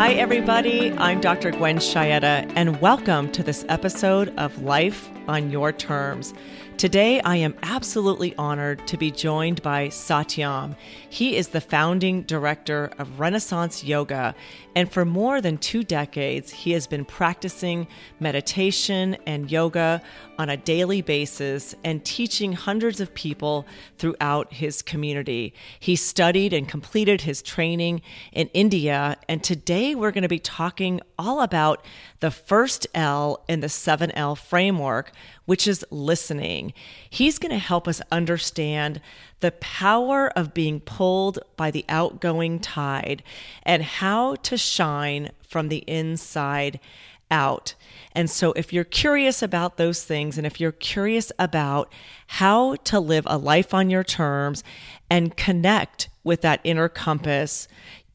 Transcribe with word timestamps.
Hi, 0.00 0.14
everybody. 0.14 0.92
I'm 0.92 1.20
Dr. 1.20 1.50
Gwen 1.50 1.76
Chietta, 1.76 2.50
and 2.56 2.80
welcome 2.80 3.30
to 3.32 3.42
this 3.42 3.66
episode 3.68 4.32
of 4.38 4.62
Life 4.62 5.10
on 5.28 5.50
Your 5.50 5.72
Terms. 5.72 6.34
Today, 6.76 7.20
I 7.20 7.36
am 7.36 7.54
absolutely 7.62 8.34
honored 8.36 8.86
to 8.86 8.96
be 8.96 9.10
joined 9.10 9.60
by 9.60 9.88
Satyam. 9.88 10.74
He 11.10 11.36
is 11.36 11.48
the 11.48 11.60
founding 11.60 12.22
director 12.22 12.90
of 12.98 13.20
Renaissance 13.20 13.84
Yoga, 13.84 14.34
and 14.74 14.90
for 14.90 15.04
more 15.04 15.42
than 15.42 15.58
two 15.58 15.82
decades, 15.82 16.50
he 16.50 16.70
has 16.72 16.86
been 16.86 17.04
practicing 17.04 17.86
meditation 18.18 19.18
and 19.26 19.50
yoga 19.50 20.00
on 20.38 20.48
a 20.48 20.56
daily 20.56 21.02
basis 21.02 21.74
and 21.84 22.02
teaching 22.02 22.52
hundreds 22.54 22.98
of 22.98 23.12
people 23.12 23.66
throughout 23.98 24.50
his 24.52 24.80
community. 24.80 25.52
He 25.80 25.96
studied 25.96 26.54
and 26.54 26.66
completed 26.66 27.20
his 27.20 27.42
training 27.42 28.00
in 28.32 28.48
India, 28.54 29.18
and 29.28 29.44
today 29.44 29.94
we're 29.94 30.12
going 30.12 30.22
to 30.22 30.28
be 30.28 30.38
talking 30.38 31.02
all 31.18 31.42
about 31.42 31.84
the 32.20 32.30
first 32.30 32.86
L 32.94 33.44
in 33.48 33.60
the 33.60 33.66
7L 33.66 34.38
framework, 34.38 35.12
which 35.44 35.66
is 35.66 35.84
listening. 35.90 36.72
He's 37.08 37.38
going 37.38 37.50
to 37.50 37.58
help 37.58 37.88
us 37.88 38.00
understand 38.12 39.00
the 39.40 39.52
power 39.52 40.28
of 40.36 40.54
being 40.54 40.80
pulled 40.80 41.38
by 41.56 41.70
the 41.70 41.84
outgoing 41.88 42.60
tide 42.60 43.22
and 43.62 43.82
how 43.82 44.36
to 44.36 44.56
shine 44.56 45.30
from 45.48 45.68
the 45.68 45.84
inside 45.88 46.78
out. 47.30 47.74
And 48.12 48.28
so, 48.28 48.52
if 48.52 48.72
you're 48.72 48.84
curious 48.84 49.42
about 49.42 49.76
those 49.76 50.04
things, 50.04 50.36
and 50.36 50.46
if 50.46 50.60
you're 50.60 50.72
curious 50.72 51.30
about 51.38 51.92
how 52.26 52.76
to 52.76 52.98
live 52.98 53.24
a 53.26 53.38
life 53.38 53.72
on 53.72 53.90
your 53.90 54.04
terms 54.04 54.64
and 55.08 55.36
connect 55.36 56.08
with 56.24 56.40
that 56.42 56.60
inner 56.64 56.88
compass, 56.88 57.68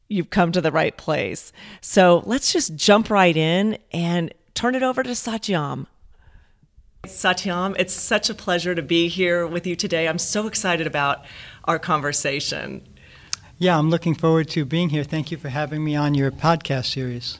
you've 0.08 0.30
come 0.30 0.52
to 0.52 0.60
the 0.60 0.72
right 0.72 0.96
place. 0.96 1.52
So, 1.80 2.22
let's 2.26 2.52
just 2.52 2.76
jump 2.76 3.10
right 3.10 3.36
in 3.36 3.78
and 3.92 4.32
turn 4.54 4.74
it 4.74 4.82
over 4.82 5.02
to 5.02 5.10
Satyam. 5.10 5.86
Satyam, 7.08 7.74
it's 7.78 7.94
such 7.94 8.30
a 8.30 8.34
pleasure 8.34 8.74
to 8.74 8.82
be 8.82 9.08
here 9.08 9.46
with 9.46 9.66
you 9.66 9.76
today. 9.76 10.08
I'm 10.08 10.18
so 10.18 10.46
excited 10.46 10.86
about 10.86 11.24
our 11.64 11.78
conversation. 11.78 12.82
Yeah, 13.58 13.78
I'm 13.78 13.90
looking 13.90 14.14
forward 14.14 14.48
to 14.50 14.64
being 14.64 14.90
here. 14.90 15.04
Thank 15.04 15.30
you 15.30 15.38
for 15.38 15.48
having 15.48 15.82
me 15.82 15.96
on 15.96 16.14
your 16.14 16.30
podcast 16.30 16.92
series. 16.92 17.38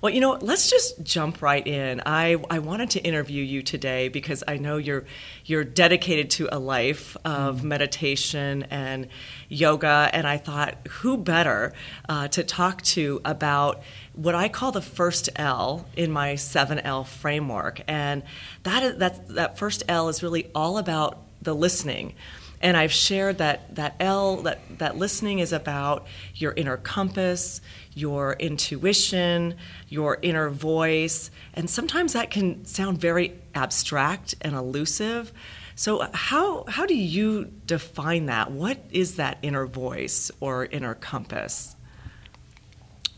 Well, 0.00 0.12
you 0.12 0.20
know, 0.20 0.38
let's 0.40 0.70
just 0.70 1.02
jump 1.02 1.42
right 1.42 1.66
in. 1.66 2.02
I, 2.06 2.36
I 2.48 2.60
wanted 2.60 2.90
to 2.90 3.00
interview 3.00 3.42
you 3.42 3.62
today 3.62 4.06
because 4.06 4.44
I 4.46 4.56
know 4.56 4.76
you're 4.76 5.04
you're 5.44 5.64
dedicated 5.64 6.30
to 6.32 6.48
a 6.52 6.58
life 6.60 7.16
of 7.24 7.56
mm-hmm. 7.56 7.68
meditation 7.68 8.62
and 8.70 9.08
yoga, 9.48 10.08
and 10.12 10.24
I 10.24 10.36
thought 10.36 10.86
who 10.88 11.16
better 11.16 11.72
uh, 12.08 12.28
to 12.28 12.44
talk 12.44 12.82
to 12.82 13.20
about 13.24 13.82
what 14.12 14.36
I 14.36 14.48
call 14.48 14.70
the 14.70 14.80
first 14.82 15.30
L 15.34 15.84
in 15.96 16.12
my 16.12 16.36
seven 16.36 16.78
L 16.78 17.02
framework, 17.02 17.82
and 17.88 18.22
that 18.62 18.84
is, 18.84 18.96
that 18.98 19.28
that 19.30 19.58
first 19.58 19.82
L 19.88 20.08
is 20.08 20.22
really 20.22 20.48
all 20.54 20.78
about 20.78 21.18
the 21.42 21.56
listening 21.56 22.14
and 22.60 22.76
I've 22.76 22.92
shared 22.92 23.38
that 23.38 23.74
that 23.76 23.94
L 24.00 24.42
that 24.42 24.60
that 24.78 24.96
listening 24.96 25.38
is 25.38 25.52
about 25.52 26.06
your 26.34 26.52
inner 26.52 26.76
compass, 26.76 27.60
your 27.94 28.32
intuition, 28.34 29.54
your 29.88 30.18
inner 30.22 30.50
voice, 30.50 31.30
and 31.54 31.70
sometimes 31.70 32.12
that 32.14 32.30
can 32.30 32.64
sound 32.64 33.00
very 33.00 33.34
abstract 33.54 34.34
and 34.40 34.54
elusive. 34.54 35.32
So 35.76 36.08
how 36.12 36.64
how 36.66 36.86
do 36.86 36.96
you 36.96 37.44
define 37.66 38.26
that? 38.26 38.50
What 38.50 38.78
is 38.90 39.16
that 39.16 39.38
inner 39.42 39.66
voice 39.66 40.30
or 40.40 40.66
inner 40.66 40.94
compass? 40.94 41.76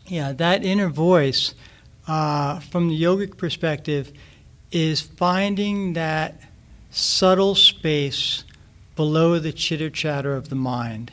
Yeah, 0.05 0.33
that 0.33 0.65
inner 0.65 0.89
voice, 0.89 1.55
uh, 2.07 2.59
from 2.59 2.89
the 2.89 3.01
yogic 3.01 3.37
perspective, 3.37 4.11
is 4.71 5.01
finding 5.01 5.93
that 5.93 6.39
subtle 6.91 7.55
space 7.55 8.43
below 9.01 9.39
the 9.39 9.51
chitter 9.51 9.89
chatter 9.89 10.35
of 10.35 10.49
the 10.49 10.55
mind 10.55 11.11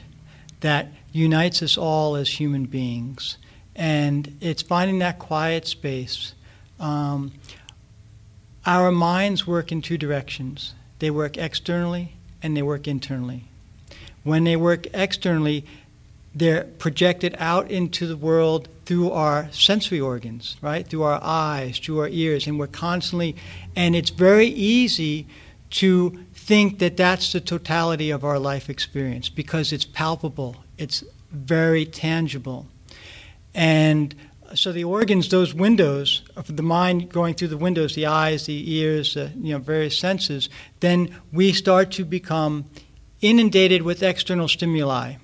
that 0.60 0.88
unites 1.10 1.62
us 1.62 1.78
all 1.78 2.16
as 2.16 2.28
human 2.38 2.66
beings. 2.66 3.38
And 3.74 4.36
it's 4.42 4.60
finding 4.60 4.98
that 4.98 5.18
quiet 5.18 5.66
space. 5.66 6.34
Um, 6.78 7.32
our 8.66 8.92
minds 8.92 9.46
work 9.46 9.72
in 9.72 9.80
two 9.80 9.96
directions 9.96 10.74
they 10.98 11.10
work 11.10 11.38
externally 11.38 12.12
and 12.42 12.54
they 12.54 12.60
work 12.60 12.86
internally. 12.86 13.44
When 14.22 14.44
they 14.44 14.56
work 14.56 14.86
externally, 14.92 15.64
they're 16.34 16.64
projected 16.64 17.36
out 17.38 17.70
into 17.70 18.06
the 18.06 18.18
world 18.18 18.68
through 18.84 19.12
our 19.12 19.50
sensory 19.50 19.98
organs, 19.98 20.56
right? 20.60 20.86
Through 20.86 21.04
our 21.04 21.20
eyes, 21.22 21.78
through 21.78 22.00
our 22.00 22.08
ears, 22.08 22.46
and 22.46 22.58
we're 22.58 22.66
constantly, 22.66 23.34
and 23.74 23.96
it's 23.96 24.10
very 24.10 24.48
easy 24.48 25.26
to 25.70 26.24
think 26.48 26.78
that 26.78 26.96
that's 26.96 27.32
the 27.32 27.42
totality 27.42 28.10
of 28.10 28.24
our 28.24 28.38
life 28.38 28.70
experience 28.70 29.28
because 29.28 29.70
it's 29.70 29.84
palpable, 29.84 30.56
it's 30.78 31.04
very 31.30 31.84
tangible. 31.84 32.66
And 33.54 34.14
so 34.54 34.72
the 34.72 34.84
organs, 34.84 35.28
those 35.28 35.52
windows 35.52 36.22
of 36.36 36.56
the 36.56 36.62
mind 36.62 37.10
going 37.10 37.34
through 37.34 37.48
the 37.48 37.58
windows, 37.58 37.94
the 37.94 38.06
eyes, 38.06 38.46
the 38.46 38.72
ears, 38.72 39.14
you 39.14 39.52
know, 39.52 39.58
various 39.58 39.98
senses, 39.98 40.48
then 40.80 41.14
we 41.34 41.52
start 41.52 41.90
to 41.92 42.04
become 42.06 42.64
inundated 43.20 43.82
with 43.82 44.02
external 44.02 44.48
stimuli. 44.48 45.16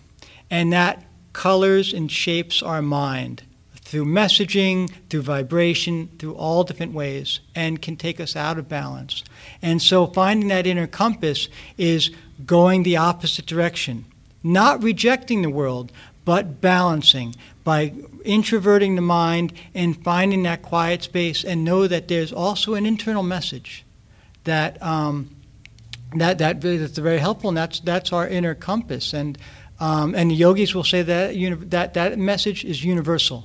And 0.51 0.75
that 0.75 1.07
colors 1.33 1.95
and 1.95 2.13
shapes 2.13 2.63
our 2.63 2.83
mind 2.83 3.45
through 3.95 4.05
messaging, 4.05 4.91
through 5.09 5.23
vibration, 5.23 6.09
through 6.19 6.35
all 6.35 6.65
different 6.65 6.93
ways, 6.93 7.39
and 7.55 7.81
can 7.81 7.95
take 7.95 8.19
us 8.19 8.35
out 8.35 8.59
of 8.59 8.69
balance. 8.69 9.23
And 9.63 9.81
so 9.81 10.09
finding 10.09 10.49
that 10.49 10.67
inner 10.67 10.89
compass 10.89 11.49
is 11.79 12.11
going 12.45 12.83
the 12.83 12.97
opposite 12.97 13.47
direction, 13.47 14.05
not 14.43 14.83
rejecting 14.83 15.43
the 15.43 15.49
world, 15.49 15.93
but 16.25 16.61
balancing 16.61 17.37
by 17.63 17.93
introverting 18.25 18.97
the 18.97 19.01
mind 19.01 19.53
and 19.77 20.03
finding 20.03 20.43
that 20.43 20.63
quiet 20.63 21.05
space 21.05 21.45
and 21.45 21.65
know 21.65 21.87
that 21.87 22.09
there's 22.09 22.33
also 22.33 22.75
an 22.75 22.87
internal 22.87 23.23
message 23.23 23.85
that 24.43 24.83
um, 24.83 25.37
that 26.17 26.39
that 26.39 26.61
that's 26.61 26.99
very 26.99 27.19
helpful 27.19 27.49
and 27.49 27.57
that's 27.57 27.79
that's 27.79 28.13
our 28.13 28.27
inner 28.27 28.57
compass. 28.57 29.13
And 29.13 29.39
um, 29.79 30.17
and 30.17 30.33
the 30.33 30.35
yogis 30.35 30.75
will 30.75 30.83
say 30.83 31.03
that 31.03 31.71
that 31.71 31.95
that 31.95 32.19
message 32.19 32.65
is 32.65 32.83
universal 32.83 33.45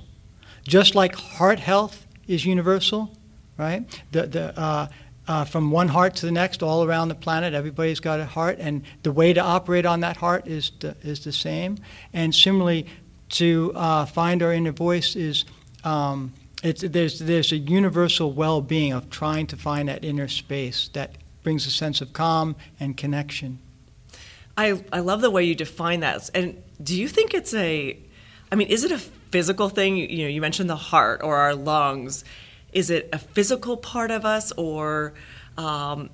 just 0.70 0.94
like 0.94 1.16
heart 1.16 1.60
health 1.60 2.06
is 2.28 2.46
universal, 2.46 3.12
right? 3.58 3.84
The, 4.12 4.28
the, 4.28 4.60
uh, 4.60 4.88
uh, 5.28 5.46
from 5.46 5.72
one 5.72 5.88
heart 5.88 6.16
to 6.18 6.26
the 6.26 6.32
next, 6.32 6.64
all 6.64 6.84
around 6.84 7.10
the 7.10 7.16
planet, 7.16 7.54
everybody's 7.54 8.00
got 8.00 8.20
a 8.20 8.26
heart, 8.26 8.58
and 8.60 8.84
the 9.04 9.12
way 9.12 9.34
to 9.34 9.42
operate 9.42 9.86
on 9.86 10.00
that 10.02 10.18
heart 10.18 10.48
is 10.48 10.72
the, 10.80 10.96
is 11.02 11.24
the 11.24 11.32
same. 11.32 11.78
And 12.14 12.34
similarly, 12.34 12.86
to 13.30 13.72
uh, 13.76 14.06
find 14.06 14.42
our 14.42 14.54
inner 14.54 14.72
voice 14.72 15.16
is 15.16 15.46
um, 15.84 16.34
there's, 16.62 17.20
there's 17.20 17.52
a 17.52 17.58
universal 17.58 18.32
well 18.32 18.62
being 18.62 18.94
of 18.94 19.10
trying 19.10 19.48
to 19.48 19.58
find 19.58 19.90
that 19.90 20.04
inner 20.04 20.28
space 20.28 20.90
that 20.94 21.16
brings 21.44 21.66
a 21.66 21.72
sense 21.72 22.02
of 22.02 22.14
calm 22.14 22.56
and 22.80 22.96
connection. 22.98 23.60
I, 24.58 24.84
I 24.92 25.00
love 25.00 25.22
the 25.22 25.32
way 25.32 25.44
you 25.44 25.56
define 25.56 26.02
that. 26.02 26.30
And 26.34 26.62
do 26.84 26.96
you 26.96 27.08
think 27.08 27.34
it's 27.34 27.54
a, 27.54 27.98
I 28.52 28.56
mean, 28.56 28.68
is 28.68 28.84
it 28.84 28.92
a 28.92 29.02
physical 29.32 29.70
thing? 29.70 29.98
You 29.98 30.24
know, 30.24 30.30
you 30.30 30.42
mentioned 30.42 30.70
the 30.70 30.76
heart 30.76 31.22
or 31.24 31.38
our 31.38 31.56
lungs. 31.56 32.24
Is 32.72 32.90
it 32.90 33.10
a 33.12 33.20
physical 33.20 33.78
part 33.78 34.12
of 34.12 34.26
us, 34.26 34.52
or 34.54 35.14
um, 35.58 36.10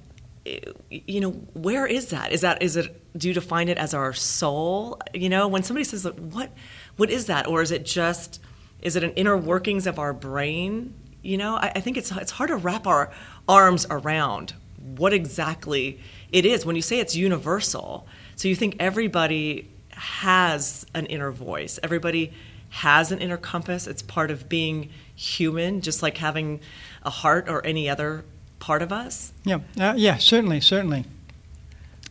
you 0.90 1.20
know, 1.20 1.32
where 1.54 1.86
is 1.86 2.08
that? 2.08 2.32
Is 2.32 2.42
that 2.42 2.62
is 2.62 2.78
it? 2.78 3.02
Do 3.18 3.28
you 3.28 3.34
define 3.34 3.70
it 3.70 3.78
as 3.78 3.94
our 3.94 4.14
soul? 4.14 5.00
You 5.14 5.30
know, 5.30 5.48
when 5.48 5.64
somebody 5.64 5.84
says, 5.84 6.06
"What, 6.06 6.52
what 6.98 7.10
is 7.10 7.26
that?" 7.28 7.48
or 7.48 7.62
is 7.62 7.72
it 7.72 7.86
just 7.86 8.40
is 8.82 8.96
it 8.96 9.04
an 9.04 9.12
inner 9.12 9.36
workings 9.36 9.88
of 9.88 10.00
our 10.00 10.14
brain? 10.14 10.94
You 11.22 11.38
know, 11.38 11.56
I, 11.56 11.72
I 11.76 11.80
think 11.80 11.98
it's 11.98 12.12
it's 12.12 12.32
hard 12.32 12.50
to 12.50 12.56
wrap 12.56 12.86
our 12.88 13.12
arms 13.48 13.88
around 13.90 14.54
what 14.78 15.14
exactly 15.14 16.00
it 16.32 16.46
is 16.46 16.66
when 16.66 16.76
you 16.76 16.82
say 16.82 17.00
it's 17.00 17.16
universal. 17.16 18.08
So 18.36 18.48
you 18.48 18.56
think 18.56 18.76
everybody 18.80 19.72
has 19.92 20.86
an 20.94 21.08
inner 21.08 21.32
voice. 21.32 21.80
Everybody 21.82 22.34
has 22.76 23.10
an 23.10 23.20
inner 23.20 23.38
compass. 23.38 23.88
It's 23.88 24.02
part 24.02 24.30
of 24.30 24.50
being 24.50 24.90
human, 25.16 25.80
just 25.80 26.04
like 26.04 26.18
having 26.18 26.60
a 27.04 27.10
heart 27.10 27.48
or 27.48 27.66
any 27.66 27.90
other 27.90 28.26
part 28.60 28.82
of 28.82 28.92
us. 28.92 29.32
Yeah, 29.46 29.60
uh, 29.80 29.94
yeah, 29.96 30.18
certainly, 30.18 30.60
certainly. 30.60 31.06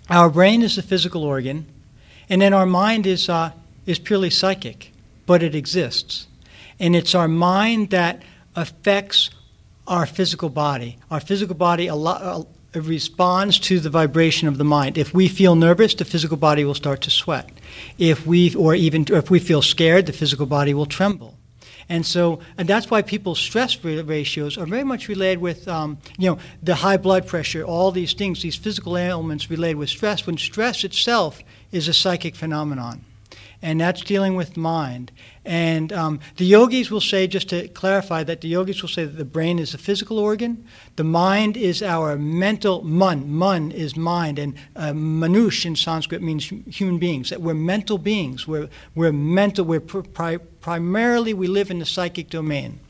Our 0.09 0.31
brain 0.31 0.63
is 0.63 0.79
a 0.79 0.83
physical 0.83 1.23
organ, 1.23 1.67
and 2.31 2.41
then 2.41 2.55
our 2.55 2.65
mind 2.65 3.07
is 3.07 3.29
uh, 3.29 3.53
is 3.85 3.99
purely 3.99 4.31
psychic, 4.31 4.93
but 5.27 5.43
it 5.43 5.55
exists, 5.55 6.29
and 6.81 6.97
it's 6.97 7.15
our 7.15 7.29
mind 7.29 7.91
that 7.91 8.23
affects 8.57 9.29
our 9.87 10.07
physical 10.07 10.49
body. 10.49 10.97
Our 11.11 11.21
physical 11.21 11.55
body 11.55 11.89
a 11.89 11.95
lot, 11.95 12.23
uh, 12.23 12.81
responds 12.81 13.59
to 13.61 13.81
the 13.81 13.91
vibration 13.91 14.49
of 14.49 14.57
the 14.57 14.65
mind. 14.65 14.97
If 14.97 15.13
we 15.13 15.29
feel 15.29 15.57
nervous, 15.57 15.95
the 15.95 16.07
physical 16.07 16.39
body 16.39 16.65
will 16.65 16.75
start 16.75 17.03
to 17.03 17.11
sweat. 17.11 17.51
If 17.99 18.27
we, 18.27 18.55
or 18.55 18.75
even 18.75 19.07
if 19.09 19.31
we 19.31 19.39
feel 19.39 19.63
scared, 19.63 20.07
the 20.07 20.13
physical 20.13 20.47
body 20.47 20.75
will 20.75 20.87
tremble. 20.87 21.35
And 21.89 22.07
so, 22.07 22.41
and 22.57 22.67
that's 22.67 22.91
why 22.91 23.03
people's 23.03 23.39
stress 23.39 23.85
ratios 23.85 24.57
are 24.57 24.65
very 24.65 24.85
much 24.85 25.09
related 25.09 25.41
with, 25.41 25.69
um, 25.69 25.99
you 26.19 26.31
know, 26.31 26.39
the 26.63 26.77
high 26.77 26.97
blood 26.97 27.27
pressure, 27.27 27.63
all 27.63 27.91
these 27.91 28.15
things, 28.15 28.41
these 28.41 28.57
physical 28.57 28.97
ailments 28.97 29.51
related 29.51 29.77
with 29.77 29.91
stress, 29.91 30.27
when 30.27 30.39
stress 30.39 30.83
itself 30.83 31.43
is 31.73 31.87
a 31.87 31.93
psychic 31.93 32.37
phenomenon 32.37 33.05
and 33.65 33.81
that's 33.81 34.03
dealing 34.03 34.35
with 34.35 34.59
mind. 34.59 35.11
And 35.43 35.91
um, 35.91 36.21
the 36.37 36.45
yogis 36.45 36.91
will 36.91 37.01
say, 37.01 37.27
just 37.27 37.49
to 37.49 37.67
clarify, 37.69 38.23
that 38.23 38.43
the 38.43 38.49
yogis 38.49 38.83
will 38.83 38.91
say 38.91 39.07
that 39.07 39.17
the 39.17 39.25
brain 39.25 39.59
is 39.59 39.73
a 39.73 39.79
physical 39.79 40.19
organ, 40.19 40.67
the 40.97 41.05
mind 41.05 41.57
is 41.57 41.83
our 41.83 42.17
mental 42.19 42.83
mun. 42.85 43.31
Mun 43.31 43.73
is 43.73 43.97
mind, 43.97 44.39
and 44.39 44.55
uh, 44.77 44.93
manush 44.93 45.65
in 45.65 45.77
Sanskrit 45.77 46.21
means 46.21 46.45
human 46.45 46.99
beings. 46.99 47.31
That 47.31 47.41
we're 47.41 47.55
mental 47.55 47.97
beings. 47.97 48.47
We're 48.47 48.69
we're 48.95 49.13
mental. 49.13 49.65
We're 49.65 49.81
pri- 49.81 50.39
primarily 50.61 51.33
we 51.33 51.47
live 51.47 51.71
in 51.71 51.79
the 51.79 51.87
psychic 51.87 52.29
domain. 52.29 52.81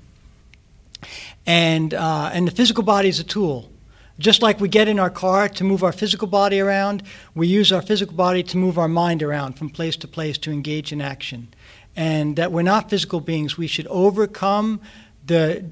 And 1.46 1.94
uh, 1.94 2.30
and 2.32 2.48
the 2.48 2.52
physical 2.52 2.82
body 2.82 3.08
is 3.08 3.20
a 3.20 3.24
tool. 3.24 3.70
Just 4.18 4.42
like 4.42 4.60
we 4.60 4.68
get 4.68 4.86
in 4.86 4.98
our 4.98 5.10
car 5.10 5.48
to 5.48 5.64
move 5.64 5.82
our 5.82 5.92
physical 5.92 6.28
body 6.28 6.60
around, 6.60 7.02
we 7.34 7.48
use 7.48 7.72
our 7.72 7.82
physical 7.82 8.14
body 8.14 8.42
to 8.44 8.56
move 8.56 8.78
our 8.78 8.88
mind 8.88 9.22
around 9.22 9.54
from 9.54 9.70
place 9.70 9.96
to 9.96 10.08
place 10.08 10.38
to 10.38 10.52
engage 10.52 10.92
in 10.92 11.00
action. 11.00 11.48
And 11.96 12.36
that 12.36 12.52
we're 12.52 12.62
not 12.62 12.90
physical 12.90 13.20
beings. 13.20 13.56
We 13.56 13.66
should 13.66 13.86
overcome 13.88 14.80
the 15.26 15.64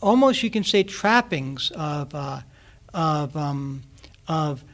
almost, 0.00 0.42
you 0.42 0.50
can 0.50 0.64
say, 0.64 0.82
trappings 0.82 1.70
of, 1.74 2.14
uh, 2.14 2.40
of, 2.92 3.36
um, 3.36 3.82
of 4.26 4.64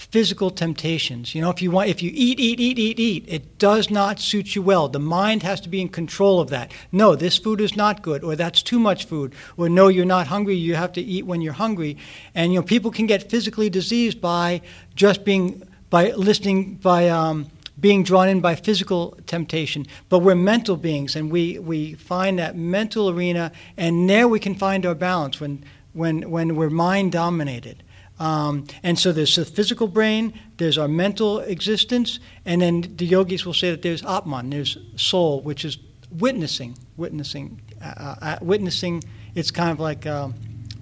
physical 0.00 0.50
temptations. 0.50 1.34
You 1.34 1.42
know, 1.42 1.50
if 1.50 1.60
you 1.60 1.70
want, 1.70 1.90
if 1.90 2.02
you 2.02 2.10
eat, 2.14 2.40
eat, 2.40 2.58
eat, 2.58 2.78
eat, 2.78 2.98
eat, 2.98 3.24
it 3.28 3.58
does 3.58 3.90
not 3.90 4.18
suit 4.18 4.54
you 4.54 4.62
well. 4.62 4.88
The 4.88 4.98
mind 4.98 5.42
has 5.42 5.60
to 5.60 5.68
be 5.68 5.80
in 5.80 5.90
control 5.90 6.40
of 6.40 6.48
that. 6.48 6.72
No, 6.90 7.14
this 7.14 7.36
food 7.36 7.60
is 7.60 7.76
not 7.76 8.02
good, 8.02 8.24
or 8.24 8.34
that's 8.34 8.62
too 8.62 8.78
much 8.78 9.04
food, 9.04 9.34
or 9.58 9.68
no, 9.68 9.88
you're 9.88 10.06
not 10.06 10.26
hungry. 10.26 10.56
You 10.56 10.74
have 10.74 10.92
to 10.94 11.02
eat 11.02 11.26
when 11.26 11.42
you're 11.42 11.52
hungry. 11.52 11.98
And 12.34 12.52
you 12.52 12.60
know, 12.60 12.64
people 12.64 12.90
can 12.90 13.06
get 13.06 13.30
physically 13.30 13.68
diseased 13.68 14.20
by 14.20 14.62
just 14.94 15.24
being 15.24 15.62
by 15.90 16.12
listening 16.12 16.76
by. 16.76 17.08
Um, 17.08 17.50
being 17.78 18.02
drawn 18.02 18.28
in 18.28 18.40
by 18.42 18.54
physical 18.54 19.16
temptation, 19.26 19.86
but 20.10 20.18
we're 20.18 20.34
mental 20.34 20.76
beings, 20.76 21.16
and 21.16 21.32
we, 21.32 21.58
we 21.58 21.94
find 21.94 22.38
that 22.38 22.54
mental 22.54 23.08
arena, 23.08 23.50
and 23.78 24.10
there 24.10 24.28
we 24.28 24.38
can 24.38 24.54
find 24.54 24.84
our 24.84 24.94
balance 24.94 25.40
when, 25.40 25.64
when, 25.94 26.30
when 26.30 26.56
we're 26.56 26.68
mind 26.68 27.12
dominated. 27.12 27.82
Um, 28.20 28.66
and 28.82 28.98
so 28.98 29.12
there's 29.12 29.34
the 29.34 29.46
physical 29.46 29.88
brain, 29.88 30.38
there's 30.58 30.76
our 30.76 30.88
mental 30.88 31.40
existence, 31.40 32.20
and 32.44 32.60
then 32.60 32.82
the 32.96 33.06
yogis 33.06 33.46
will 33.46 33.54
say 33.54 33.70
that 33.70 33.80
there's 33.80 34.04
Atman, 34.04 34.50
there's 34.50 34.76
soul, 34.96 35.40
which 35.40 35.64
is 35.64 35.78
witnessing, 36.12 36.76
witnessing, 36.98 37.62
uh, 37.82 38.14
uh, 38.20 38.38
witnessing. 38.42 39.02
It's 39.34 39.50
kind 39.50 39.70
of 39.70 39.80
like, 39.80 40.06
um, 40.06 40.34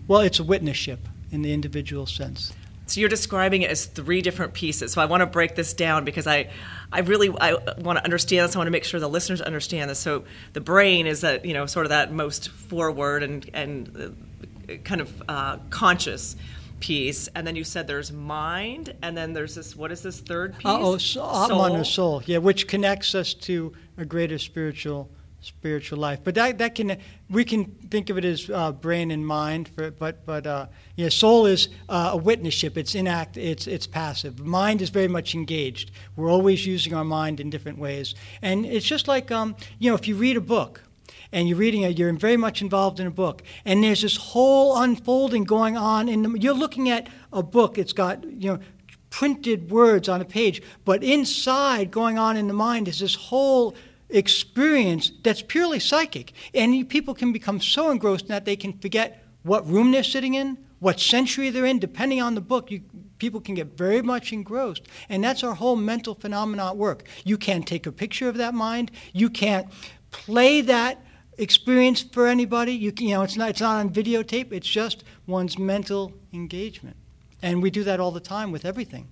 well, 0.08 0.20
it's 0.20 0.40
a 0.40 0.44
witnessship 0.44 0.98
in 1.30 1.42
the 1.42 1.52
individual 1.52 2.06
sense. 2.06 2.52
So 2.86 3.00
you're 3.00 3.10
describing 3.10 3.62
it 3.62 3.70
as 3.70 3.84
three 3.84 4.20
different 4.20 4.54
pieces. 4.54 4.92
So 4.92 5.00
I 5.00 5.04
want 5.04 5.20
to 5.20 5.26
break 5.26 5.54
this 5.54 5.74
down 5.74 6.04
because 6.04 6.26
I, 6.26 6.50
I 6.90 7.00
really 7.00 7.28
I 7.38 7.52
want 7.78 7.98
to 7.98 8.04
understand 8.04 8.48
this. 8.48 8.56
I 8.56 8.58
want 8.58 8.66
to 8.66 8.72
make 8.72 8.84
sure 8.84 8.98
the 8.98 9.08
listeners 9.08 9.42
understand 9.42 9.90
this. 9.90 9.98
So 9.98 10.24
the 10.54 10.62
brain 10.62 11.06
is 11.06 11.20
that 11.20 11.44
you 11.44 11.52
know 11.52 11.66
sort 11.66 11.84
of 11.84 11.90
that 11.90 12.12
most 12.12 12.48
forward 12.48 13.22
and 13.22 13.48
and 13.52 14.14
uh, 14.70 14.76
kind 14.84 15.02
of 15.02 15.22
uh, 15.28 15.58
conscious 15.68 16.34
piece, 16.80 17.28
and 17.34 17.46
then 17.46 17.56
you 17.56 17.64
said 17.64 17.86
there's 17.86 18.12
mind, 18.12 18.94
and 19.02 19.16
then 19.16 19.32
there's 19.32 19.54
this. 19.54 19.76
What 19.76 19.92
is 19.92 20.02
this 20.02 20.20
third 20.20 20.54
piece? 20.54 20.66
Uh, 20.66 20.78
oh, 20.80 20.98
so, 20.98 21.22
Atman 21.22 21.80
or 21.80 21.84
soul. 21.84 22.22
Yeah, 22.26 22.38
which 22.38 22.68
connects 22.68 23.14
us 23.14 23.34
to 23.34 23.72
a 23.96 24.04
greater 24.04 24.38
spiritual 24.38 25.10
spiritual 25.40 25.98
life. 25.98 26.20
But 26.24 26.34
that 26.34 26.58
that 26.58 26.74
can 26.74 26.98
we 27.30 27.44
can 27.44 27.66
think 27.90 28.10
of 28.10 28.18
it 28.18 28.24
as 28.24 28.50
uh, 28.50 28.72
brain 28.72 29.10
and 29.10 29.26
mind. 29.26 29.68
For, 29.68 29.90
but 29.90 30.24
but 30.26 30.46
uh, 30.46 30.66
yeah, 30.96 31.08
soul 31.08 31.46
is 31.46 31.68
uh, 31.88 32.10
a 32.12 32.16
witnesship. 32.16 32.76
It's 32.76 32.94
inact. 32.94 33.36
It's 33.36 33.66
it's 33.66 33.86
passive. 33.86 34.40
Mind 34.40 34.82
is 34.82 34.90
very 34.90 35.08
much 35.08 35.34
engaged. 35.34 35.90
We're 36.16 36.30
always 36.30 36.66
using 36.66 36.94
our 36.94 37.04
mind 37.04 37.40
in 37.40 37.50
different 37.50 37.78
ways, 37.78 38.14
and 38.42 38.66
it's 38.66 38.86
just 38.86 39.08
like 39.08 39.30
um, 39.30 39.56
you 39.78 39.90
know 39.90 39.94
if 39.94 40.08
you 40.08 40.16
read 40.16 40.36
a 40.36 40.40
book 40.40 40.82
and 41.32 41.48
you're 41.48 41.58
reading 41.58 41.82
it, 41.82 41.98
you're 41.98 42.12
very 42.12 42.36
much 42.36 42.62
involved 42.62 43.00
in 43.00 43.06
a 43.06 43.10
book, 43.10 43.42
and 43.64 43.82
there's 43.82 44.02
this 44.02 44.16
whole 44.16 44.76
unfolding 44.80 45.44
going 45.44 45.76
on. 45.76 46.08
And 46.08 46.42
you're 46.42 46.54
looking 46.54 46.90
at 46.90 47.08
a 47.32 47.42
book. 47.42 47.78
It's 47.78 47.92
got 47.92 48.24
you 48.24 48.52
know 48.52 48.58
printed 49.10 49.70
words 49.70 50.08
on 50.08 50.20
a 50.20 50.24
page, 50.24 50.62
but 50.84 51.02
inside, 51.02 51.90
going 51.90 52.18
on 52.18 52.36
in 52.36 52.46
the 52.46 52.54
mind, 52.54 52.88
is 52.88 52.98
this 52.98 53.14
whole 53.14 53.74
experience 54.10 55.12
that's 55.22 55.42
purely 55.42 55.78
psychic. 55.78 56.32
And 56.54 56.88
people 56.88 57.14
can 57.14 57.32
become 57.32 57.60
so 57.60 57.90
engrossed 57.90 58.24
in 58.24 58.28
that 58.28 58.44
they 58.44 58.56
can 58.56 58.78
forget 58.78 59.24
what 59.42 59.66
room 59.66 59.92
they're 59.92 60.02
sitting 60.02 60.34
in, 60.34 60.58
what 60.80 61.00
century 61.00 61.50
they're 61.50 61.66
in, 61.66 61.78
depending 61.78 62.22
on 62.22 62.34
the 62.34 62.40
book. 62.40 62.70
You, 62.70 62.82
people 63.18 63.40
can 63.40 63.54
get 63.54 63.76
very 63.76 64.02
much 64.02 64.32
engrossed. 64.32 64.82
And 65.08 65.22
that's 65.22 65.42
our 65.42 65.54
whole 65.54 65.76
mental 65.76 66.14
phenomena 66.14 66.68
at 66.68 66.76
work. 66.76 67.04
You 67.24 67.36
can't 67.36 67.66
take 67.66 67.86
a 67.86 67.92
picture 67.92 68.28
of 68.28 68.36
that 68.36 68.54
mind. 68.54 68.90
You 69.12 69.28
can't 69.28 69.68
play 70.10 70.60
that 70.62 71.02
experience 71.38 72.02
for 72.02 72.26
anybody. 72.26 72.72
You, 72.72 72.92
you 72.98 73.10
know, 73.10 73.22
it's 73.22 73.36
not, 73.36 73.50
it's 73.50 73.60
not 73.60 73.76
on 73.76 73.90
videotape, 73.90 74.52
it's 74.52 74.68
just 74.68 75.04
one's 75.26 75.58
mental 75.58 76.12
engagement. 76.32 76.96
And 77.42 77.62
we 77.62 77.70
do 77.70 77.84
that 77.84 78.00
all 78.00 78.10
the 78.10 78.20
time 78.20 78.50
with 78.50 78.64
everything. 78.64 79.08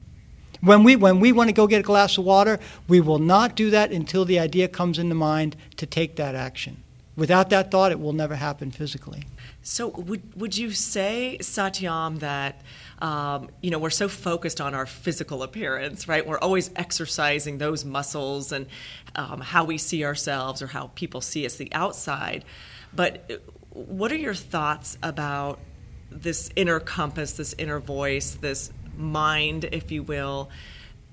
When 0.61 0.83
we, 0.83 0.97
when 0.97 1.21
we 1.21 1.33
want 1.33 1.49
to 1.49 1.53
go 1.53 1.67
get 1.67 1.81
a 1.81 1.85
glass 1.85 2.19
of 2.19 2.25
water, 2.25 2.59
we 2.89 3.01
will 3.01 3.19
not 3.19 3.55
do 3.55 3.71
that 3.71 3.93
until 3.93 4.25
the 4.25 4.39
idea 4.39 4.69
comes 4.69 4.99
into 4.99 5.15
mind 5.15 5.55
to 5.77 5.87
take 5.87 6.17
that 6.17 6.35
action. 6.35 6.83
Without 7.15 7.51
that 7.51 7.71
thought, 7.71 7.93
it 7.93 8.01
will 8.01 8.13
never 8.13 8.35
happen 8.35 8.71
physically. 8.71 9.25
So, 9.63 9.89
would, 9.89 10.39
would 10.39 10.57
you 10.57 10.71
say, 10.71 11.39
Satyam, 11.41 12.19
that 12.21 12.61
um, 12.99 13.51
you 13.61 13.71
know 13.71 13.79
we're 13.79 13.91
so 13.91 14.09
focused 14.09 14.61
on 14.61 14.75
our 14.75 14.87
physical 14.87 15.43
appearance, 15.43 16.09
right? 16.09 16.27
We're 16.27 16.39
always 16.39 16.71
exercising 16.77 17.59
those 17.59 17.85
muscles 17.85 18.53
and 18.53 18.67
um, 19.15 19.41
how 19.41 19.65
we 19.65 19.79
see 19.79 20.05
ourselves 20.05 20.63
or 20.63 20.67
how 20.67 20.91
people 20.95 21.21
see 21.21 21.45
us 21.47 21.57
the 21.57 21.73
outside. 21.73 22.45
But 22.95 23.31
uh, 23.31 23.35
what 23.71 24.11
are 24.13 24.17
your 24.17 24.35
thoughts 24.35 24.97
about 25.03 25.59
this 26.11 26.51
inner 26.57 26.81
compass, 26.81 27.33
this 27.33 27.55
inner 27.59 27.79
voice, 27.79 28.35
this 28.35 28.73
mind, 28.97 29.65
if 29.73 29.93
you 29.93 30.03
will? 30.03 30.51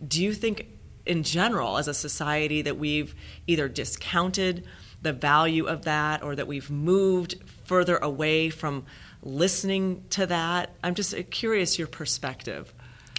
Do 0.05 0.23
you 0.23 0.33
think, 0.33 0.67
in 1.05 1.23
general, 1.23 1.77
as 1.77 1.87
a 1.87 1.93
society, 1.93 2.61
that 2.61 2.77
we've 2.77 3.13
either 3.47 3.67
discounted 3.67 4.65
the 5.01 5.13
value 5.13 5.65
of 5.65 5.83
that 5.83 6.23
or 6.23 6.35
that 6.35 6.47
we've 6.47 6.71
moved 6.71 7.35
further 7.65 7.97
away 7.97 8.49
from 8.49 8.85
listening 9.23 10.03
to 10.11 10.27
that? 10.27 10.71
I'm 10.83 10.95
just 10.95 11.15
curious 11.31 11.79
your 11.79 11.87
perspective. 11.87 12.73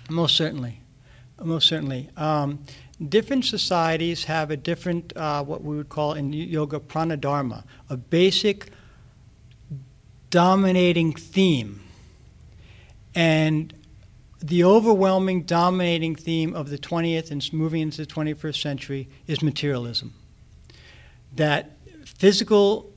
Most 0.09 0.37
certainly. 0.37 0.81
Most 1.43 1.67
certainly. 1.67 2.11
Um, 2.17 2.65
different 3.09 3.45
societies 3.45 4.25
have 4.25 4.51
a 4.51 4.57
different, 4.57 5.17
uh, 5.17 5.43
what 5.43 5.63
we 5.63 5.77
would 5.77 5.89
call 5.89 6.13
in 6.13 6.33
yoga, 6.33 6.79
pranadharma, 6.79 7.65
a 7.91 7.97
basic 7.97 8.71
dominating 10.31 11.13
theme. 11.13 11.81
And 13.15 13.73
the 14.41 14.65
overwhelming 14.65 15.45
dominating 15.45 16.17
theme 16.17 16.55
of 16.55 16.69
the 16.69 16.79
20th 16.79 17.31
and 17.31 17.53
moving 17.53 17.81
into 17.81 18.05
the 18.05 18.07
21st 18.07 18.61
century 18.61 19.09
is 19.27 19.43
materialism. 19.43 20.13
That 21.35 21.79
physical 22.05 22.93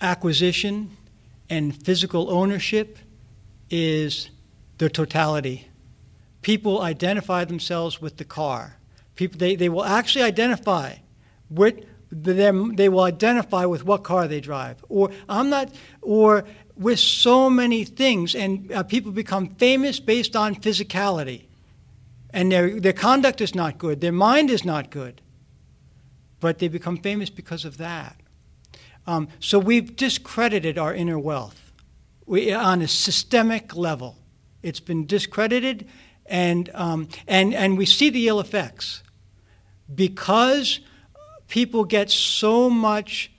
acquisition 0.00 0.96
and 1.48 1.74
physical 1.84 2.30
ownership 2.30 2.98
is 3.70 4.30
the 4.78 4.88
totality. 4.88 5.68
People 6.42 6.82
identify 6.82 7.44
themselves 7.44 8.00
with 8.00 8.16
the 8.16 8.24
car. 8.24 8.76
People, 9.14 9.38
they, 9.38 9.56
they 9.56 9.68
will 9.68 9.84
actually 9.84 10.24
identify 10.24 10.96
with 11.50 11.84
them, 12.10 12.76
they 12.76 12.88
will 12.88 13.02
identify 13.04 13.64
with 13.64 13.84
what 13.84 14.02
car 14.02 14.28
they 14.28 14.40
drive. 14.40 14.84
Or 14.88 15.10
I'm 15.28 15.50
not, 15.50 15.70
or 16.00 16.44
with 16.76 16.98
so 16.98 17.48
many 17.48 17.84
things, 17.84 18.34
and 18.34 18.70
uh, 18.72 18.82
people 18.82 19.12
become 19.12 19.48
famous 19.48 20.00
based 20.00 20.36
on 20.36 20.56
physicality. 20.56 21.44
And 22.30 22.50
their, 22.50 22.80
their 22.80 22.92
conduct 22.92 23.40
is 23.40 23.54
not 23.54 23.78
good, 23.78 24.00
their 24.00 24.12
mind 24.12 24.50
is 24.50 24.64
not 24.64 24.90
good. 24.90 25.20
But 26.40 26.58
they 26.58 26.68
become 26.68 26.98
famous 26.98 27.30
because 27.30 27.64
of 27.64 27.78
that. 27.78 28.16
Um, 29.06 29.28
so 29.40 29.58
we've 29.58 29.96
discredited 29.96 30.78
our 30.78 30.94
inner 30.94 31.18
wealth 31.18 31.72
we, 32.26 32.52
on 32.52 32.82
a 32.82 32.88
systemic 32.88 33.76
level. 33.76 34.16
It's 34.62 34.80
been 34.80 35.06
discredited, 35.06 35.86
and, 36.26 36.70
um, 36.72 37.08
and, 37.28 37.54
and 37.54 37.76
we 37.76 37.84
see 37.84 38.08
the 38.10 38.28
ill 38.28 38.40
effects. 38.40 39.02
Because 39.94 40.80
people 41.48 41.84
get 41.84 42.10
so 42.10 42.70
much 42.70 43.30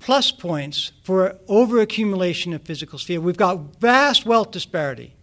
plus 0.00 0.32
points 0.32 0.92
for 1.04 1.38
overaccumulation 1.48 2.54
of 2.54 2.62
physical 2.62 2.98
sphere, 2.98 3.20
we've 3.20 3.36
got 3.36 3.80
vast 3.80 4.26
wealth 4.26 4.50
disparity. 4.50 5.14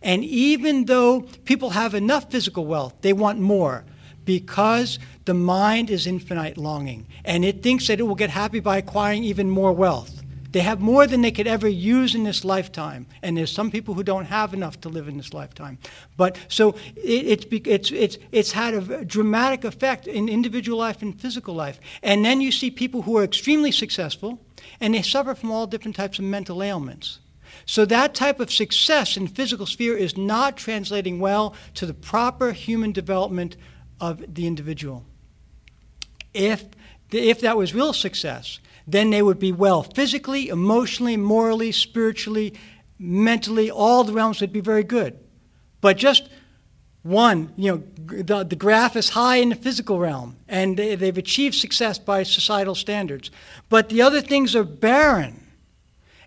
And 0.00 0.24
even 0.24 0.84
though 0.84 1.22
people 1.44 1.70
have 1.70 1.94
enough 1.94 2.30
physical 2.30 2.64
wealth, 2.64 2.94
they 3.00 3.12
want 3.12 3.40
more 3.40 3.84
because 4.24 4.98
the 5.28 5.34
mind 5.34 5.90
is 5.90 6.06
infinite 6.06 6.56
longing 6.56 7.06
and 7.22 7.44
it 7.44 7.62
thinks 7.62 7.86
that 7.86 8.00
it 8.00 8.04
will 8.04 8.14
get 8.14 8.30
happy 8.30 8.60
by 8.60 8.78
acquiring 8.78 9.22
even 9.24 9.50
more 9.50 9.74
wealth. 9.74 10.22
They 10.52 10.60
have 10.60 10.80
more 10.80 11.06
than 11.06 11.20
they 11.20 11.30
could 11.30 11.46
ever 11.46 11.68
use 11.68 12.14
in 12.14 12.24
this 12.24 12.46
lifetime, 12.46 13.06
and 13.22 13.36
there's 13.36 13.52
some 13.52 13.70
people 13.70 13.92
who 13.92 14.02
don't 14.02 14.24
have 14.24 14.54
enough 14.54 14.80
to 14.80 14.88
live 14.88 15.06
in 15.06 15.18
this 15.18 15.34
lifetime. 15.34 15.76
But 16.16 16.38
so 16.48 16.70
it, 16.96 17.44
it's, 17.44 17.46
it's, 17.66 17.90
it's, 17.90 18.18
it's 18.32 18.52
had 18.52 18.72
a 18.72 19.04
dramatic 19.04 19.64
effect 19.64 20.06
in 20.06 20.30
individual 20.30 20.78
life 20.78 21.02
and 21.02 21.20
physical 21.20 21.54
life. 21.54 21.78
And 22.02 22.24
then 22.24 22.40
you 22.40 22.50
see 22.50 22.70
people 22.70 23.02
who 23.02 23.18
are 23.18 23.24
extremely 23.24 23.70
successful, 23.70 24.40
and 24.80 24.94
they 24.94 25.02
suffer 25.02 25.34
from 25.34 25.50
all 25.50 25.66
different 25.66 25.96
types 25.96 26.18
of 26.18 26.24
mental 26.24 26.62
ailments. 26.62 27.18
So 27.66 27.84
that 27.84 28.14
type 28.14 28.40
of 28.40 28.50
success 28.50 29.18
in 29.18 29.28
physical 29.28 29.66
sphere 29.66 29.98
is 29.98 30.16
not 30.16 30.56
translating 30.56 31.20
well 31.20 31.54
to 31.74 31.84
the 31.84 31.92
proper 31.92 32.52
human 32.52 32.92
development 32.92 33.58
of 34.00 34.34
the 34.34 34.46
individual. 34.46 35.04
If, 36.38 36.64
if 37.10 37.40
that 37.40 37.56
was 37.56 37.74
real 37.74 37.92
success, 37.92 38.60
then 38.86 39.10
they 39.10 39.20
would 39.20 39.40
be 39.40 39.52
well 39.52 39.82
physically, 39.82 40.48
emotionally, 40.48 41.16
morally, 41.16 41.72
spiritually, 41.72 42.54
mentally, 42.98 43.70
all 43.70 44.04
the 44.04 44.12
realms 44.12 44.40
would 44.40 44.52
be 44.52 44.60
very 44.60 44.84
good. 44.84 45.18
But 45.80 45.96
just 45.96 46.28
one, 47.02 47.52
you 47.56 47.72
know, 47.72 48.22
the, 48.22 48.44
the 48.44 48.56
graph 48.56 48.96
is 48.96 49.10
high 49.10 49.36
in 49.36 49.50
the 49.50 49.56
physical 49.56 49.98
realm, 49.98 50.36
and 50.48 50.76
they, 50.76 50.94
they've 50.94 51.18
achieved 51.18 51.56
success 51.56 51.98
by 51.98 52.22
societal 52.22 52.74
standards. 52.74 53.30
But 53.68 53.88
the 53.88 54.02
other 54.02 54.20
things 54.20 54.56
are 54.56 54.64
barren. 54.64 55.44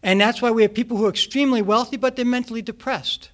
And 0.03 0.19
that's 0.19 0.41
why 0.41 0.51
we 0.51 0.61
have 0.63 0.73
people 0.73 0.97
who 0.97 1.05
are 1.05 1.09
extremely 1.09 1.61
wealthy, 1.61 1.97
but 1.97 2.15
they're 2.15 2.25
mentally 2.25 2.61
depressed. 2.61 3.30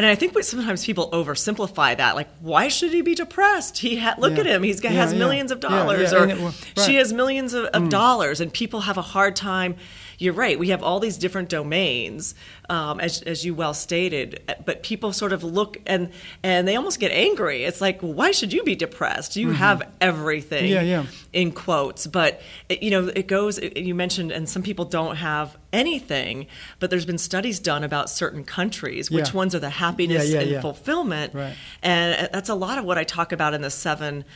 And 0.00 0.08
I 0.08 0.14
think 0.14 0.32
sometimes 0.42 0.82
people 0.82 1.10
oversimplify 1.10 1.98
that. 1.98 2.14
Like, 2.14 2.28
why 2.40 2.68
should 2.68 2.90
he 2.90 3.02
be 3.02 3.14
depressed? 3.14 3.76
He 3.76 3.98
ha- 3.98 4.14
look 4.16 4.32
yeah. 4.32 4.40
at 4.40 4.46
him; 4.46 4.62
he's 4.62 4.82
yeah, 4.82 4.88
has 4.92 5.12
millions 5.12 5.50
of 5.50 5.60
dollars, 5.60 6.14
or 6.14 6.26
it, 6.26 6.38
right. 6.38 6.54
she 6.78 6.94
has 6.94 7.12
millions 7.12 7.52
of, 7.52 7.66
of 7.66 7.82
mm. 7.82 7.90
dollars, 7.90 8.40
and 8.40 8.50
people 8.50 8.80
have 8.80 8.96
a 8.96 9.02
hard 9.02 9.36
time 9.36 9.76
you're 10.20 10.34
right. 10.34 10.58
We 10.58 10.68
have 10.68 10.82
all 10.82 11.00
these 11.00 11.16
different 11.16 11.48
domains, 11.48 12.34
um, 12.68 13.00
as, 13.00 13.22
as 13.22 13.42
you 13.42 13.54
well 13.54 13.72
stated, 13.72 14.54
but 14.66 14.82
people 14.82 15.14
sort 15.14 15.32
of 15.32 15.42
look 15.42 15.78
and 15.86 16.10
and 16.42 16.68
they 16.68 16.76
almost 16.76 17.00
get 17.00 17.10
angry. 17.10 17.64
It's 17.64 17.80
like, 17.80 18.00
why 18.02 18.30
should 18.30 18.52
you 18.52 18.62
be 18.62 18.76
depressed? 18.76 19.36
You 19.36 19.48
mm-hmm. 19.48 19.56
have 19.56 19.82
everything. 19.98 20.70
Yeah, 20.70 20.82
yeah. 20.82 21.06
In 21.32 21.52
quotes, 21.52 22.06
but 22.06 22.42
it, 22.68 22.82
you 22.82 22.90
know, 22.90 23.08
it 23.08 23.28
goes. 23.28 23.58
You 23.58 23.94
mentioned, 23.94 24.30
and 24.30 24.46
some 24.46 24.62
people 24.62 24.84
don't 24.84 25.16
have 25.16 25.56
anything, 25.72 26.46
but 26.80 26.90
there's 26.90 27.06
been 27.06 27.18
studies 27.18 27.58
done 27.58 27.82
about 27.82 28.10
certain 28.10 28.44
countries, 28.44 29.10
which 29.10 29.30
yeah. 29.30 29.36
ones 29.36 29.54
are 29.54 29.58
the 29.58 29.70
happiness 29.70 30.28
yeah, 30.28 30.42
yeah, 30.42 30.54
and 30.54 30.62
fulfillment, 30.62 31.32
right. 31.32 31.56
and 31.82 32.28
that's 32.30 32.50
a 32.50 32.54
lot 32.54 32.76
of 32.76 32.84
what 32.84 32.98
I 32.98 33.04
talk 33.04 33.32
about 33.32 33.54
in 33.54 33.62
the 33.62 33.70
seven 33.70 34.26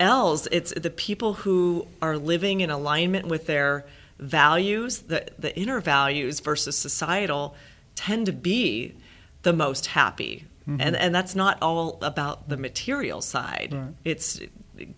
L's. 0.00 0.48
It's 0.50 0.72
the 0.74 0.90
people 0.90 1.34
who 1.34 1.86
are 2.02 2.18
living 2.18 2.60
in 2.60 2.70
alignment 2.70 3.28
with 3.28 3.46
their 3.46 3.84
values, 4.18 5.00
the, 5.00 5.26
the 5.38 5.56
inner 5.58 5.80
values 5.80 6.40
versus 6.40 6.76
societal, 6.76 7.54
tend 7.94 8.26
to 8.26 8.32
be 8.32 8.94
the 9.42 9.52
most 9.52 9.86
happy. 9.86 10.44
Mm-hmm. 10.68 10.80
And, 10.80 10.96
and 10.96 11.14
that's 11.14 11.34
not 11.34 11.58
all 11.62 11.98
about 12.02 12.48
the 12.48 12.56
material 12.56 13.22
side. 13.22 13.70
Right. 13.72 13.94
It's 14.04 14.40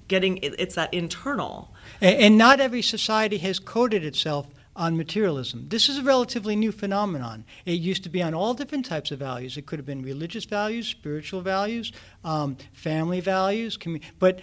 getting, 0.09 0.39
it's 0.43 0.75
that 0.75 0.93
internal. 0.93 1.75
And, 2.01 2.17
and 2.21 2.39
not 2.39 2.61
every 2.61 2.83
society 2.83 3.39
has 3.39 3.59
coded 3.59 4.05
itself 4.05 4.47
on 4.77 4.97
materialism. 4.97 5.67
This 5.69 5.89
is 5.89 5.99
a 5.99 6.03
relatively 6.03 6.57
new 6.57 6.73
phenomenon. 6.73 7.45
It 7.67 7.73
used 7.73 8.03
to 8.05 8.09
be 8.09 8.23
on 8.23 8.35
all 8.35 8.55
different 8.55 8.87
types 8.87 9.11
of 9.11 9.19
values. 9.19 9.57
It 9.57 9.67
could 9.67 9.79
have 9.79 9.87
been 9.87 10.03
religious 10.03 10.45
values, 10.45 10.89
spiritual 10.89 11.43
values, 11.43 11.93
um, 12.25 12.57
family 12.73 13.21
values, 13.21 13.77
commu- 13.77 14.03
but 14.19 14.41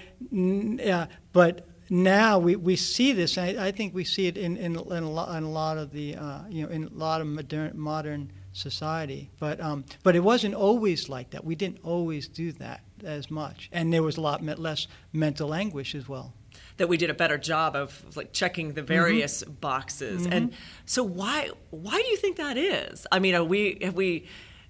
uh, 0.86 1.08
but 1.34 1.66
now 1.90 2.40
we, 2.40 2.56
we 2.56 2.76
see 2.76 3.14
this. 3.14 3.38
I, 3.38 3.68
I 3.68 3.72
think 3.72 3.94
we 3.94 4.04
see 4.04 4.28
it 4.28 4.38
in, 4.38 4.58
in, 4.58 4.76
in, 4.76 5.04
a, 5.04 5.10
lot, 5.10 5.36
in 5.36 5.44
a 5.44 5.50
lot 5.50 5.78
of 5.78 5.92
the 5.92 6.16
uh, 6.16 6.42
you 6.50 6.64
know 6.64 6.70
in 6.70 6.86
a 6.86 6.94
lot 6.94 7.22
of 7.22 7.28
modern 7.28 7.72
modern 7.76 8.32
society. 8.54 9.30
But 9.40 9.62
um, 9.62 9.86
but 10.04 10.16
it 10.16 10.22
wasn't 10.22 10.56
always 10.56 11.10
like 11.10 11.32
that. 11.32 11.46
We 11.46 11.56
didn't 11.56 11.80
always 11.84 12.28
do 12.28 12.52
that 12.54 12.82
as 13.04 13.30
much, 13.30 13.70
and 13.72 13.94
there 13.94 14.04
was 14.04 14.18
a 14.18 14.22
lot 14.22 14.44
less 14.44 14.88
mental 15.14 15.54
anguish 15.54 15.96
as 15.96 16.10
well. 16.10 16.34
That 16.78 16.90
we 16.90 16.98
did 16.98 17.10
a 17.10 17.16
better 17.16 17.38
job 17.38 17.76
of 17.76 18.16
like 18.16 18.34
checking 18.34 18.74
the 18.74 18.84
various 18.84 19.44
mm-hmm. 19.44 19.54
boxes. 19.54 20.24
Mm-hmm. 20.24 20.34
And 20.34 20.54
so 20.86 21.04
why 21.04 21.50
why 21.70 21.98
do 22.02 22.08
you 22.08 22.18
think 22.18 22.38
that 22.38 22.58
is? 22.58 23.08
I 23.12 23.20
mean, 23.20 23.36
are 23.36 23.44
we 23.44 23.80
have 23.82 23.96
we 23.96 24.28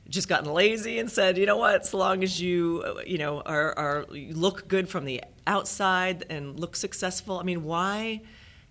just 0.10 0.30
gotten 0.30 0.52
lazy 0.52 1.00
and 1.00 1.12
said, 1.12 1.38
you 1.38 1.46
know 1.46 1.58
what, 1.58 1.82
as 1.82 1.94
long 1.94 2.24
as 2.24 2.42
you, 2.42 3.02
you 3.06 3.18
know, 3.18 3.42
are, 3.42 3.78
are 3.78 4.06
look 4.10 4.68
good 4.68 4.88
from 4.88 5.04
the 5.06 5.22
outside 5.48 6.26
and 6.30 6.60
look 6.60 6.76
successful. 6.76 7.40
I 7.40 7.44
mean, 7.44 7.64
why 7.64 8.22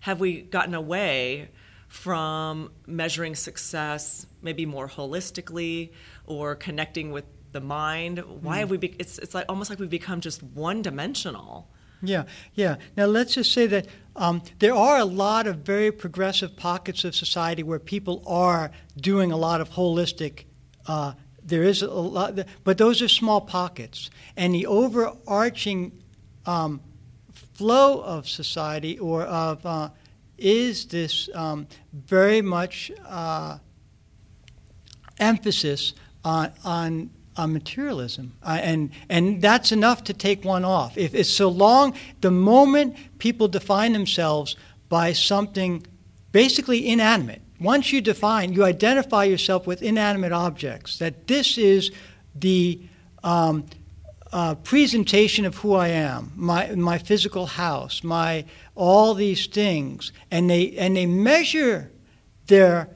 have 0.01 0.19
we 0.19 0.41
gotten 0.41 0.73
away 0.73 1.49
from 1.87 2.71
measuring 2.85 3.35
success 3.35 4.27
maybe 4.41 4.65
more 4.65 4.87
holistically 4.87 5.91
or 6.25 6.55
connecting 6.55 7.11
with 7.11 7.25
the 7.51 7.61
mind? 7.61 8.19
Why 8.19 8.57
mm. 8.57 8.59
have 8.59 8.69
we? 8.69 8.77
Be, 8.77 8.95
it's 8.99 9.17
it's 9.19 9.33
like 9.33 9.45
almost 9.49 9.69
like 9.69 9.79
we've 9.79 9.89
become 9.89 10.21
just 10.21 10.43
one 10.43 10.81
dimensional. 10.81 11.69
Yeah, 12.01 12.25
yeah. 12.53 12.75
Now 12.95 13.05
let's 13.05 13.33
just 13.33 13.51
say 13.51 13.65
that 13.67 13.87
um, 14.15 14.43
there 14.59 14.75
are 14.75 14.99
a 14.99 15.05
lot 15.05 15.47
of 15.47 15.57
very 15.57 15.91
progressive 15.91 16.55
pockets 16.55 17.03
of 17.03 17.15
society 17.15 17.63
where 17.63 17.79
people 17.79 18.23
are 18.27 18.69
doing 18.95 19.31
a 19.31 19.37
lot 19.37 19.61
of 19.61 19.71
holistic 19.71 20.45
uh, 20.87 21.13
there 21.47 21.63
is 21.63 21.81
a 21.81 21.89
lot, 21.89 22.37
but 22.63 22.77
those 22.77 23.01
are 23.01 23.07
small 23.07 23.41
pockets. 23.41 24.09
And 24.35 24.53
the 24.53 24.65
overarching 24.65 26.03
um, 26.47 26.81
flow 27.53 28.01
of 28.01 28.27
society 28.27 28.97
or 28.99 29.23
of 29.23 29.65
uh, 29.65 29.89
is 30.37 30.85
this 30.85 31.29
um, 31.33 31.67
very 31.91 32.41
much 32.41 32.91
uh, 33.05 33.57
emphasis 35.19 35.93
on, 36.23 36.51
on, 36.63 37.09
on 37.35 37.53
materialism, 37.53 38.33
uh, 38.43 38.59
and 38.61 38.91
and 39.09 39.41
that's 39.41 39.71
enough 39.71 40.03
to 40.03 40.13
take 40.13 40.43
one 40.43 40.63
off. 40.65 40.97
If 40.97 41.15
it's 41.15 41.29
so 41.29 41.49
long, 41.49 41.95
the 42.21 42.31
moment 42.31 42.95
people 43.17 43.47
define 43.47 43.93
themselves 43.93 44.55
by 44.89 45.13
something 45.13 45.85
basically 46.31 46.87
inanimate, 46.87 47.41
once 47.59 47.91
you 47.91 48.01
define, 48.01 48.53
you 48.53 48.63
identify 48.63 49.23
yourself 49.23 49.65
with 49.65 49.81
inanimate 49.81 50.31
objects, 50.31 50.99
that 50.99 51.27
this 51.27 51.57
is 51.57 51.91
the 52.35 52.79
um, 53.23 53.65
uh, 54.37 54.53
presentation 54.53 55.45
of 55.45 55.55
who 55.55 55.73
I 55.73 55.87
am, 55.87 56.31
my, 56.35 56.75
my 56.75 56.99
physical 56.99 57.47
house, 57.47 58.03
my 58.03 58.45
all 58.75 59.15
these 59.15 59.47
things, 59.47 60.11
and 60.29 60.47
they, 60.47 60.77
and 60.77 60.95
they 60.95 61.07
measure 61.07 61.89
their 62.45 62.87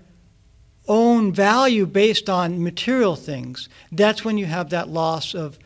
own 0.88 1.33
value 1.33 1.88
based 1.88 2.29
on 2.29 2.62
material 2.63 3.15
things, 3.15 3.69
that's 3.91 4.24
when 4.24 4.38
you 4.38 4.45
have 4.45 4.69
that 4.69 4.89
loss 4.89 5.33
of, 5.33 5.57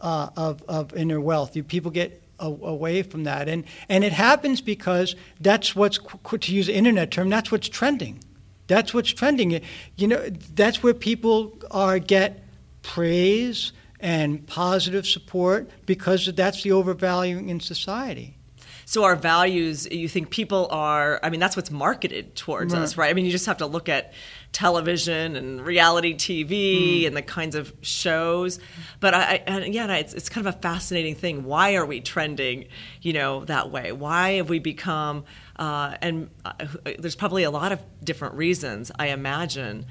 uh, 0.00 0.28
of, 0.36 0.62
of 0.68 0.94
inner 0.94 1.20
wealth. 1.20 1.56
You, 1.56 1.64
people 1.64 1.90
get 1.90 2.22
away 2.38 3.02
from 3.02 3.24
that. 3.24 3.48
And, 3.48 3.64
and 3.88 4.04
it 4.04 4.12
happens 4.12 4.60
because 4.60 5.16
that's 5.40 5.74
what's, 5.74 5.98
to 5.98 6.54
use 6.54 6.68
an 6.68 6.76
internet 6.76 7.10
term, 7.10 7.28
that's 7.28 7.50
what's 7.50 7.68
trending. 7.68 8.22
That's 8.68 8.94
what's 8.94 9.10
trending. 9.10 9.60
You 9.96 10.06
know, 10.06 10.28
that's 10.54 10.80
where 10.80 10.94
people 10.94 11.58
are 11.72 11.98
get 11.98 12.44
praise 12.82 13.72
and 14.04 14.46
positive 14.46 15.06
support 15.06 15.70
because 15.86 16.26
that's 16.36 16.62
the 16.62 16.72
overvaluing 16.72 17.48
in 17.48 17.58
society. 17.58 18.36
So 18.84 19.04
our 19.04 19.16
values, 19.16 19.90
you 19.90 20.10
think 20.10 20.28
people 20.28 20.68
are? 20.70 21.18
I 21.22 21.30
mean, 21.30 21.40
that's 21.40 21.56
what's 21.56 21.70
marketed 21.70 22.36
towards 22.36 22.74
right. 22.74 22.82
us, 22.82 22.98
right? 22.98 23.08
I 23.08 23.14
mean, 23.14 23.24
you 23.24 23.30
just 23.30 23.46
have 23.46 23.56
to 23.58 23.66
look 23.66 23.88
at 23.88 24.12
television 24.52 25.36
and 25.36 25.64
reality 25.64 26.14
TV 26.14 27.00
mm. 27.02 27.06
and 27.06 27.16
the 27.16 27.22
kinds 27.22 27.54
of 27.56 27.72
shows. 27.80 28.58
But 29.00 29.14
I, 29.14 29.42
I 29.46 29.64
yeah, 29.64 29.90
it's 29.94 30.12
it's 30.12 30.28
kind 30.28 30.46
of 30.46 30.54
a 30.54 30.58
fascinating 30.58 31.14
thing. 31.14 31.44
Why 31.44 31.76
are 31.76 31.86
we 31.86 32.02
trending, 32.02 32.66
you 33.00 33.14
know, 33.14 33.46
that 33.46 33.70
way? 33.70 33.90
Why 33.92 34.32
have 34.32 34.50
we 34.50 34.58
become 34.58 35.24
uh, 35.56 35.96
and 36.02 36.28
uh, 36.44 36.52
there's 36.98 37.16
probably 37.16 37.44
a 37.44 37.50
lot 37.50 37.72
of 37.72 37.80
different 38.04 38.34
reasons, 38.34 38.92
I 38.98 39.08
imagine. 39.08 39.86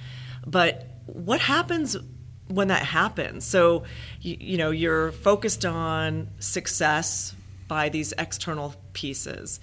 But 0.46 0.88
what 1.08 1.40
happens 1.40 1.98
when 2.48 2.68
that 2.68 2.84
happens? 2.84 3.46
So, 3.46 3.84
you, 4.22 4.38
you 4.40 4.58
know, 4.58 4.72
you're 4.72 5.12
focused 5.12 5.66
on 5.66 6.30
success 6.40 7.36
by 7.68 7.90
these 7.90 8.14
external 8.18 8.76
pieces. 8.94 9.60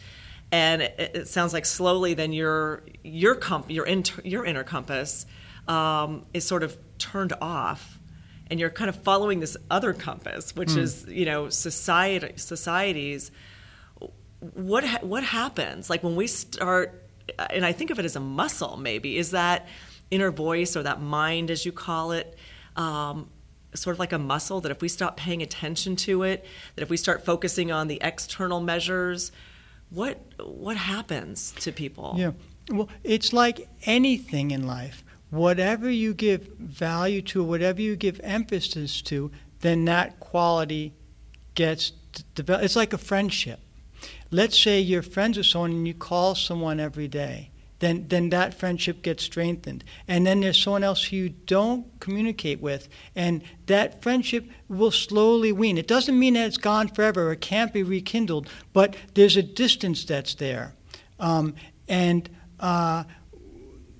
And 0.53 0.83
it, 0.83 1.11
it 1.15 1.29
sounds 1.29 1.53
like 1.53 1.65
slowly 1.65 2.15
then 2.15 2.33
your 2.33 2.83
your 3.05 3.37
comp, 3.37 3.71
your 3.71 3.87
inter, 3.87 4.21
your 4.25 4.45
inner 4.45 4.65
compass 4.65 5.27
um, 5.69 6.27
is 6.35 6.45
sort 6.45 6.63
of 6.65 6.77
turned 6.99 7.33
off, 7.41 8.01
and 8.49 8.59
you're 8.59 8.71
kind 8.71 8.89
of 8.89 8.97
following 8.97 9.39
this 9.39 9.57
other 9.71 9.93
compass, 9.93 10.57
which 10.57 10.71
mm. 10.71 10.79
is 10.79 11.07
you 11.09 11.25
know 11.25 11.51
society 11.51 12.33
societies 12.37 13.31
what 14.41 14.85
ha- 14.85 15.01
what 15.03 15.23
happens 15.23 15.91
like 15.91 16.03
when 16.03 16.17
we 16.17 16.27
start 16.27 17.05
and 17.51 17.65
i 17.65 17.73
think 17.73 17.91
of 17.91 17.99
it 17.99 18.05
as 18.05 18.17
a 18.17 18.21
muscle 18.21 18.77
maybe 18.77 19.19
is 19.19 19.33
that 19.33 19.69
inner 20.11 20.31
voice 20.31 20.77
or 20.77 20.83
that 20.83 21.01
mind 21.01 21.51
as 21.51 21.65
you 21.65 21.73
call 21.73 22.13
it 22.13 22.39
um, 22.81 23.29
sort 23.75 23.95
of 23.95 24.01
like 24.01 24.13
a 24.13 24.19
muscle 24.19 24.61
that 24.63 24.73
if 24.73 24.81
we 24.81 24.89
stop 24.89 25.17
paying 25.17 25.43
attention 25.43 25.97
to 25.97 26.23
it, 26.23 26.45
that 26.75 26.83
if 26.83 26.91
we 26.91 26.97
start 26.97 27.25
focusing 27.25 27.71
on 27.71 27.89
the 27.89 27.99
external 28.03 28.61
measures, 28.61 29.31
what 29.91 30.19
what 30.43 30.77
happens 30.77 31.53
to 31.61 31.73
people? 31.73 32.15
Yeah. 32.17 32.33
Well, 32.71 32.89
it's 33.05 33.33
like 33.33 33.69
anything 33.85 34.51
in 34.51 34.67
life. 34.67 35.05
Whatever 35.31 35.91
you 35.91 36.15
give 36.15 36.49
value 36.59 37.23
to, 37.23 37.45
whatever 37.45 37.81
you 37.81 37.97
give 37.97 38.21
emphasis 38.23 39.03
to, 39.03 39.31
then 39.61 39.85
that 39.85 40.19
quality 40.21 40.95
gets 41.55 41.93
developed. 42.35 42.65
It's 42.65 42.77
like 42.77 42.93
a 42.93 42.99
friendship. 42.99 43.61
Let's 44.31 44.59
say 44.59 44.81
you're 44.81 45.03
friends 45.03 45.37
with 45.37 45.47
someone 45.47 45.73
and 45.73 45.87
you 45.87 45.95
call 45.95 46.35
someone 46.35 46.81
every 46.81 47.09
day 47.09 47.51
then 47.81 48.07
then 48.09 48.31
that 48.31 48.55
friendship 48.55 49.03
gets 49.03 49.25
strengthened. 49.25 49.85
And 50.07 50.27
then 50.27 50.41
there's 50.41 50.63
someone 50.63 50.85
else 50.85 51.05
who 51.05 51.17
you 51.17 51.29
don't 51.29 51.87
communicate 52.01 52.61
with, 52.61 52.89
and 53.15 53.43
that 53.67 54.03
friendship 54.03 54.49
will 54.69 54.91
slowly 54.91 55.53
wean. 55.53 55.77
It 55.77 55.89
doesn't 55.89 56.19
mean 56.19 56.35
that 56.35 56.47
it's 56.47 56.57
gone 56.57 56.89
forever 56.89 57.31
or 57.31 57.35
can't 57.35 57.73
be 57.73 57.83
rekindled, 57.83 58.49
but 58.73 58.97
there's 59.15 59.37
a 59.37 59.43
distance 59.43 60.05
that's 60.05 60.35
there. 60.35 60.75
Um, 61.19 61.55
and 61.89 62.31
uh, 62.61 63.05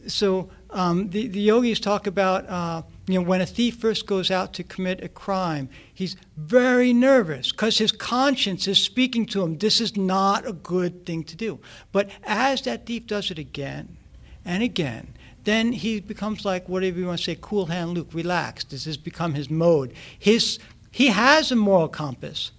so 0.07 0.51
um, 0.71 1.11
the, 1.11 1.27
the 1.27 1.41
yogis 1.41 1.81
talk 1.81 2.07
about 2.07 2.49
uh, 2.49 2.83
you 3.07 3.19
know, 3.19 3.27
when 3.27 3.41
a 3.41 3.47
thief 3.47 3.77
first 3.77 4.07
goes 4.07 4.31
out 4.31 4.53
to 4.55 4.63
commit 4.63 5.03
a 5.03 5.09
crime, 5.09 5.69
he's 5.93 6.17
very 6.37 6.93
nervous 6.93 7.51
because 7.51 7.79
his 7.79 7.93
conscience 7.93 8.69
is 8.69 8.79
speaking 8.79 9.27
to 9.27 9.43
him, 9.43 9.59
this 9.59 9.81
is 9.81 9.97
not 9.97 10.47
a 10.47 10.53
good 10.53 11.07
thing 11.07 11.25
to 11.25 11.37
do. 11.37 11.59
But 11.93 12.11
as 12.25 12.63
that 12.63 12.87
thief 12.87 13.07
does 13.07 13.31
it 13.31 13.39
again 13.39 13.97
and 14.45 14.63
again, 14.63 15.15
then 15.45 15.73
he 15.73 16.01
becomes 16.01 16.45
like 16.45 16.69
whatever 16.69 16.99
you 16.99 17.07
want 17.07 17.19
to 17.19 17.25
say, 17.25 17.39
cool 17.41 17.67
hand 17.67 17.91
Luke, 17.91 18.09
relaxed. 18.13 18.71
This 18.71 18.85
has 18.85 18.97
become 18.97 19.35
his 19.35 19.51
mode. 19.51 19.93
His, 20.19 20.59
he 20.91 21.09
has 21.09 21.51
a 21.51 21.57
moral 21.57 21.89
compass, 21.89 22.53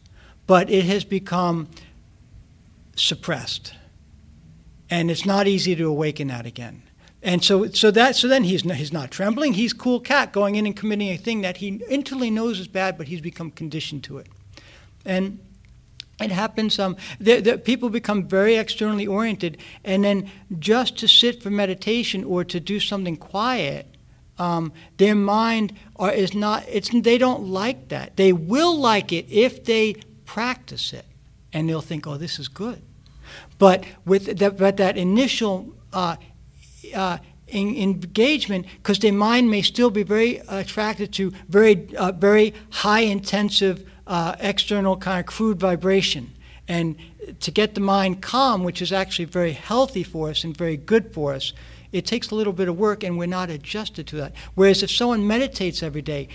but 0.47 0.69
it 0.69 0.85
has 0.85 1.03
become 1.03 1.69
suppressed. 2.95 3.73
And 4.89 5.09
it's 5.09 5.25
not 5.25 5.47
easy 5.47 5.75
to 5.75 5.87
awaken 5.87 6.27
that 6.27 6.45
again. 6.45 6.83
And 7.23 7.43
so, 7.43 7.67
so 7.67 7.91
that, 7.91 8.15
so 8.15 8.27
then 8.27 8.43
he's 8.43 8.65
not, 8.65 8.77
he's 8.77 8.91
not 8.91 9.11
trembling. 9.11 9.53
He's 9.53 9.73
cool 9.73 9.99
cat 9.99 10.31
going 10.31 10.55
in 10.55 10.65
and 10.65 10.75
committing 10.75 11.09
a 11.09 11.17
thing 11.17 11.41
that 11.41 11.57
he 11.57 11.81
internally 11.87 12.31
knows 12.31 12.59
is 12.59 12.67
bad, 12.67 12.97
but 12.97 13.07
he's 13.07 13.21
become 13.21 13.51
conditioned 13.51 14.03
to 14.05 14.17
it. 14.17 14.27
And 15.05 15.39
it 16.19 16.31
happens. 16.31 16.79
Um, 16.79 16.97
the 17.19 17.61
people 17.63 17.89
become 17.89 18.27
very 18.27 18.55
externally 18.55 19.07
oriented, 19.07 19.57
and 19.83 20.03
then 20.03 20.29
just 20.59 20.97
to 20.99 21.07
sit 21.07 21.41
for 21.41 21.49
meditation 21.49 22.23
or 22.23 22.43
to 22.43 22.59
do 22.59 22.79
something 22.79 23.17
quiet, 23.17 23.87
um, 24.37 24.71
their 24.97 25.15
mind 25.15 25.73
are, 25.95 26.11
is 26.11 26.33
not. 26.33 26.63
It's 26.67 26.89
they 26.89 27.17
don't 27.17 27.47
like 27.47 27.89
that. 27.89 28.17
They 28.17 28.33
will 28.33 28.75
like 28.77 29.11
it 29.11 29.25
if 29.29 29.65
they 29.65 29.95
practice 30.25 30.93
it, 30.93 31.05
and 31.53 31.67
they'll 31.67 31.81
think, 31.81 32.05
"Oh, 32.05 32.17
this 32.17 32.39
is 32.39 32.47
good." 32.47 32.81
But 33.57 33.85
with 34.05 34.37
that, 34.37 34.57
but 34.57 34.77
that 34.77 34.97
initial 34.97 35.73
uh, 35.93 36.17
uh, 36.95 37.17
in, 37.47 37.75
engagement 37.75 38.65
because 38.77 38.99
their 38.99 39.13
mind 39.13 39.49
may 39.49 39.61
still 39.61 39.89
be 39.89 40.03
very 40.03 40.41
attracted 40.47 41.13
to 41.13 41.31
very, 41.49 41.95
uh, 41.95 42.11
very 42.11 42.53
high 42.69 43.01
intensive 43.01 43.89
uh, 44.07 44.35
external 44.39 44.97
kind 44.97 45.19
of 45.19 45.25
crude 45.25 45.59
vibration. 45.59 46.31
And 46.67 46.95
to 47.41 47.51
get 47.51 47.75
the 47.75 47.81
mind 47.81 48.21
calm, 48.21 48.63
which 48.63 48.81
is 48.81 48.91
actually 48.91 49.25
very 49.25 49.51
healthy 49.51 50.03
for 50.03 50.29
us 50.29 50.43
and 50.43 50.55
very 50.55 50.77
good 50.77 51.13
for 51.13 51.33
us, 51.33 51.53
it 51.91 52.05
takes 52.05 52.31
a 52.31 52.35
little 52.35 52.53
bit 52.53 52.69
of 52.69 52.77
work 52.77 53.03
and 53.03 53.17
we're 53.17 53.25
not 53.25 53.49
adjusted 53.49 54.07
to 54.07 54.15
that. 54.17 54.33
Whereas 54.55 54.81
if 54.81 54.91
someone 54.91 55.27
meditates 55.27 55.83
every 55.83 56.01
day, 56.01 56.29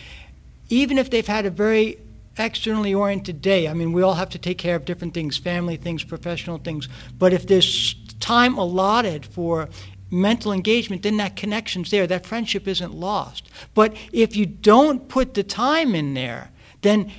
even 0.68 0.98
if 0.98 1.10
they've 1.10 1.26
had 1.26 1.46
a 1.46 1.50
very 1.50 1.98
externally 2.38 2.92
oriented 2.92 3.40
day, 3.40 3.66
I 3.66 3.72
mean, 3.72 3.92
we 3.92 4.02
all 4.02 4.14
have 4.14 4.28
to 4.30 4.38
take 4.38 4.58
care 4.58 4.76
of 4.76 4.84
different 4.84 5.14
things 5.14 5.38
family 5.38 5.76
things, 5.76 6.04
professional 6.04 6.58
things. 6.58 6.88
But 7.18 7.32
if 7.32 7.46
there's 7.46 7.94
time 8.20 8.58
allotted 8.58 9.24
for 9.24 9.68
mental 10.10 10.52
engagement, 10.52 11.02
then 11.02 11.16
that 11.16 11.36
connection's 11.36 11.90
there. 11.90 12.06
That 12.06 12.26
friendship 12.26 12.68
isn't 12.68 12.94
lost. 12.94 13.48
But 13.74 13.96
if 14.12 14.36
you 14.36 14.46
don't 14.46 15.08
put 15.08 15.34
the 15.34 15.42
time 15.42 15.94
in 15.94 16.14
there, 16.14 16.50
then 16.82 17.12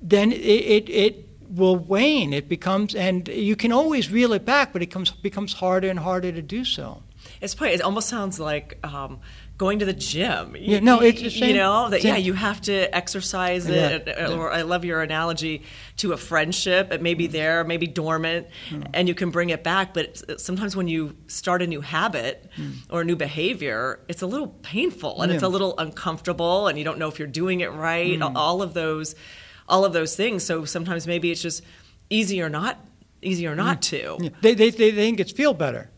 then 0.00 0.30
it, 0.32 0.36
it, 0.36 0.88
it 0.88 1.28
will 1.48 1.76
wane. 1.76 2.32
It 2.32 2.48
becomes, 2.48 2.94
and 2.94 3.26
you 3.28 3.56
can 3.56 3.72
always 3.72 4.10
reel 4.10 4.32
it 4.32 4.44
back, 4.44 4.72
but 4.72 4.82
it 4.82 4.86
comes, 4.86 5.10
becomes 5.10 5.54
harder 5.54 5.88
and 5.88 5.98
harder 5.98 6.30
to 6.30 6.42
do 6.42 6.64
so. 6.64 7.02
It's 7.40 7.54
probably, 7.54 7.74
it 7.74 7.82
almost 7.82 8.08
sounds 8.08 8.38
like 8.38 8.78
um, 8.84 9.18
going 9.58 9.78
to 9.78 9.84
the 9.84 9.92
gym. 9.92 10.56
Yeah, 10.58 10.80
no, 10.80 11.00
it's. 11.00 11.36
You 11.36 11.54
know 11.54 11.88
that 11.88 12.04
yeah, 12.04 12.16
you 12.16 12.34
have 12.34 12.60
to 12.62 12.94
exercise 12.94 13.66
it. 13.66 14.04
Yeah, 14.06 14.32
or 14.32 14.52
I 14.52 14.62
love 14.62 14.84
your 14.84 15.02
analogy 15.02 15.62
to 15.98 16.12
a 16.12 16.16
friendship. 16.16 16.92
It 16.92 17.02
may 17.02 17.14
be 17.14 17.28
mm. 17.28 17.32
there, 17.32 17.64
maybe 17.64 17.86
dormant, 17.86 18.48
mm. 18.70 18.86
and 18.92 19.08
you 19.08 19.14
can 19.14 19.30
bring 19.30 19.50
it 19.50 19.64
back. 19.64 19.94
But 19.94 20.40
sometimes 20.40 20.76
when 20.76 20.88
you 20.88 21.16
start 21.26 21.62
a 21.62 21.66
new 21.66 21.80
habit 21.80 22.50
mm. 22.56 22.74
or 22.90 23.00
a 23.00 23.04
new 23.04 23.16
behavior, 23.16 24.00
it's 24.08 24.22
a 24.22 24.26
little 24.26 24.48
painful 24.48 25.22
and 25.22 25.30
yeah. 25.30 25.36
it's 25.36 25.44
a 25.44 25.48
little 25.48 25.76
uncomfortable, 25.78 26.68
and 26.68 26.78
you 26.78 26.84
don't 26.84 26.98
know 26.98 27.08
if 27.08 27.18
you're 27.18 27.28
doing 27.28 27.60
it 27.60 27.72
right. 27.72 28.18
Mm. 28.18 28.32
All 28.34 28.62
of 28.62 28.74
those, 28.74 29.14
all 29.68 29.84
of 29.84 29.92
those 29.92 30.16
things. 30.16 30.44
So 30.44 30.64
sometimes 30.64 31.06
maybe 31.06 31.30
it's 31.30 31.42
just 31.42 31.62
easier 32.10 32.48
not 32.48 32.78
easier 33.22 33.54
not 33.54 33.82
to. 33.82 34.16
Yeah. 34.20 34.30
They, 34.40 34.54
they, 34.54 34.70
they 34.70 34.92
think 34.92 35.20
it's 35.20 35.32
feel 35.32 35.54
better. 35.54 35.90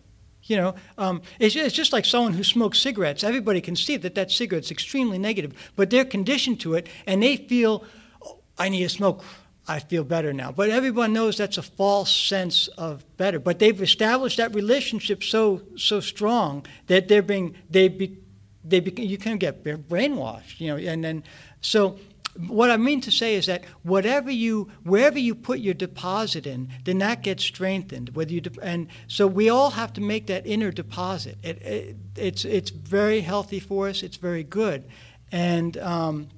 You 0.48 0.56
know, 0.56 0.74
um, 0.96 1.20
it's, 1.38 1.54
it's, 1.54 1.74
just 1.74 1.92
like 1.92 2.06
someone 2.06 2.32
who 2.32 2.42
smokes 2.42 2.78
cigarettes. 2.78 3.22
Everybody 3.22 3.61
can 3.61 3.76
see 3.76 3.98
that 3.98 4.14
that 4.14 4.30
cigarette's 4.30 4.70
extremely 4.70 5.18
negative, 5.18 5.52
but 5.76 5.90
they're 5.90 6.06
conditioned 6.06 6.58
to 6.61 6.74
it, 6.74 6.88
and 7.06 7.22
they 7.22 7.37
feel, 7.37 7.84
oh, 8.24 8.38
I 8.58 8.70
need 8.70 8.82
to 8.82 8.88
smoke. 8.88 9.22
I 9.70 9.80
feel 9.80 10.02
better 10.02 10.32
now. 10.32 10.50
But 10.50 10.70
everyone 10.70 11.12
knows 11.12 11.37
that's 11.37 11.58
a 11.58 11.62
false 11.62 12.11
sense 12.11 12.68
of 12.78 13.04
better. 13.18 13.38
But 13.38 13.58
they've 13.58 13.80
established 13.82 14.38
that 14.38 14.54
relationship 14.54 15.22
so 15.22 15.61
so 15.76 16.00
strong 16.00 16.64
that 16.87 17.08
they're 17.08 17.20
being 17.20 17.54
they 17.68 17.88
be, 17.88 18.16
they 18.64 18.80
be, 18.80 19.02
you 19.02 19.18
can 19.18 19.37
get 19.37 19.62
brainwashed. 19.62 20.58
You 20.58 20.68
know, 20.68 20.76
and 20.78 21.04
then 21.04 21.22
so 21.61 21.98
what 22.46 22.70
I 22.70 22.77
mean 22.77 23.01
to 23.01 23.11
say 23.11 23.35
is 23.35 23.46
that 23.46 23.64
whatever 23.83 24.31
you, 24.31 24.70
wherever 24.85 25.18
you 25.18 25.35
put 25.35 25.59
your 25.59 25.74
deposit 25.74 26.46
in, 26.46 26.68
then 26.85 26.98
that 26.98 27.22
gets 27.22 27.42
strengthened. 27.42 28.11
Whether 28.11 28.33
you 28.33 28.40
de- 28.40 28.62
and 28.62 28.87
so 29.09 29.27
we 29.27 29.48
all 29.48 29.70
have 29.70 29.92
to 29.94 30.01
make 30.01 30.27
that 30.29 30.46
inner 30.46 30.70
deposit. 30.70 31.37
It, 31.42 31.61
it, 31.62 31.96
it's 32.16 32.44
it's 32.44 32.70
very 32.70 33.20
healthy 33.22 33.59
for 33.59 33.88
us. 33.88 34.03
It's 34.03 34.16
very 34.16 34.44
good, 34.44 34.85
and 35.33 35.77
um, 35.79 36.29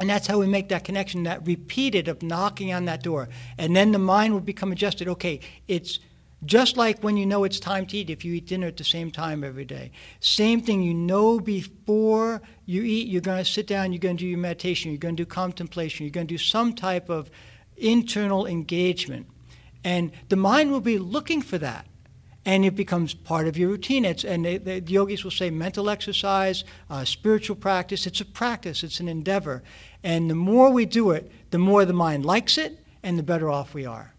and 0.00 0.10
that's 0.10 0.26
how 0.26 0.38
we 0.38 0.46
make 0.46 0.68
that 0.70 0.84
connection, 0.84 1.22
that 1.24 1.46
repeated 1.46 2.08
of 2.08 2.22
knocking 2.22 2.72
on 2.72 2.86
that 2.86 3.02
door, 3.02 3.28
and 3.56 3.76
then 3.76 3.92
the 3.92 3.98
mind 3.98 4.32
will 4.32 4.40
become 4.40 4.72
adjusted. 4.72 5.08
Okay, 5.08 5.40
it's 5.68 6.00
just 6.44 6.76
like 6.76 7.00
when 7.00 7.16
you 7.16 7.26
know 7.26 7.44
it's 7.44 7.58
time 7.58 7.86
to 7.86 7.96
eat, 7.96 8.10
if 8.10 8.24
you 8.24 8.34
eat 8.34 8.46
dinner 8.46 8.68
at 8.68 8.76
the 8.76 8.84
same 8.84 9.10
time 9.10 9.42
every 9.42 9.64
day. 9.64 9.90
Same 10.20 10.60
thing, 10.60 10.82
you 10.82 10.94
know 10.94 11.40
before 11.40 12.40
you 12.64 12.82
eat, 12.82 13.08
you're 13.08 13.20
going 13.20 13.44
to 13.44 13.50
sit 13.50 13.66
down, 13.66 13.92
you're 13.92 13.98
going 13.98 14.16
to 14.16 14.24
do 14.24 14.28
your 14.28 14.38
meditation, 14.38 14.92
you're 14.92 14.98
going 14.98 15.16
to 15.16 15.24
do 15.24 15.26
contemplation, 15.26 16.06
you're 16.06 16.12
going 16.12 16.26
to 16.26 16.34
do 16.34 16.38
some 16.38 16.74
type 16.74 17.08
of 17.08 17.28
internal 17.76 18.46
engagement. 18.46 19.26
And 19.82 20.12
the 20.28 20.36
mind 20.36 20.70
will 20.70 20.80
be 20.80 20.98
looking 20.98 21.42
for 21.42 21.58
that. 21.58 21.86
And 22.44 22.64
it 22.64 22.74
becomes 22.74 23.12
part 23.12 23.46
of 23.46 23.58
your 23.58 23.68
routine. 23.68 24.04
It's, 24.04 24.24
and 24.24 24.44
the 24.44 24.82
yogis 24.86 25.22
will 25.22 25.30
say 25.30 25.50
mental 25.50 25.90
exercise, 25.90 26.64
uh, 26.88 27.04
spiritual 27.04 27.56
practice. 27.56 28.06
It's 28.06 28.20
a 28.20 28.24
practice, 28.24 28.82
it's 28.82 29.00
an 29.00 29.08
endeavor. 29.08 29.62
And 30.02 30.30
the 30.30 30.34
more 30.34 30.70
we 30.70 30.86
do 30.86 31.10
it, 31.10 31.30
the 31.50 31.58
more 31.58 31.84
the 31.84 31.92
mind 31.92 32.24
likes 32.24 32.56
it, 32.56 32.78
and 33.02 33.18
the 33.18 33.22
better 33.22 33.50
off 33.50 33.74
we 33.74 33.84
are 33.84 34.14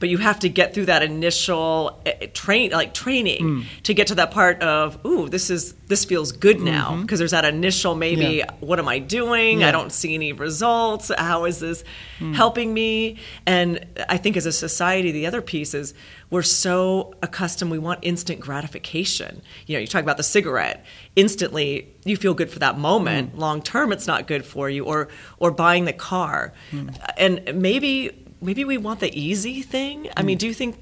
but 0.00 0.08
you 0.08 0.18
have 0.18 0.40
to 0.40 0.48
get 0.48 0.74
through 0.74 0.86
that 0.86 1.02
initial 1.02 2.00
eh, 2.06 2.26
train 2.28 2.72
like 2.72 2.92
training 2.92 3.42
mm. 3.42 3.64
to 3.84 3.94
get 3.94 4.08
to 4.08 4.14
that 4.16 4.32
part 4.32 4.60
of 4.62 4.98
ooh 5.06 5.28
this 5.28 5.50
is 5.50 5.74
this 5.86 6.04
feels 6.04 6.32
good 6.32 6.60
now 6.60 6.96
because 6.96 6.98
mm-hmm. 6.98 7.16
there's 7.16 7.30
that 7.30 7.44
initial 7.44 7.94
maybe 7.94 8.36
yeah. 8.38 8.50
what 8.58 8.78
am 8.80 8.88
i 8.88 8.98
doing 8.98 9.60
yeah. 9.60 9.68
i 9.68 9.70
don't 9.70 9.92
see 9.92 10.14
any 10.14 10.32
results 10.32 11.12
how 11.16 11.44
is 11.44 11.60
this 11.60 11.84
mm. 12.18 12.34
helping 12.34 12.74
me 12.74 13.16
and 13.46 13.86
i 14.08 14.16
think 14.16 14.36
as 14.36 14.46
a 14.46 14.52
society 14.52 15.12
the 15.12 15.26
other 15.26 15.42
piece 15.42 15.74
is 15.74 15.94
we're 16.30 16.42
so 16.42 17.14
accustomed 17.22 17.70
we 17.70 17.78
want 17.78 18.00
instant 18.02 18.40
gratification 18.40 19.42
you 19.66 19.76
know 19.76 19.80
you 19.80 19.86
talk 19.86 20.02
about 20.02 20.16
the 20.16 20.22
cigarette 20.22 20.84
instantly 21.14 21.94
you 22.04 22.16
feel 22.16 22.34
good 22.34 22.50
for 22.50 22.58
that 22.58 22.78
moment 22.78 23.34
mm. 23.34 23.38
long 23.38 23.60
term 23.60 23.92
it's 23.92 24.06
not 24.06 24.26
good 24.26 24.44
for 24.44 24.70
you 24.70 24.84
or 24.84 25.08
or 25.38 25.50
buying 25.50 25.84
the 25.84 25.92
car 25.92 26.54
mm. 26.70 26.94
and 27.18 27.60
maybe 27.60 28.16
maybe 28.40 28.64
we 28.64 28.78
want 28.78 29.00
the 29.00 29.18
easy 29.18 29.62
thing. 29.62 30.08
I 30.16 30.22
mean, 30.22 30.36
hmm. 30.36 30.40
do 30.40 30.46
you 30.48 30.54
think 30.54 30.78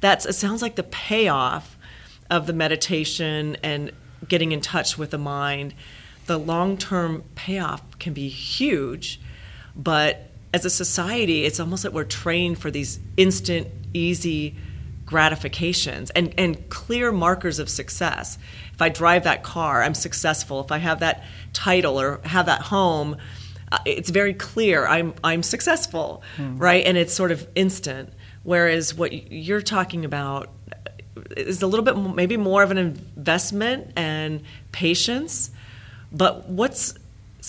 that's 0.00 0.26
it 0.26 0.34
sounds 0.34 0.62
like 0.62 0.76
the 0.76 0.82
payoff 0.82 1.76
of 2.30 2.46
the 2.46 2.52
meditation 2.52 3.56
and 3.62 3.92
getting 4.28 4.52
in 4.52 4.60
touch 4.60 4.96
with 4.96 5.10
the 5.10 5.18
mind, 5.18 5.74
the 6.26 6.38
long-term 6.38 7.24
payoff 7.34 7.98
can 7.98 8.12
be 8.12 8.28
huge, 8.28 9.20
but 9.74 10.30
as 10.52 10.64
a 10.64 10.70
society, 10.70 11.44
it's 11.44 11.60
almost 11.60 11.84
like 11.84 11.92
we're 11.92 12.04
trained 12.04 12.58
for 12.58 12.70
these 12.70 13.00
instant, 13.16 13.68
easy 13.94 14.56
gratifications 15.06 16.10
and, 16.10 16.32
and 16.38 16.68
clear 16.68 17.10
markers 17.10 17.58
of 17.58 17.68
success. 17.68 18.38
If 18.72 18.80
I 18.80 18.88
drive 18.88 19.24
that 19.24 19.42
car, 19.42 19.82
I'm 19.82 19.94
successful. 19.94 20.60
If 20.60 20.70
I 20.70 20.78
have 20.78 21.00
that 21.00 21.24
title 21.52 22.00
or 22.00 22.20
have 22.24 22.46
that 22.46 22.62
home, 22.62 23.16
it's 23.84 24.10
very 24.10 24.34
clear 24.34 24.86
I'm 24.86 25.14
I'm 25.22 25.42
successful, 25.42 26.22
mm. 26.36 26.60
right? 26.60 26.84
And 26.84 26.96
it's 26.96 27.14
sort 27.14 27.32
of 27.32 27.46
instant. 27.54 28.12
Whereas 28.42 28.94
what 28.94 29.12
you're 29.30 29.62
talking 29.62 30.04
about 30.04 30.50
is 31.36 31.62
a 31.62 31.66
little 31.66 31.84
bit 31.84 31.96
maybe 31.96 32.36
more 32.36 32.62
of 32.62 32.70
an 32.70 32.78
investment 32.78 33.92
and 33.96 34.42
patience. 34.72 35.50
But 36.12 36.48
what's 36.48 36.94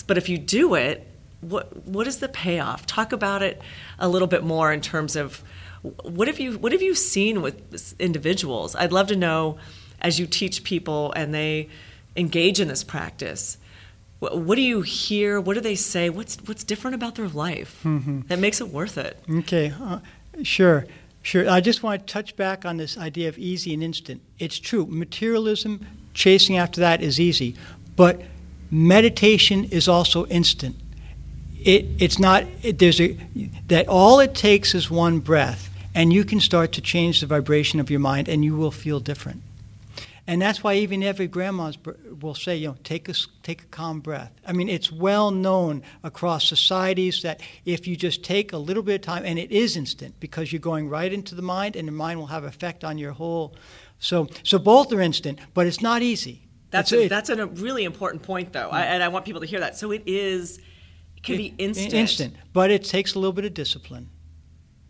but 0.06 0.16
if 0.16 0.28
you 0.28 0.38
do 0.38 0.74
it, 0.74 1.06
what 1.40 1.86
what 1.86 2.06
is 2.06 2.18
the 2.18 2.28
payoff? 2.28 2.86
Talk 2.86 3.12
about 3.12 3.42
it 3.42 3.60
a 3.98 4.08
little 4.08 4.28
bit 4.28 4.44
more 4.44 4.72
in 4.72 4.80
terms 4.80 5.16
of 5.16 5.42
what 5.82 6.28
have 6.28 6.38
you 6.38 6.58
what 6.58 6.72
have 6.72 6.82
you 6.82 6.94
seen 6.94 7.42
with 7.42 8.00
individuals? 8.00 8.76
I'd 8.76 8.92
love 8.92 9.08
to 9.08 9.16
know 9.16 9.58
as 10.00 10.18
you 10.20 10.26
teach 10.26 10.62
people 10.64 11.12
and 11.16 11.34
they 11.34 11.68
engage 12.16 12.60
in 12.60 12.68
this 12.68 12.84
practice. 12.84 13.56
What, 14.22 14.38
what 14.38 14.54
do 14.54 14.62
you 14.62 14.82
hear? 14.82 15.40
What 15.40 15.54
do 15.54 15.60
they 15.60 15.74
say? 15.74 16.08
What's 16.08 16.36
what's 16.44 16.62
different 16.62 16.94
about 16.94 17.16
their 17.16 17.26
life 17.26 17.80
mm-hmm. 17.82 18.20
that 18.28 18.38
makes 18.38 18.60
it 18.60 18.68
worth 18.68 18.96
it? 18.96 19.18
Okay, 19.28 19.74
uh, 19.82 19.98
sure. 20.44 20.86
Sure. 21.22 21.50
I 21.50 21.60
just 21.60 21.82
want 21.82 22.06
to 22.06 22.12
touch 22.12 22.36
back 22.36 22.64
on 22.64 22.76
this 22.76 22.96
idea 22.96 23.28
of 23.28 23.36
easy 23.36 23.74
and 23.74 23.82
instant. 23.82 24.22
It's 24.38 24.60
true. 24.60 24.86
Materialism, 24.86 25.84
chasing 26.14 26.56
after 26.56 26.80
that 26.80 27.02
is 27.02 27.18
easy. 27.18 27.56
But 27.96 28.22
meditation 28.70 29.64
is 29.64 29.88
also 29.88 30.26
instant. 30.26 30.76
It, 31.60 31.86
it's 31.98 32.20
not, 32.20 32.44
it, 32.62 32.78
there's 32.78 33.00
a, 33.00 33.18
that 33.66 33.88
all 33.88 34.20
it 34.20 34.36
takes 34.36 34.72
is 34.72 34.88
one 34.88 35.18
breath, 35.18 35.68
and 35.96 36.12
you 36.12 36.24
can 36.24 36.38
start 36.38 36.70
to 36.72 36.80
change 36.80 37.20
the 37.20 37.26
vibration 37.26 37.80
of 37.80 37.90
your 37.90 38.00
mind, 38.00 38.28
and 38.28 38.44
you 38.44 38.54
will 38.54 38.70
feel 38.70 39.00
different. 39.00 39.42
And 40.26 40.40
that's 40.40 40.62
why 40.62 40.74
even 40.74 41.02
every 41.02 41.26
grandma 41.26 41.72
will 42.20 42.34
say, 42.34 42.56
you 42.56 42.68
know, 42.68 42.76
take 42.84 43.08
a, 43.08 43.14
take 43.42 43.62
a 43.62 43.66
calm 43.66 44.00
breath. 44.00 44.32
I 44.46 44.52
mean, 44.52 44.68
it's 44.68 44.92
well 44.92 45.32
known 45.32 45.82
across 46.04 46.46
societies 46.46 47.22
that 47.22 47.40
if 47.64 47.88
you 47.88 47.96
just 47.96 48.22
take 48.22 48.52
a 48.52 48.58
little 48.58 48.84
bit 48.84 48.94
of 48.94 49.00
time, 49.00 49.24
and 49.24 49.38
it 49.38 49.50
is 49.50 49.76
instant 49.76 50.14
because 50.20 50.52
you're 50.52 50.60
going 50.60 50.88
right 50.88 51.12
into 51.12 51.34
the 51.34 51.42
mind, 51.42 51.74
and 51.74 51.88
the 51.88 51.92
mind 51.92 52.20
will 52.20 52.28
have 52.28 52.44
effect 52.44 52.84
on 52.84 52.98
your 52.98 53.12
whole. 53.12 53.56
So, 53.98 54.28
so 54.44 54.58
both 54.58 54.92
are 54.92 55.00
instant, 55.00 55.40
but 55.54 55.66
it's 55.66 55.80
not 55.80 56.02
easy. 56.02 56.46
That's 56.70 56.92
a, 56.92 57.08
that's 57.08 57.28
a 57.28 57.46
really 57.46 57.84
important 57.84 58.22
point, 58.22 58.52
though, 58.52 58.70
I, 58.70 58.82
and 58.82 59.02
I 59.02 59.08
want 59.08 59.24
people 59.24 59.40
to 59.40 59.46
hear 59.46 59.60
that. 59.60 59.76
So 59.76 59.90
it 59.90 60.04
is 60.06 60.58
it 61.16 61.22
can 61.22 61.34
it, 61.34 61.38
be 61.38 61.54
instant. 61.58 61.94
Instant, 61.94 62.34
but 62.52 62.70
it 62.70 62.84
takes 62.84 63.14
a 63.14 63.18
little 63.18 63.32
bit 63.32 63.44
of 63.44 63.54
discipline. 63.54 64.08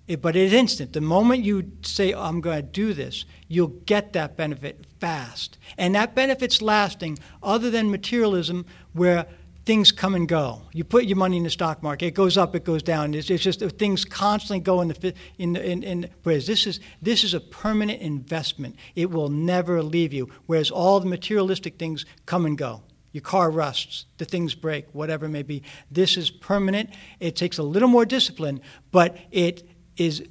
It, 0.08 0.20
but 0.20 0.34
it's 0.34 0.52
instant. 0.52 0.92
The 0.92 1.00
moment 1.00 1.44
you 1.44 1.72
say, 1.82 2.12
oh, 2.12 2.22
"I'm 2.22 2.40
going 2.40 2.56
to 2.56 2.62
do 2.62 2.92
this," 2.92 3.24
you'll 3.48 3.68
get 3.86 4.12
that 4.14 4.36
benefit 4.36 4.84
fast, 5.00 5.58
and 5.78 5.94
that 5.94 6.14
benefit's 6.14 6.60
lasting. 6.60 7.18
Other 7.42 7.70
than 7.70 7.90
materialism, 7.90 8.66
where 8.92 9.26
things 9.64 9.92
come 9.92 10.14
and 10.14 10.28
go. 10.28 10.62
You 10.72 10.82
put 10.82 11.04
your 11.04 11.16
money 11.16 11.36
in 11.36 11.44
the 11.44 11.50
stock 11.50 11.82
market; 11.82 12.06
it 12.06 12.14
goes 12.14 12.36
up, 12.36 12.56
it 12.56 12.64
goes 12.64 12.82
down. 12.82 13.14
It's, 13.14 13.30
it's 13.30 13.44
just 13.44 13.60
things 13.78 14.04
constantly 14.04 14.60
go 14.60 14.80
in 14.80 14.88
the 14.88 15.14
in, 15.38 15.56
in, 15.56 15.82
in 15.82 16.10
whereas 16.24 16.46
this 16.46 16.66
is 16.66 16.80
this 17.00 17.22
is 17.22 17.32
a 17.34 17.40
permanent 17.40 18.00
investment. 18.00 18.76
It 18.96 19.10
will 19.10 19.28
never 19.28 19.82
leave 19.82 20.12
you. 20.12 20.30
Whereas 20.46 20.70
all 20.70 20.98
the 21.00 21.06
materialistic 21.06 21.78
things 21.78 22.04
come 22.26 22.44
and 22.44 22.58
go. 22.58 22.82
Your 23.12 23.22
car 23.22 23.50
rusts, 23.50 24.06
the 24.16 24.24
things 24.24 24.54
break, 24.54 24.86
whatever 24.92 25.26
it 25.26 25.30
may 25.30 25.42
be. 25.42 25.62
This 25.90 26.16
is 26.16 26.30
permanent. 26.30 26.90
It 27.20 27.36
takes 27.36 27.58
a 27.58 27.62
little 27.62 27.88
more 27.88 28.06
discipline, 28.06 28.62
but 28.90 29.18
it 29.30 29.68
is. 29.96 30.22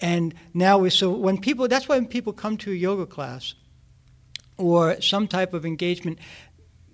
And 0.00 0.34
now 0.54 0.78
we 0.78 0.90
so 0.90 1.10
when 1.10 1.38
people 1.38 1.68
that's 1.68 1.88
why 1.88 1.96
when 1.96 2.06
people 2.06 2.32
come 2.32 2.56
to 2.58 2.70
a 2.70 2.74
yoga 2.74 3.06
class 3.06 3.54
or 4.56 5.00
some 5.00 5.28
type 5.28 5.52
of 5.52 5.66
engagement 5.66 6.18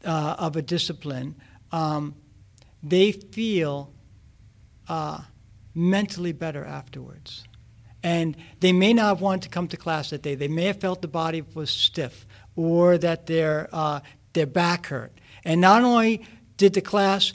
uh, 0.05 0.37
of 0.39 0.57
a 0.57 0.63
discipline 0.63 1.37
um, 1.73 2.15
they 2.83 3.13
feel 3.13 3.93
uh, 4.89 5.21
mentally 5.75 6.33
better 6.33 6.65
afterwards. 6.65 7.45
And 8.03 8.37
they 8.61 8.73
may 8.73 8.93
not 8.93 9.09
have 9.09 9.21
wanted 9.21 9.43
to 9.43 9.49
come 9.49 9.69
to 9.69 9.77
class 9.77 10.11
that 10.11 10.23
day. 10.23 10.37
They 10.37 10.49
may 10.49 10.65
have 10.65 10.81
felt 10.81 11.03
the 11.03 11.09
body 11.09 11.43
was 11.55 11.71
stiff 11.71 12.27
or 12.55 12.99
that 12.99 13.27
their, 13.27 13.69
uh, 13.73 14.01
their 14.33 14.47
back 14.47 14.87
hurt. 14.87 15.13
And 15.45 15.61
not 15.61 15.83
only 15.83 16.25
did 16.57 16.75
the 16.75 16.81
class 16.81 17.33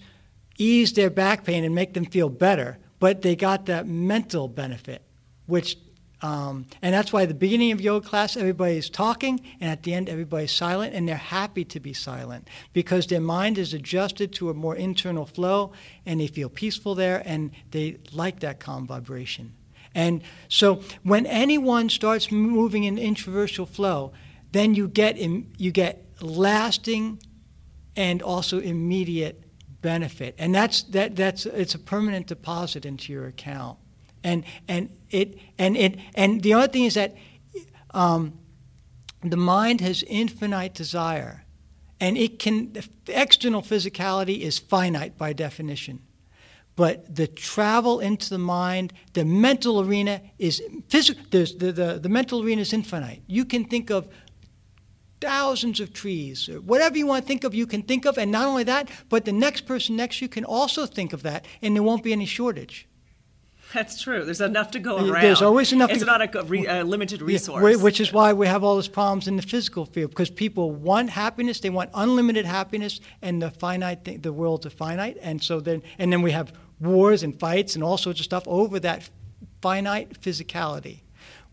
ease 0.58 0.93
their 0.93 1.10
back 1.10 1.43
pain 1.43 1.63
and 1.63 1.75
make 1.75 1.93
them 1.93 2.06
feel 2.06 2.30
better, 2.30 2.77
but 3.01 3.23
they 3.23 3.35
got 3.35 3.65
that 3.65 3.87
mental 3.87 4.47
benefit, 4.47 5.01
which 5.47 5.75
um, 6.21 6.67
and 6.83 6.93
that's 6.93 7.11
why 7.11 7.23
at 7.23 7.29
the 7.29 7.33
beginning 7.33 7.71
of 7.71 7.81
yoga 7.81 8.07
class, 8.07 8.37
everybody's 8.37 8.91
talking, 8.91 9.41
and 9.59 9.71
at 9.71 9.81
the 9.81 9.95
end, 9.95 10.07
everybody's 10.07 10.51
silent, 10.51 10.93
and 10.93 11.09
they're 11.09 11.15
happy 11.15 11.65
to 11.65 11.79
be 11.79 11.93
silent 11.93 12.47
because 12.73 13.07
their 13.07 13.19
mind 13.19 13.57
is 13.57 13.73
adjusted 13.73 14.31
to 14.33 14.51
a 14.51 14.53
more 14.53 14.75
internal 14.75 15.25
flow, 15.25 15.71
and 16.05 16.21
they 16.21 16.27
feel 16.27 16.47
peaceful 16.47 16.93
there, 16.93 17.23
and 17.25 17.49
they 17.71 17.97
like 18.13 18.39
that 18.41 18.59
calm 18.59 18.85
vibration. 18.85 19.53
And 19.95 20.21
so, 20.47 20.83
when 21.01 21.25
anyone 21.25 21.89
starts 21.89 22.31
moving 22.31 22.83
in 22.83 22.99
introversial 22.99 23.65
flow, 23.65 24.13
then 24.51 24.75
you 24.75 24.87
get 24.87 25.17
you 25.17 25.71
get 25.71 26.05
lasting 26.21 27.19
and 27.95 28.21
also 28.21 28.59
immediate 28.59 29.43
benefit, 29.81 30.35
and 30.37 30.53
that's 30.53 30.83
that 30.83 31.15
that's 31.15 31.45
it's 31.45 31.75
a 31.75 31.79
permanent 31.79 32.27
deposit 32.27 32.85
into 32.85 33.11
your 33.11 33.25
account 33.25 33.77
and 34.23 34.43
and 34.67 34.89
it 35.09 35.37
and 35.57 35.77
it 35.77 35.99
and 36.15 36.41
the 36.43 36.53
other 36.53 36.67
thing 36.67 36.85
is 36.85 36.95
that 36.95 37.15
um, 37.91 38.37
the 39.23 39.37
mind 39.37 39.81
has 39.81 40.03
infinite 40.03 40.73
desire, 40.73 41.43
and 41.99 42.17
it 42.17 42.39
can 42.39 42.73
external 43.07 43.61
physicality 43.61 44.39
is 44.39 44.59
finite 44.59 45.17
by 45.17 45.33
definition, 45.33 46.01
but 46.75 47.15
the 47.15 47.27
travel 47.27 47.99
into 47.99 48.29
the 48.29 48.37
mind, 48.37 48.93
the 49.13 49.25
mental 49.25 49.81
arena 49.81 50.21
is 50.39 50.61
physical. 50.87 51.23
The, 51.29 51.71
the, 51.71 51.99
the 52.01 52.09
mental 52.09 52.43
arena 52.43 52.61
is 52.61 52.73
infinite. 52.73 53.21
You 53.27 53.45
can 53.45 53.65
think 53.65 53.89
of 53.89 54.07
thousands 55.21 55.79
of 55.79 55.93
trees, 55.93 56.49
whatever 56.65 56.97
you 56.97 57.07
want 57.07 57.23
to 57.23 57.27
think 57.27 57.43
of, 57.43 57.53
you 57.53 57.67
can 57.67 57.84
think 57.84 58.05
of, 58.05 58.17
and 58.17 58.31
not 58.31 58.47
only 58.47 58.63
that, 58.63 58.89
but 59.07 59.23
the 59.23 59.31
next 59.31 59.62
person 59.62 59.95
next 59.95 60.17
to 60.17 60.25
you 60.25 60.29
can 60.29 60.43
also 60.43 60.86
think 60.86 61.13
of 61.13 61.23
that, 61.23 61.45
and 61.62 61.75
there 61.75 61.84
won't 61.84 62.03
be 62.03 62.12
any 62.12 62.25
shortage. 62.25 62.88
That's 63.73 64.01
true. 64.01 64.25
There's 64.25 64.41
enough 64.41 64.71
to 64.71 64.79
go 64.79 64.97
around. 64.97 65.23
There's 65.23 65.41
always 65.41 65.71
enough. 65.71 65.91
It's 65.91 65.99
to, 65.99 66.05
not 66.05 66.36
a, 66.36 66.43
re, 66.43 66.67
a, 66.67 66.84
limited 66.84 67.21
resource. 67.21 67.63
Yeah, 67.63 67.81
which 67.81 68.01
is 68.01 68.12
why 68.12 68.34
we 68.34 68.47
have 68.47 68.63
all 68.63 68.75
these 68.75 68.89
problems 68.89 69.27
in 69.27 69.38
the 69.38 69.41
physical 69.41 69.86
field 69.86 70.12
because 70.12 70.29
people 70.29 70.71
want 70.71 71.10
happiness. 71.10 71.62
They 71.62 71.69
want 71.69 71.89
unlimited 71.93 72.45
happiness, 72.45 72.99
and 73.21 73.41
the 73.41 73.49
finite 73.49 74.03
thing, 74.03 74.21
the 74.21 74.34
world's 74.34 74.65
a 74.65 74.69
finite, 74.69 75.17
and 75.21 75.41
so 75.41 75.62
then 75.62 75.84
and 75.97 76.12
then 76.12 76.21
we 76.21 76.31
have 76.31 76.51
wars 76.81 77.23
and 77.23 77.39
fights 77.39 77.75
and 77.75 77.84
all 77.84 77.97
sorts 77.97 78.19
of 78.19 78.25
stuff 78.25 78.43
over 78.45 78.79
that 78.79 79.10
finite 79.62 80.19
physicality. 80.19 81.01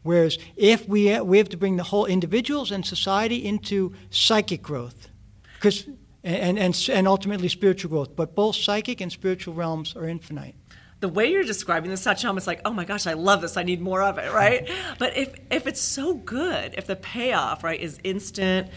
Whereas 0.08 0.38
if 0.56 0.88
we 0.88 1.20
we 1.20 1.36
have 1.36 1.50
to 1.50 1.58
bring 1.58 1.76
the 1.76 1.82
whole 1.82 2.06
individuals 2.06 2.70
and 2.70 2.82
society 2.86 3.44
into 3.44 3.92
psychic 4.08 4.62
growth, 4.62 5.10
because 5.56 5.86
and, 6.24 6.58
and 6.58 6.88
and 6.90 7.06
ultimately 7.06 7.48
spiritual 7.48 7.90
growth, 7.90 8.16
but 8.16 8.34
both 8.34 8.56
psychic 8.56 9.02
and 9.02 9.12
spiritual 9.12 9.52
realms 9.52 9.94
are 9.94 10.08
infinite 10.08 10.54
the 11.00 11.08
way 11.08 11.30
you're 11.30 11.44
describing 11.44 11.90
the 11.90 11.96
satyam 11.96 12.38
is 12.38 12.46
like, 12.46 12.60
oh 12.64 12.72
my 12.72 12.84
gosh, 12.84 13.06
I 13.06 13.12
love 13.12 13.40
this. 13.42 13.56
I 13.56 13.62
need 13.62 13.80
more 13.80 14.02
of 14.02 14.16
it, 14.18 14.32
right? 14.32 14.68
but 14.98 15.14
if 15.14 15.28
if 15.50 15.66
it's 15.66 15.80
so 15.80 16.14
good, 16.14 16.74
if 16.78 16.86
the 16.86 16.96
payoff 16.96 17.62
right 17.62 17.78
is 17.78 17.98
instant 18.02 18.68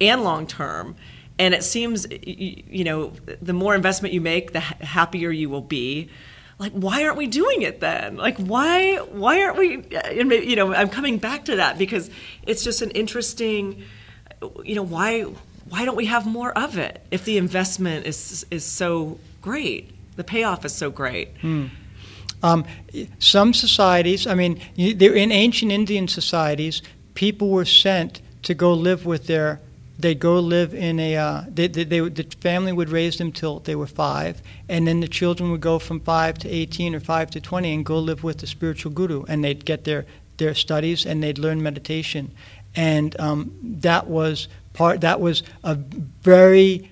and 0.00 0.24
long 0.24 0.44
term, 0.46 0.96
and 1.38 1.54
it 1.54 1.62
seems 1.62 2.06
you, 2.10 2.64
you, 2.66 2.84
know 2.84 3.12
the 3.40 3.52
more 3.52 3.76
investment 3.76 4.12
you 4.12 4.20
make, 4.20 4.52
the 4.52 4.60
happier 4.60 5.30
you 5.30 5.48
will 5.48 5.68
be. 5.80 6.10
Like, 6.60 6.72
why 6.72 7.02
aren't 7.04 7.16
we 7.16 7.26
doing 7.26 7.62
it 7.62 7.80
then? 7.80 8.16
Like, 8.16 8.36
why 8.38 8.96
why 8.96 9.42
aren't 9.42 9.58
we? 9.58 9.82
And 9.92 10.30
you 10.30 10.54
know, 10.54 10.72
I'm 10.72 10.90
coming 10.90 11.18
back 11.18 11.46
to 11.46 11.56
that 11.56 11.76
because 11.78 12.10
it's 12.46 12.62
just 12.62 12.82
an 12.82 12.92
interesting. 12.92 13.82
You 14.64 14.76
know, 14.76 14.82
why 14.82 15.22
why 15.68 15.84
don't 15.84 15.96
we 15.96 16.06
have 16.06 16.24
more 16.24 16.56
of 16.56 16.78
it 16.78 17.04
if 17.10 17.24
the 17.24 17.38
investment 17.38 18.06
is 18.06 18.46
is 18.52 18.64
so 18.64 19.18
great? 19.42 19.90
the 20.20 20.24
payoff 20.24 20.64
is 20.66 20.74
so 20.74 20.90
great. 20.90 21.28
Hmm. 21.40 21.66
Um, 22.42 22.64
some 23.18 23.54
societies, 23.54 24.26
I 24.26 24.34
mean, 24.34 24.60
in 24.76 25.32
ancient 25.32 25.72
Indian 25.72 26.08
societies, 26.08 26.82
people 27.14 27.48
were 27.48 27.64
sent 27.64 28.20
to 28.42 28.54
go 28.54 28.72
live 28.72 29.06
with 29.06 29.26
their. 29.26 29.60
They'd 30.00 30.18
go 30.18 30.38
live 30.40 30.72
in 30.74 30.98
a. 30.98 31.16
Uh, 31.16 31.44
they, 31.48 31.68
they, 31.68 31.84
they, 31.84 32.00
the 32.00 32.24
family 32.40 32.72
would 32.72 32.88
raise 32.88 33.18
them 33.18 33.32
till 33.32 33.60
they 33.60 33.74
were 33.74 33.86
five, 33.86 34.42
and 34.68 34.86
then 34.86 35.00
the 35.00 35.08
children 35.08 35.50
would 35.50 35.60
go 35.60 35.78
from 35.78 36.00
five 36.00 36.38
to 36.38 36.48
eighteen 36.48 36.94
or 36.94 37.00
five 37.00 37.30
to 37.32 37.40
twenty 37.40 37.74
and 37.74 37.84
go 37.84 37.98
live 37.98 38.24
with 38.24 38.38
the 38.38 38.46
spiritual 38.46 38.92
guru, 38.92 39.24
and 39.28 39.44
they'd 39.44 39.64
get 39.64 39.84
their 39.84 40.06
their 40.38 40.54
studies 40.54 41.06
and 41.06 41.22
they'd 41.22 41.38
learn 41.38 41.62
meditation, 41.62 42.32
and 42.74 43.18
um, 43.20 43.52
that 43.62 44.06
was 44.06 44.48
part. 44.72 45.00
That 45.02 45.20
was 45.20 45.42
a 45.62 45.74
very 45.74 46.90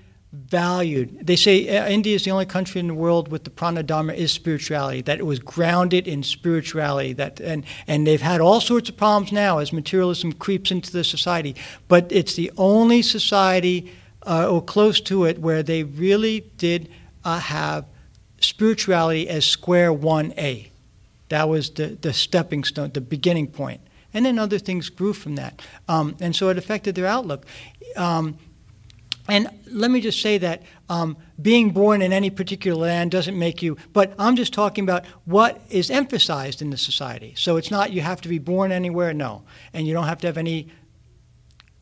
valued. 0.48 1.26
They 1.26 1.36
say 1.36 1.76
uh, 1.76 1.88
India 1.88 2.14
is 2.14 2.24
the 2.24 2.30
only 2.30 2.46
country 2.46 2.80
in 2.80 2.88
the 2.88 2.94
world 2.94 3.30
with 3.30 3.44
the 3.44 3.50
prana 3.50 3.82
dharma 3.82 4.14
is 4.14 4.32
spirituality. 4.32 5.02
That 5.02 5.18
it 5.18 5.26
was 5.26 5.38
grounded 5.38 6.08
in 6.08 6.22
spirituality. 6.22 7.12
That 7.12 7.40
and 7.40 7.64
and 7.86 8.06
they've 8.06 8.22
had 8.22 8.40
all 8.40 8.60
sorts 8.60 8.88
of 8.88 8.96
problems 8.96 9.32
now 9.32 9.58
as 9.58 9.72
materialism 9.72 10.32
creeps 10.32 10.70
into 10.70 10.90
the 10.90 11.04
society. 11.04 11.54
But 11.88 12.10
it's 12.10 12.34
the 12.34 12.50
only 12.56 13.02
society 13.02 13.92
uh, 14.26 14.50
or 14.50 14.62
close 14.62 15.00
to 15.02 15.24
it 15.24 15.38
where 15.38 15.62
they 15.62 15.82
really 15.84 16.40
did 16.56 16.90
uh, 17.24 17.38
have 17.38 17.84
spirituality 18.40 19.28
as 19.28 19.44
square 19.44 19.92
one 19.92 20.32
A. 20.38 20.70
That 21.28 21.48
was 21.48 21.70
the, 21.70 21.98
the 22.00 22.12
stepping 22.12 22.64
stone, 22.64 22.90
the 22.92 23.00
beginning. 23.00 23.52
And 24.14 24.24
then 24.24 24.38
other 24.38 24.58
things 24.58 24.88
grew 24.88 25.12
from 25.12 25.36
that. 25.36 25.60
Um, 25.88 26.16
and 26.20 26.34
so 26.34 26.48
it 26.48 26.56
affected 26.56 26.94
their 26.94 27.06
outlook. 27.06 27.44
Um, 27.96 28.38
and 29.28 29.48
let 29.70 29.90
me 29.90 30.00
just 30.00 30.22
say 30.22 30.38
that 30.38 30.62
um, 30.88 31.18
being 31.40 31.70
born 31.70 32.00
in 32.00 32.12
any 32.12 32.30
particular 32.30 32.78
land 32.78 33.10
doesn't 33.10 33.38
make 33.38 33.62
you, 33.62 33.76
but 33.92 34.14
I'm 34.18 34.36
just 34.36 34.54
talking 34.54 34.84
about 34.84 35.04
what 35.26 35.60
is 35.68 35.90
emphasized 35.90 36.62
in 36.62 36.70
the 36.70 36.78
society. 36.78 37.34
So 37.36 37.58
it's 37.58 37.70
not 37.70 37.92
you 37.92 38.00
have 38.00 38.22
to 38.22 38.28
be 38.28 38.38
born 38.38 38.72
anywhere, 38.72 39.12
no. 39.12 39.44
And 39.74 39.86
you 39.86 39.92
don't 39.92 40.06
have 40.06 40.18
to 40.22 40.26
have 40.28 40.38
any, 40.38 40.68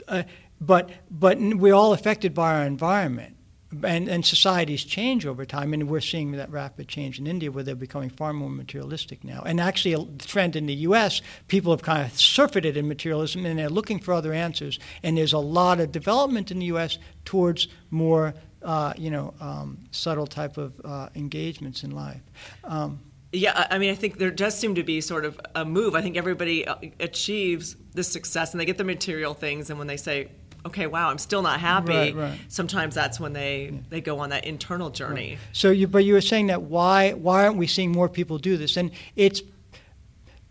uh, 0.09 0.25
but, 0.61 0.91
but 1.09 1.39
we're 1.39 1.75
all 1.75 1.93
affected 1.93 2.35
by 2.35 2.57
our 2.57 2.65
environment 2.65 3.36
and, 3.85 4.09
and 4.09 4.25
societies 4.25 4.85
change 4.85 5.27
over 5.27 5.45
time, 5.45 5.75
and 5.75 5.89
we're 5.89 6.01
seeing 6.01 6.33
that 6.33 6.51
rapid 6.51 6.89
change 6.89 7.19
in 7.19 7.27
India 7.27 7.51
where 7.51 7.65
they're 7.65 7.75
becoming 7.75 8.11
far 8.11 8.33
more 8.33 8.51
materialistic 8.51 9.25
now. 9.25 9.43
And 9.45 9.61
actually, 9.61 9.95
a 9.95 10.05
trend 10.19 10.57
in 10.57 10.67
the 10.67 10.75
U.S., 10.75 11.21
people 11.49 11.73
have 11.73 11.83
kind 11.83 12.07
of 12.07 12.19
surfeited 12.19 12.77
in 12.77 12.87
materialism 12.87 13.45
and 13.45 13.59
they're 13.59 13.69
looking 13.69 13.99
for 13.99 14.15
other 14.15 14.33
answers. 14.33 14.79
And 15.03 15.19
there's 15.19 15.33
a 15.33 15.39
lot 15.39 15.81
of 15.81 15.91
development 15.91 16.51
in 16.51 16.61
the 16.61 16.67
U.S. 16.67 16.99
towards 17.25 17.69
more, 17.91 18.35
uh, 18.63 18.93
you 18.97 19.11
know, 19.11 19.35
um, 19.41 19.79
subtle 19.91 20.27
type 20.27 20.59
of 20.59 20.81
uh, 20.85 21.09
engagements 21.15 21.83
in 21.83 21.91
life. 21.91 22.23
Um, 22.65 23.01
yeah, 23.33 23.67
I 23.71 23.79
mean, 23.79 23.91
I 23.91 23.97
think 23.97 24.19
there 24.19 24.31
does 24.31 24.57
seem 24.57 24.77
to 24.77 24.85
be 24.85 25.01
sort 25.01 25.25
of 25.25 25.41
a 25.55 25.65
move. 25.65 25.95
I 25.95 26.03
think 26.03 26.17
everybody 26.17 26.67
uh, 26.67 26.77
achieves 27.01 27.77
this 27.93 28.09
success 28.09 28.53
and 28.53 28.61
they 28.61 28.65
get 28.65 28.79
the 28.79 28.85
material 28.85 29.35
things, 29.35 29.69
and 29.69 29.79
when 29.79 29.89
they 29.89 29.97
say, 29.97 30.29
okay, 30.67 30.87
wow, 30.87 31.11
I'm 31.11 31.19
still 31.19 31.43
not 31.43 31.61
happy. 31.61 31.93
Right, 31.93 32.15
right. 32.15 32.41
Sometimes 32.49 32.95
that's 32.95 33.19
when 33.19 33.33
they, 33.33 33.71
yeah. 33.73 33.79
they 33.89 34.01
go 34.01 34.19
on 34.19 34.31
that 34.31 34.45
internal 34.45 34.91
journey. 34.91 35.31
Right. 35.31 35.39
So, 35.53 35.71
you, 35.71 35.89
but 35.89 36.05
you 36.05 36.15
were 36.15 36.21
saying 36.21 36.49
that 36.49 36.63
why 36.63 37.13
why 37.13 37.45
aren't 37.45 37.57
we 37.57 37.67
seeing 37.67 37.93
more 37.93 38.09
people 38.09 38.39
do 38.39 38.57
this? 38.57 38.77
And 38.77 38.91
it's 39.17 39.43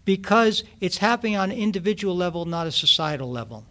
because 0.04 0.64
it's 0.80 0.98
happening 0.98 1.36
on 1.36 1.52
an 1.52 1.58
individual 1.58 2.16
level, 2.16 2.46
not 2.46 2.68
a 2.68 2.72
societal 2.72 3.30
level. 3.30 3.66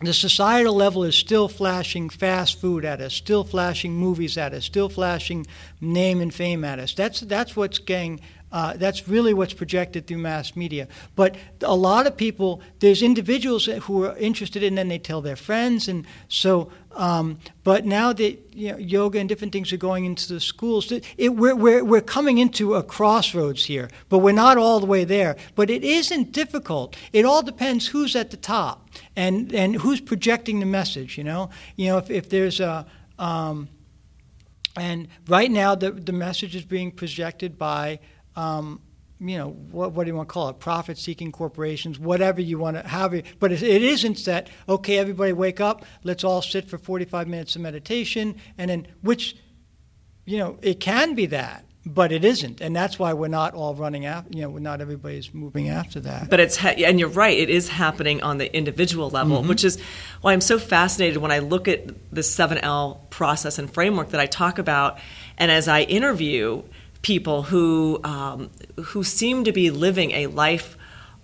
The 0.00 0.12
societal 0.12 0.74
level 0.74 1.04
is 1.04 1.14
still 1.14 1.48
flashing 1.48 2.10
fast 2.10 2.60
food 2.60 2.84
at 2.84 3.00
us, 3.00 3.14
still 3.14 3.44
flashing 3.44 3.94
movies 3.94 4.36
at 4.36 4.52
us, 4.52 4.64
still 4.64 4.88
flashing 4.88 5.46
name 5.80 6.20
and 6.20 6.34
fame 6.34 6.64
at 6.64 6.80
us. 6.80 6.92
That's 6.92 7.20
that's 7.20 7.54
what's 7.54 7.78
getting 7.78 8.20
uh, 8.52 8.74
that's 8.76 9.08
really 9.08 9.32
what's 9.32 9.54
projected 9.54 10.06
through 10.06 10.18
mass 10.18 10.54
media. 10.54 10.86
But 11.16 11.36
a 11.62 11.74
lot 11.74 12.06
of 12.06 12.16
people, 12.16 12.60
there's 12.80 13.02
individuals 13.02 13.64
who 13.64 14.04
are 14.04 14.16
interested 14.18 14.62
in, 14.62 14.76
and 14.78 14.90
they 14.90 14.98
tell 14.98 15.22
their 15.22 15.36
friends, 15.36 15.88
and 15.88 16.06
so. 16.28 16.70
Um, 16.94 17.38
but 17.64 17.86
now 17.86 18.12
that 18.12 18.38
you 18.52 18.72
know, 18.72 18.76
yoga 18.76 19.18
and 19.18 19.26
different 19.26 19.54
things 19.54 19.72
are 19.72 19.78
going 19.78 20.04
into 20.04 20.30
the 20.30 20.40
schools, 20.40 20.92
it, 20.92 21.30
we're, 21.30 21.54
we're, 21.56 21.82
we're 21.82 22.02
coming 22.02 22.36
into 22.36 22.74
a 22.74 22.82
crossroads 22.82 23.64
here, 23.64 23.88
but 24.10 24.18
we're 24.18 24.32
not 24.32 24.58
all 24.58 24.78
the 24.78 24.84
way 24.84 25.04
there. 25.04 25.36
But 25.54 25.70
it 25.70 25.84
isn't 25.84 26.32
difficult. 26.32 26.94
It 27.14 27.24
all 27.24 27.42
depends 27.42 27.86
who's 27.86 28.14
at 28.14 28.30
the 28.30 28.36
top 28.36 28.90
and, 29.16 29.54
and 29.54 29.76
who's 29.76 30.02
projecting 30.02 30.60
the 30.60 30.66
message. 30.66 31.16
You 31.16 31.24
know, 31.24 31.48
you 31.76 31.86
know 31.86 31.96
if, 31.96 32.10
if 32.10 32.28
there's 32.28 32.60
a 32.60 32.84
um, 33.18 33.70
and 34.76 35.08
right 35.28 35.50
now 35.50 35.74
the 35.74 35.90
the 35.90 36.12
message 36.12 36.56
is 36.56 36.64
being 36.64 36.90
projected 36.90 37.58
by 37.58 38.00
um, 38.36 38.80
you 39.24 39.38
know, 39.38 39.50
what, 39.70 39.92
what, 39.92 40.04
do 40.04 40.10
you 40.10 40.16
want 40.16 40.28
to 40.28 40.32
call 40.32 40.48
it? 40.48 40.58
Profit 40.58 40.98
seeking 40.98 41.30
corporations, 41.30 41.98
whatever 41.98 42.40
you 42.40 42.58
want 42.58 42.76
to 42.76 42.86
have 42.86 43.14
it. 43.14 43.24
But 43.38 43.52
it, 43.52 43.62
it 43.62 43.82
isn't 43.82 44.24
that, 44.24 44.48
okay, 44.68 44.98
everybody 44.98 45.32
wake 45.32 45.60
up, 45.60 45.84
let's 46.02 46.24
all 46.24 46.42
sit 46.42 46.68
for 46.68 46.78
45 46.78 47.28
minutes 47.28 47.54
of 47.54 47.62
meditation, 47.62 48.36
and 48.58 48.70
then, 48.70 48.88
which, 49.02 49.36
you 50.24 50.38
know, 50.38 50.58
it 50.62 50.80
can 50.80 51.14
be 51.14 51.26
that. 51.26 51.64
But 51.84 52.12
it 52.12 52.24
isn't, 52.24 52.60
and 52.60 52.76
that's 52.76 52.96
why 52.96 53.12
we're 53.12 53.26
not 53.26 53.54
all 53.54 53.74
running 53.74 54.06
after. 54.06 54.38
You 54.38 54.42
know, 54.42 54.56
not 54.58 54.80
everybody's 54.80 55.34
moving 55.34 55.68
after 55.68 55.98
that. 55.98 56.30
But 56.30 56.38
it's 56.38 56.56
ha- 56.56 56.76
and 56.76 57.00
you're 57.00 57.08
right. 57.08 57.36
It 57.36 57.50
is 57.50 57.68
happening 57.68 58.22
on 58.22 58.38
the 58.38 58.54
individual 58.56 59.10
level, 59.10 59.38
mm-hmm. 59.38 59.48
which 59.48 59.64
is 59.64 59.80
why 60.20 60.32
I'm 60.32 60.40
so 60.40 60.60
fascinated 60.60 61.16
when 61.16 61.32
I 61.32 61.40
look 61.40 61.66
at 61.66 61.90
the 62.14 62.22
seven 62.22 62.58
L 62.58 63.04
process 63.10 63.58
and 63.58 63.68
framework 63.68 64.10
that 64.10 64.20
I 64.20 64.26
talk 64.26 64.60
about, 64.60 65.00
and 65.36 65.50
as 65.50 65.66
I 65.66 65.82
interview 65.82 66.62
people 67.02 67.42
who 67.42 68.00
um, 68.04 68.50
who 68.76 69.04
seem 69.04 69.44
to 69.44 69.52
be 69.52 69.70
living 69.70 70.12
a 70.12 70.28
life 70.28 70.76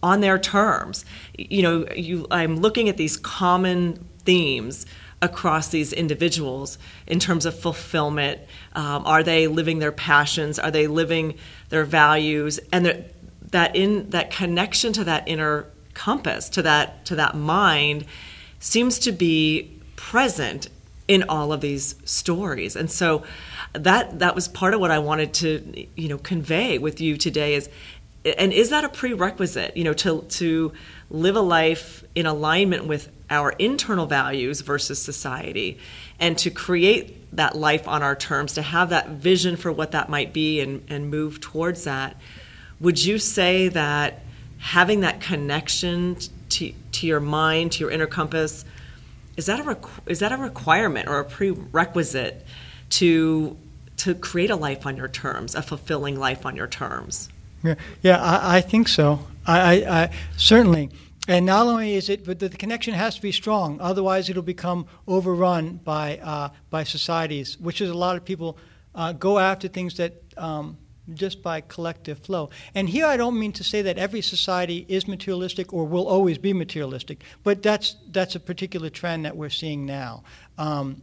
on 0.03 0.21
their 0.21 0.39
terms. 0.39 1.05
You 1.37 1.63
know, 1.63 1.87
you, 1.97 2.27
I'm 2.31 2.59
looking 2.59 2.89
at 2.89 2.97
these 2.97 3.17
common 3.17 4.05
themes 4.25 4.87
across 5.21 5.69
these 5.69 5.93
individuals 5.93 6.79
in 7.07 7.19
terms 7.19 7.45
of 7.45 7.59
fulfillment. 7.59 8.41
Um, 8.75 9.05
are 9.07 9.23
they 9.23 9.49
living 9.49 9.81
their 9.81 9.93
passions? 9.93 10.59
Are 10.59 10.71
they 10.71 10.87
living 10.87 11.35
their 11.71 11.85
values? 11.85 12.61
And 12.73 13.05
that 13.51 13.75
in 13.75 14.11
that 14.11 14.31
connection 14.31 14.93
to 14.93 15.05
that 15.05 15.27
inner 15.27 15.67
compass, 15.95 16.49
to 16.51 16.63
that 16.63 17.05
to 17.07 17.17
that 17.17 17.35
mind, 17.35 18.05
seems 18.61 18.99
to 19.01 19.13
be 19.13 19.77
present 19.97 20.69
in 21.09 21.25
all 21.29 21.53
of 21.53 21.61
these 21.63 21.95
stories. 22.05 22.77
And 22.77 22.91
so 22.91 23.25
that 23.73 24.19
that 24.19 24.35
was 24.35 24.49
part 24.49 24.75
of 24.75 24.81
what 24.81 24.91
I 24.91 24.99
wanted 24.99 25.35
to 25.35 25.87
you 25.97 26.09
know 26.09 26.19
convey 26.19 26.79
with 26.79 27.01
you 27.01 27.17
today 27.17 27.55
is 27.55 27.69
and 28.25 28.53
is 28.53 28.71
that 28.71 28.85
a 28.85 28.89
prerequisite 28.89 29.77
you 29.77 29.85
know 29.85 29.93
to 29.95 30.23
to 30.23 30.73
live 31.11 31.37
a 31.37 31.41
life 31.41 32.05
in 32.15 32.27
alignment 32.27 32.87
with 32.87 33.11
our 33.31 33.51
internal 33.53 34.07
values 34.07 34.61
versus 34.63 35.01
society 35.01 35.79
and 36.19 36.37
to 36.39 36.51
create 36.51 37.15
that 37.37 37.57
life 37.57 37.87
on 37.87 38.03
our 38.03 38.17
terms 38.17 38.55
to 38.55 38.63
have 38.63 38.91
that 38.91 39.09
vision 39.09 39.57
for 39.57 39.71
what 39.71 39.93
that 39.93 40.09
might 40.09 40.33
be 40.33 40.61
and, 40.61 40.83
and 40.89 41.11
move 41.11 41.41
towards 41.41 41.85
that 41.85 42.17
would 42.81 43.03
you 43.05 43.19
say 43.19 43.69
that 43.69 44.21
having 44.59 45.01
that 45.01 45.21
connection 45.21 46.17
to, 46.49 46.73
to 46.91 47.07
your 47.07 47.21
mind 47.21 47.73
to 47.73 47.81
your 47.81 47.91
inner 47.91 48.07
compass 48.07 48.65
is 49.37 49.47
that 49.47 49.61
a 49.61 49.63
requ- 49.63 49.91
is 50.07 50.19
that 50.19 50.33
a 50.33 50.37
requirement 50.37 51.09
or 51.09 51.21
a 51.21 51.25
prerequisite 51.25 52.45
to 52.91 53.57
to 53.99 54.15
create 54.15 54.51
a 54.51 54.57
life 54.57 54.87
on 54.87 54.97
your 54.97 55.09
terms, 55.09 55.55
a 55.55 55.63
fulfilling 55.63 56.19
life 56.19 56.47
on 56.47 56.55
your 56.55 56.69
terms. 56.69 57.29
Yeah, 57.65 57.75
yeah 58.03 58.23
I, 58.23 58.59
I 58.59 58.61
think 58.61 58.87
so. 58.87 59.21
I, 59.45 59.59
I, 59.59 60.03
I, 60.03 60.11
certainly. 60.37 60.91
And 61.27 61.45
not 61.45 61.67
only 61.67 61.95
is 61.95 62.09
it, 62.09 62.25
but 62.25 62.39
the 62.39 62.49
connection 62.49 62.95
has 62.95 63.17
to 63.17 63.23
be 63.23 63.33
strong. 63.33 63.81
Otherwise, 63.81 64.31
it'll 64.31 64.43
become 64.43 64.87
overrun 65.07 65.81
by 65.85 66.19
uh, 66.19 66.49
by 66.71 66.85
societies, 66.85 67.59
which 67.59 67.81
is 67.81 67.91
a 67.91 67.95
lot 67.95 68.17
of 68.17 68.25
people 68.25 68.57
uh, 68.95 69.13
go 69.13 69.39
after 69.39 69.69
things 69.69 69.97
that 69.99 70.23
um, 70.39 70.79
just 71.15 71.43
by 71.43 71.61
collective 71.61 72.19
flow. 72.19 72.51
And 72.75 72.89
here, 72.89 73.07
I 73.07 73.17
don't 73.17 73.39
mean 73.39 73.53
to 73.53 73.65
say 73.65 73.83
that 73.83 73.99
every 73.99 74.23
society 74.23 74.87
is 74.89 75.07
materialistic 75.07 75.73
or 75.73 75.87
will 75.87 76.07
always 76.07 76.39
be 76.39 76.53
materialistic, 76.53 77.23
but 77.43 77.63
that's 77.63 77.97
that's 78.11 78.35
a 78.35 78.41
particular 78.41 78.89
trend 78.89 79.25
that 79.25 79.37
we're 79.37 79.51
seeing 79.51 79.85
now. 79.85 80.23
Um, 80.57 81.03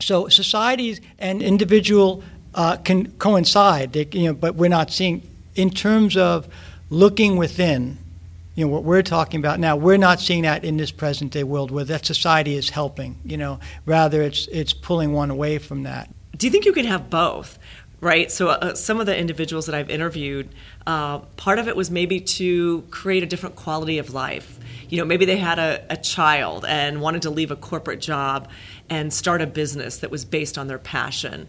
so 0.00 0.28
societies 0.28 1.00
and 1.18 1.42
individual 1.42 2.22
uh, 2.54 2.76
can 2.76 3.12
coincide, 3.12 3.92
they, 3.92 4.08
you 4.12 4.26
know, 4.26 4.34
but 4.34 4.54
we're 4.54 4.68
not 4.68 4.90
seeing 4.90 5.28
in 5.54 5.70
terms 5.70 6.16
of 6.16 6.48
looking 6.88 7.36
within. 7.36 7.98
You 8.56 8.66
know 8.66 8.72
what 8.72 8.82
we're 8.82 9.02
talking 9.02 9.40
about 9.40 9.60
now. 9.60 9.76
We're 9.76 9.96
not 9.96 10.20
seeing 10.20 10.42
that 10.42 10.64
in 10.64 10.76
this 10.76 10.90
present 10.90 11.32
day 11.32 11.44
world 11.44 11.70
where 11.70 11.84
that 11.84 12.04
society 12.04 12.56
is 12.56 12.68
helping. 12.68 13.16
You 13.24 13.36
know, 13.36 13.60
rather 13.86 14.22
it's 14.22 14.48
it's 14.48 14.72
pulling 14.72 15.12
one 15.12 15.30
away 15.30 15.58
from 15.58 15.84
that. 15.84 16.10
Do 16.36 16.46
you 16.46 16.50
think 16.50 16.64
you 16.64 16.72
can 16.72 16.84
have 16.84 17.08
both? 17.08 17.58
Right. 18.00 18.32
So 18.32 18.48
uh, 18.48 18.74
some 18.74 18.98
of 18.98 19.04
the 19.04 19.16
individuals 19.16 19.66
that 19.66 19.74
I've 19.74 19.90
interviewed, 19.90 20.48
uh, 20.86 21.18
part 21.18 21.58
of 21.58 21.68
it 21.68 21.76
was 21.76 21.90
maybe 21.90 22.20
to 22.20 22.80
create 22.90 23.22
a 23.22 23.26
different 23.26 23.56
quality 23.56 23.98
of 23.98 24.14
life. 24.14 24.58
You 24.88 24.98
know, 24.98 25.04
maybe 25.04 25.26
they 25.26 25.36
had 25.36 25.58
a, 25.58 25.84
a 25.90 25.96
child 25.98 26.64
and 26.66 27.02
wanted 27.02 27.22
to 27.22 27.30
leave 27.30 27.50
a 27.50 27.56
corporate 27.56 28.00
job 28.00 28.48
and 28.90 29.12
start 29.12 29.40
a 29.40 29.46
business 29.46 29.98
that 29.98 30.10
was 30.10 30.24
based 30.24 30.58
on 30.58 30.66
their 30.66 30.78
passion. 30.78 31.48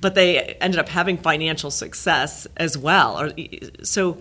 But 0.00 0.14
they 0.14 0.38
ended 0.60 0.78
up 0.78 0.88
having 0.88 1.18
financial 1.18 1.70
success 1.70 2.46
as 2.56 2.78
well. 2.78 3.30
So 3.82 4.18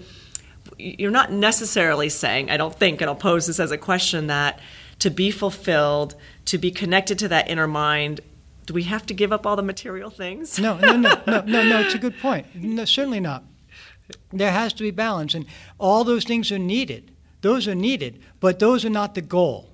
you're 0.77 1.11
not 1.11 1.31
necessarily 1.31 2.09
saying, 2.09 2.49
I 2.49 2.57
don't 2.57 2.75
think, 2.75 3.01
and 3.01 3.09
I'll 3.09 3.15
pose 3.15 3.47
this 3.47 3.59
as 3.59 3.71
a 3.71 3.77
question, 3.77 4.27
that 4.27 4.59
to 4.99 5.09
be 5.09 5.31
fulfilled, 5.31 6.15
to 6.45 6.57
be 6.57 6.71
connected 6.71 7.19
to 7.19 7.27
that 7.29 7.49
inner 7.49 7.67
mind, 7.67 8.21
do 8.65 8.73
we 8.73 8.83
have 8.83 9.05
to 9.07 9.13
give 9.13 9.31
up 9.31 9.45
all 9.45 9.55
the 9.55 9.63
material 9.63 10.09
things? 10.09 10.59
No, 10.59 10.77
no, 10.77 10.95
no, 10.95 11.21
no, 11.25 11.41
no, 11.45 11.63
no. 11.63 11.79
It's 11.81 11.95
a 11.95 11.99
good 11.99 12.19
point. 12.19 12.47
No, 12.55 12.85
certainly 12.85 13.19
not. 13.19 13.43
There 14.31 14.51
has 14.51 14.73
to 14.73 14.83
be 14.83 14.91
balance, 14.91 15.33
and 15.33 15.45
all 15.79 16.03
those 16.03 16.23
things 16.23 16.51
are 16.51 16.59
needed. 16.59 17.11
Those 17.41 17.67
are 17.67 17.75
needed, 17.75 18.21
but 18.39 18.59
those 18.59 18.83
are 18.83 18.89
not 18.89 19.15
the 19.15 19.21
goal. 19.21 19.71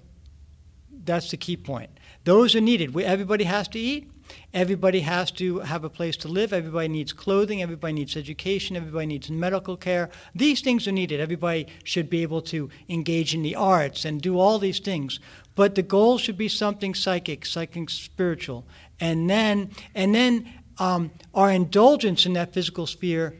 That's 0.89 1.31
the 1.31 1.37
key 1.37 1.57
point. 1.57 1.89
Those 2.25 2.55
are 2.55 2.61
needed. 2.61 2.97
Everybody 2.99 3.45
has 3.45 3.67
to 3.69 3.79
eat. 3.79 4.11
Everybody 4.51 5.01
has 5.01 5.29
to 5.31 5.59
have 5.59 5.83
a 5.83 5.89
place 5.89 6.17
to 6.17 6.27
live. 6.27 6.53
Everybody 6.53 6.87
needs 6.87 7.13
clothing. 7.13 7.61
Everybody 7.61 7.93
needs 7.93 8.17
education. 8.17 8.75
Everybody 8.75 9.05
needs 9.05 9.29
medical 9.29 9.77
care. 9.77 10.09
These 10.33 10.61
things 10.61 10.87
are 10.87 10.91
needed. 10.91 11.19
Everybody 11.19 11.67
should 11.83 12.09
be 12.09 12.23
able 12.23 12.41
to 12.43 12.69
engage 12.89 13.35
in 13.35 13.43
the 13.43 13.55
arts 13.55 14.05
and 14.05 14.19
do 14.19 14.39
all 14.39 14.57
these 14.57 14.79
things. 14.79 15.19
But 15.53 15.75
the 15.75 15.83
goal 15.83 16.17
should 16.17 16.37
be 16.37 16.47
something 16.47 16.95
psychic, 16.95 17.45
psychic 17.45 17.91
spiritual. 17.91 18.65
And 18.99 19.29
then, 19.29 19.69
and 19.93 20.15
then 20.15 20.51
um, 20.79 21.11
our 21.33 21.51
indulgence 21.51 22.25
in 22.25 22.33
that 22.33 22.53
physical 22.53 22.87
sphere 22.87 23.35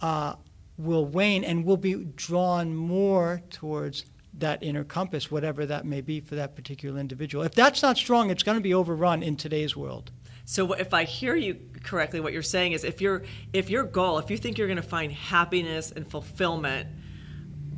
uh, 0.00 0.34
will 0.76 1.06
wane 1.06 1.44
and 1.44 1.64
we'll 1.64 1.76
be 1.76 1.94
drawn 2.16 2.74
more 2.74 3.42
towards 3.50 4.04
that 4.40 4.62
inner 4.62 4.84
compass, 4.84 5.30
whatever 5.30 5.66
that 5.66 5.84
may 5.84 6.00
be 6.00 6.20
for 6.20 6.34
that 6.34 6.56
particular 6.56 6.98
individual. 6.98 7.44
If 7.44 7.54
that's 7.54 7.82
not 7.82 7.96
strong, 7.96 8.30
it's 8.30 8.42
going 8.42 8.58
to 8.58 8.62
be 8.62 8.74
overrun 8.74 9.22
in 9.22 9.36
today's 9.36 9.76
world. 9.76 10.10
So 10.44 10.72
if 10.72 10.92
I 10.92 11.04
hear 11.04 11.36
you 11.36 11.60
correctly, 11.84 12.18
what 12.20 12.32
you're 12.32 12.42
saying 12.42 12.72
is 12.72 12.82
if 12.82 13.00
your 13.00 13.22
if 13.52 13.70
your 13.70 13.84
goal, 13.84 14.18
if 14.18 14.30
you 14.30 14.36
think 14.36 14.58
you're 14.58 14.66
going 14.66 14.76
to 14.76 14.82
find 14.82 15.12
happiness 15.12 15.92
and 15.92 16.10
fulfillment 16.10 16.88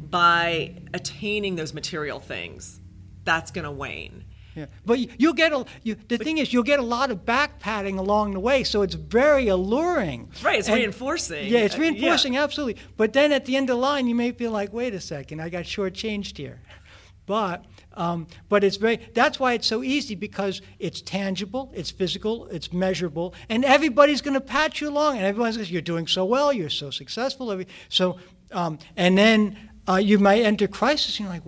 by 0.08 0.80
attaining 0.94 1.56
those 1.56 1.74
material 1.74 2.18
things, 2.18 2.80
that's 3.24 3.50
going 3.50 3.64
to 3.64 3.70
wane. 3.70 4.24
Yeah. 4.54 4.66
But 4.84 5.20
you'll 5.20 5.32
get 5.32 5.52
a. 5.52 5.64
You, 5.82 5.94
the 5.94 6.18
but, 6.18 6.24
thing 6.24 6.38
is, 6.38 6.52
you'll 6.52 6.62
get 6.62 6.78
a 6.78 6.84
lot 6.84 7.10
of 7.10 7.24
back 7.24 7.58
patting 7.58 7.98
along 7.98 8.34
the 8.34 8.40
way, 8.40 8.64
so 8.64 8.82
it's 8.82 8.94
very 8.94 9.48
alluring. 9.48 10.30
Right, 10.42 10.58
it's 10.58 10.68
and, 10.68 10.76
reinforcing. 10.76 11.48
Yeah, 11.48 11.60
it's 11.60 11.78
reinforcing, 11.78 12.36
uh, 12.36 12.40
yeah. 12.40 12.44
absolutely. 12.44 12.82
But 12.96 13.12
then 13.12 13.32
at 13.32 13.46
the 13.46 13.56
end 13.56 13.70
of 13.70 13.76
the 13.76 13.80
line, 13.80 14.06
you 14.06 14.14
may 14.14 14.32
feel 14.32 14.50
like, 14.50 14.72
wait 14.72 14.94
a 14.94 15.00
second, 15.00 15.40
I 15.40 15.48
got 15.48 15.64
shortchanged 15.64 16.36
here. 16.36 16.60
But 17.24 17.64
um, 17.94 18.26
but 18.48 18.64
it's 18.64 18.76
very. 18.76 18.98
That's 19.14 19.38
why 19.38 19.54
it's 19.54 19.66
so 19.66 19.82
easy 19.82 20.14
because 20.14 20.60
it's 20.78 21.00
tangible, 21.00 21.72
it's 21.74 21.90
physical, 21.90 22.46
it's 22.48 22.72
measurable, 22.72 23.34
and 23.48 23.64
everybody's 23.64 24.20
going 24.20 24.34
to 24.34 24.40
pat 24.40 24.80
you 24.80 24.88
along, 24.88 25.16
and 25.16 25.24
everyone's 25.24 25.56
going, 25.56 25.68
"You're 25.68 25.82
doing 25.82 26.06
so 26.06 26.24
well, 26.24 26.52
you're 26.52 26.70
so 26.70 26.90
successful." 26.90 27.62
So, 27.88 28.18
um, 28.50 28.78
and 28.96 29.16
then 29.16 29.70
uh, 29.88 29.96
you 29.96 30.18
might 30.18 30.42
enter 30.42 30.68
crisis. 30.68 31.18
And 31.18 31.26
you're 31.26 31.34
like, 31.34 31.42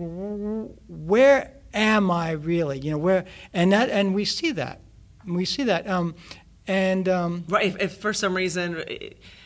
where 0.87 1.53
am 1.75 2.09
I 2.09 2.31
really? 2.31 2.79
You 2.79 2.91
know, 2.91 2.97
where 2.97 3.25
and 3.53 3.71
that 3.73 3.89
and 3.89 4.15
we 4.15 4.25
see 4.25 4.51
that, 4.53 4.81
we 5.27 5.45
see 5.45 5.63
that, 5.63 5.87
um, 5.87 6.15
and 6.65 7.07
um, 7.07 7.45
right. 7.47 7.65
If, 7.65 7.79
if, 7.79 7.97
for 7.97 8.13
some 8.13 8.35
reason 8.35 8.83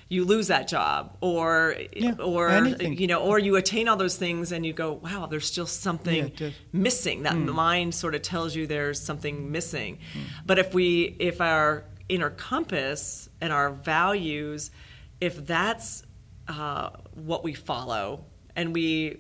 you 0.10 0.26
lose 0.26 0.48
that 0.48 0.68
job, 0.68 1.16
or 1.22 1.76
yeah, 1.94 2.14
or 2.20 2.50
anything. 2.50 2.98
you 2.98 3.06
know, 3.06 3.22
or 3.22 3.38
you 3.38 3.56
attain 3.56 3.88
all 3.88 3.96
those 3.96 4.18
things, 4.18 4.52
and 4.52 4.66
you 4.66 4.74
go, 4.74 4.94
wow, 4.94 5.28
there's 5.28 5.46
still 5.46 5.68
something 5.68 6.32
yeah, 6.38 6.50
missing. 6.74 7.24
That 7.24 7.34
mm. 7.34 7.54
mind 7.54 7.94
sort 7.94 8.16
of 8.16 8.24
tells 8.24 8.56
you 8.56 8.66
there's 8.66 9.00
something 9.00 9.52
missing. 9.52 10.00
Mm. 10.14 10.22
But 10.46 10.58
if 10.58 10.74
we, 10.74 11.16
if 11.20 11.42
our 11.42 11.86
inner 12.10 12.32
compass 12.32 13.30
and 13.40 13.54
our 13.54 13.70
values, 13.70 14.72
if 15.22 15.46
that's 15.46 16.04
uh, 16.48 16.90
what 17.14 17.44
we 17.44 17.54
follow, 17.54 18.26
and 18.56 18.74
we 18.74 19.20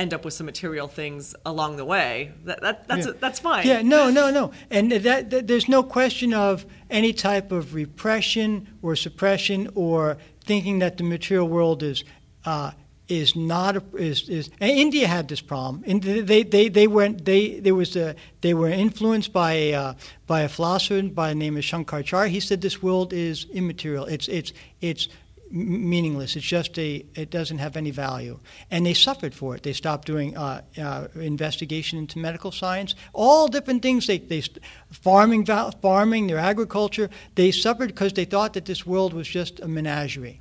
end 0.00 0.14
up 0.14 0.24
with 0.24 0.34
some 0.34 0.46
material 0.46 0.88
things 0.88 1.34
along 1.44 1.76
the 1.76 1.84
way. 1.84 2.32
That, 2.44 2.60
that 2.62 2.88
that's 2.88 3.06
yeah. 3.06 3.12
that's 3.20 3.38
fine. 3.38 3.66
Yeah, 3.66 3.82
no, 3.82 4.10
no, 4.10 4.30
no, 4.30 4.52
and 4.70 4.90
that, 4.92 5.30
that, 5.30 5.46
there's 5.46 5.68
no 5.68 5.82
question 5.82 6.32
of 6.32 6.64
any 6.88 7.12
type 7.12 7.52
of 7.52 7.74
repression 7.74 8.66
or 8.82 8.96
suppression 8.96 9.68
or 9.74 10.16
thinking 10.44 10.80
that 10.80 10.96
the 10.96 11.04
material 11.04 11.48
world 11.48 11.82
is. 11.82 12.04
Uh, 12.44 12.72
is 13.10 13.34
not 13.34 13.76
a, 13.76 13.82
is 13.96 14.28
is 14.28 14.50
India 14.60 15.08
had 15.08 15.26
this 15.26 15.40
problem. 15.40 15.82
they 16.00 16.44
they 16.44 16.68
they 16.68 16.86
went 16.86 17.24
they 17.24 17.58
there 17.58 17.74
was 17.74 17.96
a 17.96 18.14
they 18.40 18.54
were 18.54 18.68
influenced 18.68 19.32
by 19.32 19.52
a, 19.52 19.74
uh, 19.74 19.94
by 20.28 20.42
a 20.42 20.48
philosopher 20.48 21.02
by 21.02 21.30
the 21.30 21.34
name 21.34 21.56
of 21.56 21.64
Shankaracharya. 21.64 22.28
He 22.28 22.40
said 22.40 22.60
this 22.60 22.80
world 22.80 23.12
is 23.12 23.46
immaterial. 23.52 24.04
It's 24.06 24.28
it's 24.28 24.52
it's 24.80 25.08
meaningless. 25.50 26.36
It's 26.36 26.46
just 26.46 26.78
a, 26.78 27.04
it 27.14 27.30
doesn't 27.30 27.58
have 27.58 27.76
any 27.76 27.90
value. 27.90 28.38
And 28.70 28.86
they 28.86 28.94
suffered 28.94 29.34
for 29.34 29.56
it. 29.56 29.62
They 29.62 29.72
stopped 29.72 30.06
doing 30.06 30.36
uh, 30.36 30.62
uh, 30.78 31.08
investigation 31.14 31.98
into 31.98 32.18
medical 32.18 32.52
science, 32.52 32.94
all 33.12 33.48
different 33.48 33.82
things. 33.82 34.06
They, 34.06 34.18
they 34.18 34.42
farming, 34.90 35.46
farming, 35.46 36.26
their 36.26 36.38
agriculture. 36.38 37.10
They 37.34 37.50
suffered 37.50 37.88
because 37.88 38.12
they 38.12 38.24
thought 38.24 38.54
that 38.54 38.64
this 38.64 38.86
world 38.86 39.12
was 39.12 39.28
just 39.28 39.60
a 39.60 39.68
menagerie. 39.68 40.40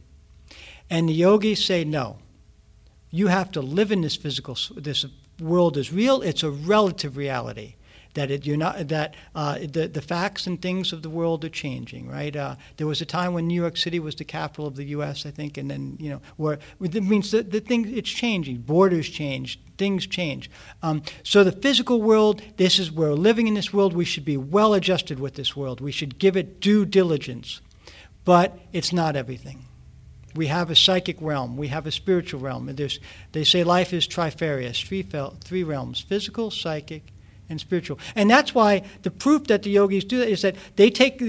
And 0.89 1.09
the 1.09 1.13
yogis 1.13 1.65
say 1.65 1.83
no. 1.83 2.17
You 3.11 3.27
have 3.27 3.51
to 3.51 3.61
live 3.61 3.91
in 3.91 4.01
this 4.01 4.15
physical. 4.15 4.57
This 4.75 5.05
world 5.39 5.77
is 5.77 5.91
real. 5.91 6.21
It's 6.21 6.43
a 6.43 6.51
relative 6.51 7.17
reality 7.17 7.75
that 8.19 8.31
it, 8.31 8.45
you're 8.45 8.57
not 8.57 8.87
that 8.87 9.15
uh, 9.35 9.59
the 9.59 9.87
the 9.87 10.01
facts 10.01 10.47
and 10.47 10.61
things 10.61 10.93
of 10.93 11.01
the 11.01 11.09
world 11.09 11.43
are 11.45 11.49
changing. 11.49 12.07
Right? 12.07 12.35
Uh, 12.35 12.55
there 12.77 12.87
was 12.87 13.01
a 13.01 13.05
time 13.05 13.33
when 13.33 13.47
New 13.47 13.59
York 13.59 13.77
City 13.77 13.99
was 13.99 14.15
the 14.15 14.25
capital 14.25 14.67
of 14.67 14.75
the 14.75 14.85
U.S. 14.85 15.25
I 15.25 15.31
think, 15.31 15.57
and 15.57 15.69
then 15.69 15.97
you 15.99 16.09
know 16.09 16.21
where 16.37 16.59
it 16.81 17.03
means 17.03 17.31
the 17.31 17.43
the 17.43 17.59
thing 17.59 17.91
it's 17.95 18.09
changing. 18.09 18.57
Borders 18.57 19.09
change. 19.09 19.59
Things 19.77 20.05
change. 20.05 20.51
Um, 20.83 21.03
so 21.23 21.43
the 21.43 21.51
physical 21.51 22.01
world. 22.01 22.41
This 22.57 22.79
is 22.79 22.91
where 22.91 23.09
we're 23.09 23.15
living 23.15 23.47
in 23.47 23.53
this 23.53 23.73
world. 23.73 23.93
We 23.93 24.05
should 24.05 24.25
be 24.25 24.37
well 24.37 24.73
adjusted 24.73 25.19
with 25.19 25.35
this 25.35 25.55
world. 25.55 25.81
We 25.81 25.91
should 25.91 26.19
give 26.19 26.37
it 26.37 26.59
due 26.59 26.85
diligence, 26.85 27.61
but 28.25 28.57
it's 28.71 28.93
not 28.93 29.15
everything. 29.15 29.65
We 30.35 30.47
have 30.47 30.69
a 30.69 30.75
psychic 30.75 31.17
realm. 31.21 31.57
We 31.57 31.69
have 31.69 31.87
a 31.87 31.91
spiritual 31.91 32.39
realm. 32.39 32.67
There's, 32.75 32.99
they 33.31 33.43
say 33.43 33.63
life 33.63 33.93
is 33.93 34.07
trifarious, 34.07 34.85
three, 34.85 35.01
three 35.01 35.63
realms 35.63 36.01
physical, 36.01 36.51
psychic, 36.51 37.03
and 37.49 37.59
spiritual. 37.59 37.99
And 38.15 38.29
that's 38.29 38.53
why 38.53 38.83
the 39.01 39.11
proof 39.11 39.47
that 39.47 39.63
the 39.63 39.71
yogis 39.71 40.05
do 40.05 40.19
that 40.19 40.29
is 40.29 40.41
that 40.43 40.55
they 40.75 40.89
take 40.89 41.19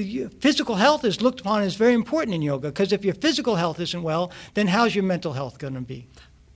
physical 0.40 0.76
health 0.76 1.04
is 1.04 1.20
looked 1.20 1.40
upon 1.40 1.62
as 1.62 1.74
very 1.74 1.94
important 1.94 2.34
in 2.34 2.42
yoga 2.42 2.68
because 2.68 2.92
if 2.92 3.04
your 3.04 3.14
physical 3.14 3.56
health 3.56 3.80
isn't 3.80 4.02
well, 4.02 4.30
then 4.54 4.68
how's 4.68 4.94
your 4.94 5.04
mental 5.04 5.32
health 5.32 5.58
going 5.58 5.74
to 5.74 5.80
be? 5.80 6.06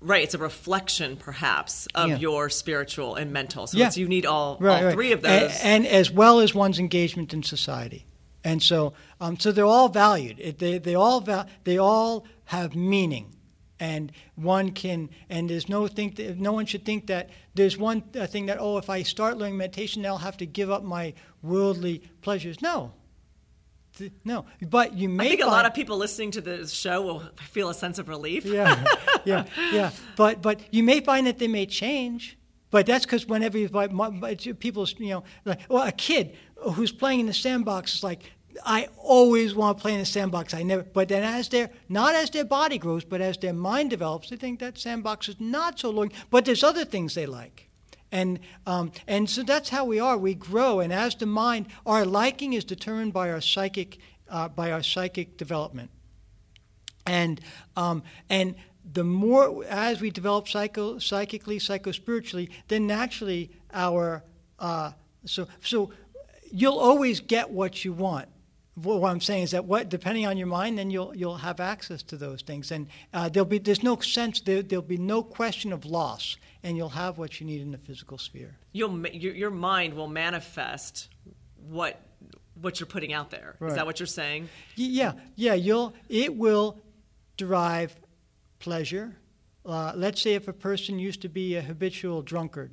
Right, 0.01 0.23
it's 0.23 0.35
a 0.35 0.39
reflection, 0.39 1.17
perhaps, 1.17 1.89
of 1.95 2.11
yeah. 2.11 2.17
your 2.19 2.51
spiritual 2.51 3.15
and 3.15 3.33
mental. 3.33 3.67
So 3.67 3.79
yeah. 3.79 3.91
you 3.95 4.07
need 4.07 4.27
all, 4.27 4.59
right, 4.61 4.77
all 4.77 4.85
right. 4.85 4.93
three 4.93 5.13
of 5.13 5.23
those, 5.23 5.51
and, 5.63 5.87
and, 5.87 5.87
as 5.87 6.11
well 6.11 6.41
as 6.41 6.55
one's 6.55 6.79
engagement 6.79 7.33
in 7.33 7.43
society. 7.43 8.05
And 8.45 8.63
so, 8.63 8.93
um, 9.19 9.39
so 9.39 9.51
they're 9.51 9.65
all 9.65 9.89
valued. 9.89 10.39
It, 10.39 10.59
they, 10.59 10.77
they 10.77 10.95
all 10.95 11.23
va- 11.23 11.47
they 11.65 11.79
all 11.79 12.27
have 12.45 12.77
meaning 12.77 13.34
and 13.85 14.13
one 14.37 14.71
can 14.71 15.11
and 15.29 15.51
there's 15.51 15.69
no 15.69 15.87
think 15.87 16.17
that, 16.17 16.39
no 16.39 16.53
one 16.53 16.67
should 16.67 16.85
think 16.85 17.07
that 17.09 17.29
there's 17.55 17.77
one 17.77 18.03
uh, 18.19 18.27
thing 18.27 18.47
that 18.47 18.59
oh 18.59 18.79
if 18.79 18.89
I 18.89 19.03
start 19.03 19.37
learning 19.37 19.59
meditation 19.59 20.07
I'll 20.07 20.27
have 20.31 20.39
to 20.39 20.47
give 20.47 20.71
up 20.71 20.83
my 20.83 21.13
worldly 21.43 22.03
pleasures. 22.23 22.63
No, 22.63 22.93
no, 24.25 24.47
but 24.63 24.95
you 24.95 25.09
may. 25.09 25.27
I 25.27 25.29
think 25.29 25.43
a 25.43 25.47
lot 25.47 25.67
of 25.67 25.75
people 25.75 25.97
listening 25.99 26.31
to 26.33 26.41
the 26.41 26.67
show 26.67 27.03
will 27.03 27.23
feel 27.55 27.69
a 27.69 27.75
sense 27.75 27.99
of 27.99 28.09
relief. 28.09 28.45
yeah, 28.45 28.85
yeah, 29.25 29.45
yeah. 29.73 29.91
But 30.17 30.43
but 30.43 30.61
you 30.73 30.83
may 30.83 31.01
find 31.01 31.27
that 31.27 31.39
they 31.39 31.49
may 31.49 31.67
change. 31.67 32.39
But 32.71 32.87
that's 32.87 33.05
because 33.05 33.25
whenever 33.27 33.57
you 33.57 33.69
people, 33.69 34.89
you 34.99 35.11
know, 35.11 35.25
like 35.45 35.61
well, 35.69 35.87
a 35.87 35.93
kid 35.93 36.37
who's 36.73 36.91
playing 36.91 37.21
in 37.21 37.27
the 37.27 37.33
sandbox 37.33 37.95
is 37.97 38.03
like 38.03 38.23
I 38.65 38.89
always 38.99 39.55
want 39.55 39.79
to 39.79 39.83
play 39.83 39.95
in 39.95 40.01
the 40.01 40.07
sandbox. 40.07 40.55
I 40.55 40.63
never, 40.63 40.83
but 40.83 41.09
then 41.09 41.23
as 41.23 41.49
their 41.49 41.71
not 41.89 42.15
as 42.15 42.31
their 42.31 42.45
body 42.45 42.79
grows, 42.79 43.05
but 43.05 43.21
as 43.21 43.37
their 43.39 43.53
mind 43.53 43.91
develops, 43.91 44.31
they 44.31 44.37
think 44.37 44.61
that 44.61 44.79
sandbox 44.79 45.29
is 45.29 45.41
not 45.41 45.79
so 45.79 45.91
long. 45.91 46.13
But 46.31 46.45
there's 46.45 46.63
other 46.63 46.85
things 46.85 47.15
they 47.15 47.27
like, 47.27 47.69
and 48.13 48.39
um, 48.67 48.93
and 49.07 49.29
so 49.29 49.43
that's 49.43 49.71
how 49.71 49.85
we 49.85 49.99
are. 49.99 50.17
We 50.17 50.35
grow, 50.35 50.81
and 50.81 50.93
as 50.93 51.15
the 51.15 51.27
mind, 51.27 51.67
our 51.85 52.05
liking 52.05 52.53
is 52.53 52.65
determined 52.65 53.13
by 53.13 53.31
our 53.31 53.41
psychic 53.41 53.99
uh, 54.29 54.49
by 54.49 54.73
our 54.73 54.83
psychic 54.83 55.37
development, 55.37 55.91
and 57.07 57.41
um, 57.77 58.03
and 58.29 58.55
the 58.93 59.05
more 59.05 59.65
as 59.65 60.01
we 60.01 60.11
develop 60.11 60.49
psycho, 60.49 60.99
psychically, 60.99 61.59
psychospiritually, 61.59 62.51
then 62.69 62.87
naturally 62.87 63.51
our 63.73 64.23
uh, 64.59 64.93
so 65.25 65.49
so 65.63 65.91
you'll 66.53 66.79
always 66.79 67.21
get 67.21 67.51
what 67.51 67.85
you 67.85 67.93
want 67.93 68.29
what 68.75 69.09
I'm 69.09 69.21
saying 69.21 69.45
is 69.45 69.51
that 69.53 69.67
what, 69.67 69.89
depending 69.89 70.27
on 70.27 70.37
your 70.37 70.49
mind, 70.49 70.79
then 70.79 70.91
you'll 70.91 71.15
you'll 71.15 71.37
have 71.37 71.61
access 71.61 72.03
to 72.05 72.17
those 72.17 72.43
things, 72.43 72.73
and 72.73 72.89
uh, 73.13 73.29
there'll 73.29 73.49
be 73.49 73.59
there's 73.59 73.83
no 73.83 73.99
sense 74.01 74.41
there, 74.41 74.63
there'll 74.63 74.83
be 74.83 74.97
no 74.97 75.23
question 75.23 75.73
of 75.73 75.85
loss, 75.85 76.37
and 76.63 76.77
you'll 76.77 76.89
have 76.89 77.17
what 77.17 77.41
you 77.41 77.47
need 77.47 77.61
in 77.61 77.71
the 77.71 77.79
physical 77.79 78.19
sphere. 78.19 78.57
You'll 78.73 79.07
your, 79.09 79.35
your 79.35 79.51
mind 79.51 79.95
will 79.95 80.09
manifest 80.09 81.09
what 81.69 82.01
what 82.61 82.81
you're 82.81 82.89
putting 82.89 83.13
out 83.13 83.31
there. 83.31 83.55
Right. 83.61 83.69
Is 83.69 83.77
that 83.77 83.87
what 83.87 84.01
you're 84.01 84.07
saying? 84.07 84.49
Yeah, 84.75 85.13
yeah. 85.37 85.55
You'll 85.55 85.95
it 86.09 86.37
will 86.37 86.81
derive 87.37 87.95
pleasure. 88.59 89.17
Uh, 89.65 89.93
let's 89.95 90.21
say 90.21 90.35
if 90.35 90.49
a 90.49 90.53
person 90.53 90.99
used 90.99 91.23
to 91.23 91.29
be 91.29 91.55
a 91.55 91.63
habitual 91.63 92.23
drunkard, 92.23 92.73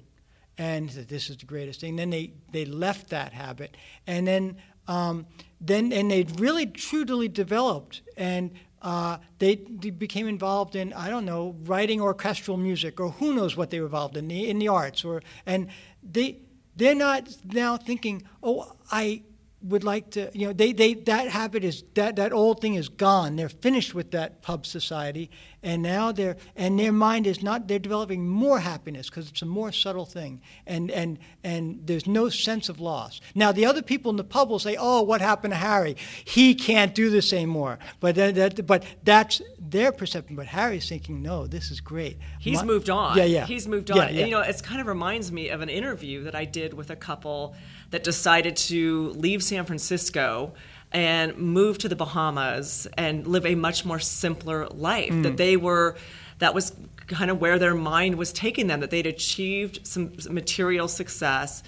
and 0.58 0.90
this 0.90 1.30
is 1.30 1.38
the 1.38 1.46
greatest 1.46 1.80
thing, 1.80 1.96
then 1.96 2.10
they 2.10 2.34
they 2.52 2.66
left 2.66 3.10
that 3.10 3.34
habit, 3.34 3.78
and 4.08 4.28
then 4.28 4.58
um, 4.88 5.28
then 5.62 5.94
and 5.94 6.10
they 6.10 6.26
really 6.38 6.66
truly 6.66 7.28
developed 7.28 8.02
and 8.18 8.52
uh, 8.82 9.18
they, 9.38 9.56
became 9.56 10.28
involved 10.28 10.76
in 10.76 10.92
I 10.94 11.10
don't 11.10 11.26
know 11.26 11.56
writing 11.66 12.02
orchestral 12.02 12.58
music 12.58 13.00
or 13.00 13.12
who 13.12 13.36
knows 13.36 13.56
what 13.56 13.70
they 13.70 13.80
were 13.80 13.86
involved 13.86 14.18
in 14.18 14.28
the 14.28 14.50
in 14.50 14.58
the 14.58 14.68
arts 14.68 15.06
or 15.06 15.22
and 15.46 15.68
they 16.02 16.40
they're 16.76 16.96
not 16.96 17.30
now 17.46 17.78
thinking 17.78 18.24
oh 18.42 18.74
I 18.92 19.22
would 19.64 19.84
like 19.84 20.12
to, 20.12 20.32
you 20.34 20.48
know, 20.48 20.54
they, 20.54 20.74
they 20.74 20.94
that 20.94 21.30
habit 21.30 21.64
is 21.64 21.84
that 21.94 22.16
that 22.16 22.34
old 22.34 22.62
thing 22.62 22.76
is 22.76 22.90
gone. 22.90 23.36
They're 23.36 23.50
finished 23.50 23.94
with 23.94 24.12
that 24.12 24.42
pub 24.42 24.66
society, 24.66 25.30
and 25.62 25.82
now 25.82 26.12
they're 26.12 26.38
and 26.56 26.80
their 26.80 26.92
mind 26.92 27.28
is 27.28 27.44
not. 27.44 27.68
They're 27.68 27.80
developing 27.80 28.28
more 28.28 28.60
happiness 28.60 29.10
because 29.10 29.30
it's 29.30 29.42
a 29.42 29.46
more 29.46 29.72
subtle 29.72 30.06
thing, 30.06 30.42
and 30.66 30.90
and 30.92 31.20
and 31.44 31.82
there's 31.86 32.08
no 32.08 32.30
sense 32.30 32.70
of 32.70 32.80
loss. 32.80 33.22
Now 33.36 33.52
the 33.52 33.66
other 33.66 33.82
people 33.82 34.10
in 34.10 34.18
the 34.18 34.24
pub 34.24 34.50
will 34.50 34.60
say, 34.60 34.76
"Oh, 34.80 35.04
what 35.04 35.22
happened 35.22 35.54
to 35.54 35.60
Harry? 35.60 35.96
He 36.26 36.56
can't 36.56 36.96
do 36.96 37.10
this 37.10 37.32
anymore." 37.32 37.78
But 38.00 38.16
that, 38.16 38.36
that 38.36 38.66
but 38.66 38.84
that's 39.04 39.42
their 39.60 39.92
perception. 39.92 40.36
But 40.36 40.48
Harry's 40.48 40.90
thinking, 40.90 41.22
"No, 41.22 41.46
this 41.46 41.70
is 41.70 41.82
great." 41.82 42.18
He's 42.40 42.60
My, 42.60 42.66
moved 42.66 42.90
on. 42.90 43.18
Yeah, 43.18 43.26
yeah. 43.26 43.46
He's 43.46 43.68
moved 43.68 43.92
on. 43.92 43.98
Yeah, 43.98 44.06
And, 44.06 44.18
you 44.18 44.32
know, 44.32 44.42
it 44.42 44.64
kind 44.64 44.82
of 44.82 44.88
reminds 44.88 45.32
me 45.32 45.50
of 45.50 45.62
an 45.62 45.70
interview 45.70 46.24
that 46.24 46.36
I 46.36 46.46
did 46.46 46.74
with 46.74 46.90
a 46.90 46.96
couple 46.96 47.56
that 47.92 48.04
decided 48.04 48.56
to 48.56 49.10
leave 49.10 49.44
San 49.44 49.66
Francisco 49.66 50.54
and 50.92 51.38
move 51.38 51.78
to 51.80 51.90
the 51.90 51.96
Bahamas 51.96 52.88
and 52.98 53.26
live 53.26 53.46
a 53.46 53.56
much 53.56 53.86
more 53.86 54.00
simpler 54.00 54.68
life. 54.68 55.12
Mm. 55.12 55.24
That 55.24 55.38
they 55.38 55.56
were, 55.56 55.96
that 56.40 56.54
was 56.54 56.74
kind 57.08 57.32
of 57.32 57.40
where 57.40 57.60
their 57.60 57.76
mind 57.76 58.16
was 58.16 58.34
taking 58.34 58.68
them, 58.68 58.80
that 58.80 58.90
they'd 58.90 59.06
achieved 59.06 59.86
some 59.86 60.14
material 60.30 60.88
success. 60.88 61.64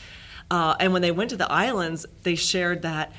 Uh, 0.51 0.75
and 0.79 0.91
when 0.91 1.01
they 1.01 1.11
went 1.11 1.29
to 1.29 1.37
the 1.37 1.49
islands, 1.51 2.05
they 2.23 2.35
shared 2.35 2.81
that 2.81 3.11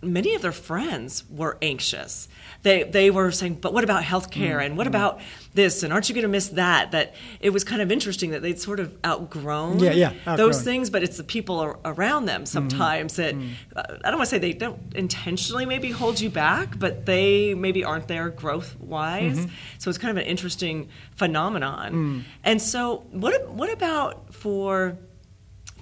many 0.00 0.34
of 0.34 0.42
their 0.42 0.52
friends 0.52 1.24
were 1.30 1.58
anxious. 1.60 2.28
They 2.62 2.82
they 2.82 3.10
were 3.10 3.30
saying, 3.30 3.54
"But 3.60 3.72
what 3.72 3.84
about 3.84 4.02
healthcare? 4.02 4.64
And 4.64 4.76
what 4.76 4.86
mm-hmm. 4.86 4.96
about 4.96 5.20
this? 5.54 5.82
And 5.82 5.92
aren't 5.92 6.08
you 6.08 6.14
going 6.14 6.22
to 6.22 6.28
miss 6.28 6.48
that?" 6.50 6.90
That 6.90 7.14
it 7.40 7.50
was 7.50 7.62
kind 7.62 7.80
of 7.80 7.92
interesting 7.92 8.30
that 8.30 8.42
they'd 8.42 8.58
sort 8.58 8.80
of 8.80 8.96
outgrown, 9.04 9.78
Yeah, 9.78 9.92
yeah, 9.92 10.10
those 10.36 10.56
outgrown. 10.56 10.64
things, 10.64 10.90
but 10.90 11.02
it's 11.02 11.16
the 11.16 11.24
people 11.24 11.60
ar- 11.60 11.78
around 11.84 12.26
them 12.26 12.42
mm-hmm. 12.42 12.46
sometimes 12.46 13.16
that 13.16 13.34
mm-hmm. 13.34 13.52
uh, 13.76 13.82
I 14.04 14.10
don't 14.10 14.18
want 14.18 14.28
to 14.28 14.34
say 14.34 14.38
they 14.38 14.52
don't 14.52 14.78
intentionally 14.94 15.66
maybe 15.66 15.90
hold 15.90 16.20
you 16.20 16.30
back, 16.30 16.78
but 16.78 17.06
they 17.06 17.54
maybe 17.54 17.84
aren't 17.84 18.08
there 18.08 18.28
growth 18.30 18.78
wise. 18.80 19.46
So 19.78 19.88
it's 19.88 19.98
kind 19.98 20.10
of 20.10 20.22
an 20.22 20.28
interesting 20.28 20.88
phenomenon. 21.14 21.92
Mm. 21.92 22.22
And 22.44 22.60
so, 22.60 23.06
what 23.10 23.48
what 23.50 23.72
about 23.72 24.34
for 24.34 24.98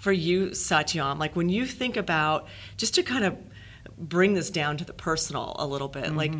for 0.01 0.13
you, 0.13 0.49
Satyam? 0.49 1.19
Like 1.19 1.35
when 1.35 1.49
you 1.49 1.67
think 1.67 1.97
about 1.97 2.47
just 2.77 2.95
to 2.95 3.03
kind 3.03 3.25
of 3.25 3.37
bring 3.99 4.35
this 4.35 4.51
down 4.51 4.77
to 4.77 4.85
the 4.85 4.93
personal 4.93 5.57
a 5.59 5.67
little 5.67 5.89
bit, 5.89 6.15
like 6.15 6.33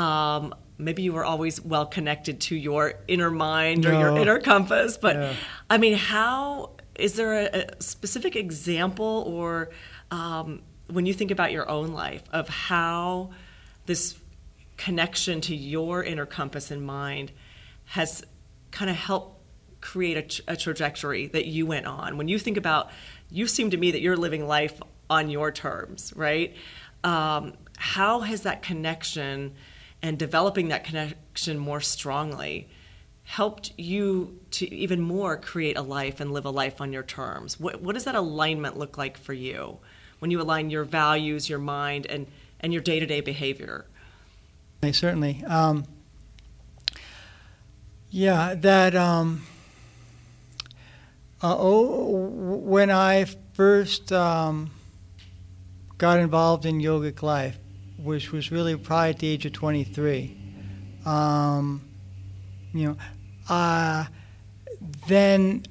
um, 0.00 0.54
maybe 0.78 1.02
you 1.02 1.12
were 1.12 1.24
always 1.24 1.60
well 1.60 1.84
connected 1.84 2.40
to 2.40 2.56
your 2.56 2.94
inner 3.06 3.30
mind 3.30 3.84
or 3.84 3.92
your 3.92 4.16
inner 4.16 4.40
compass, 4.40 4.96
but 4.96 5.16
Yeah. 5.16 5.34
I 5.68 5.76
mean, 5.76 5.94
how 5.94 6.70
is 6.94 7.14
there 7.14 7.34
a, 7.34 7.66
a 7.78 7.82
specific 7.82 8.34
example 8.34 9.24
or 9.26 9.70
um, 10.10 10.62
when 10.88 11.04
you 11.04 11.12
think 11.12 11.30
about 11.30 11.52
your 11.52 11.68
own 11.68 11.92
life 11.92 12.22
of 12.32 12.48
how 12.48 13.30
this 13.84 14.18
connection 14.78 15.42
to 15.42 15.54
your 15.54 16.02
inner 16.02 16.26
compass 16.26 16.70
and 16.70 16.82
mind 16.82 17.32
has 17.84 18.24
kind 18.70 18.90
of 18.90 18.96
helped 18.96 19.36
create 19.82 20.42
a, 20.48 20.52
a 20.52 20.56
trajectory 20.56 21.26
that 21.26 21.44
you 21.44 21.66
went 21.66 21.84
on? 21.84 22.16
When 22.16 22.28
you 22.28 22.38
think 22.38 22.56
about 22.56 22.90
you 23.28 23.46
seem 23.46 23.70
to 23.70 23.76
me 23.76 23.90
that 23.90 24.00
you're 24.00 24.16
living 24.16 24.46
life 24.46 24.80
on 25.10 25.28
your 25.28 25.52
terms 25.52 26.12
right? 26.16 26.54
Um, 27.04 27.54
how 27.76 28.20
has 28.20 28.42
that 28.42 28.62
connection 28.62 29.54
and 30.02 30.18
developing 30.18 30.68
that 30.68 30.84
connection 30.84 31.58
more 31.58 31.80
strongly 31.80 32.68
helped 33.24 33.72
you 33.76 34.40
to 34.50 34.72
even 34.74 35.00
more 35.00 35.36
create 35.36 35.76
a 35.76 35.82
life 35.82 36.20
and 36.20 36.32
live 36.32 36.44
a 36.44 36.50
life 36.50 36.80
on 36.80 36.92
your 36.92 37.02
terms 37.02 37.60
what, 37.60 37.80
what 37.80 37.94
does 37.94 38.04
that 38.04 38.14
alignment 38.14 38.76
look 38.76 38.98
like 38.98 39.16
for 39.16 39.32
you 39.32 39.78
when 40.18 40.30
you 40.30 40.40
align 40.40 40.70
your 40.70 40.84
values 40.84 41.48
your 41.48 41.58
mind 41.58 42.06
and, 42.06 42.26
and 42.60 42.72
your 42.72 42.82
day-to-day 42.82 43.20
behavior 43.20 43.86
Certainly. 44.82 45.44
Um, 45.44 45.84
yeah, 48.08 48.54
that. 48.54 48.94
Um, 48.94 49.42
uh, 51.42 51.54
oh, 51.56 52.16
when 52.16 52.90
I 52.90 53.26
first 53.52 54.10
um, 54.10 54.70
got 55.98 56.18
involved 56.18 56.64
in 56.64 56.80
yogic 56.80 57.22
life, 57.22 57.58
which 58.02 58.32
was 58.32 58.50
really 58.50 58.76
probably 58.76 59.10
at 59.10 59.18
the 59.18 59.28
age 59.28 59.46
of 59.46 59.52
23, 59.52 60.36
um, 61.04 61.82
you 62.72 62.86
know, 62.86 62.96
uh, 63.48 64.04
then 65.08 65.64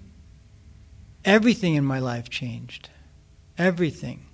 everything 1.26 1.76
in 1.76 1.86
my 1.86 2.00
life 2.00 2.30
changed. 2.30 2.90
Everything. 3.58 4.26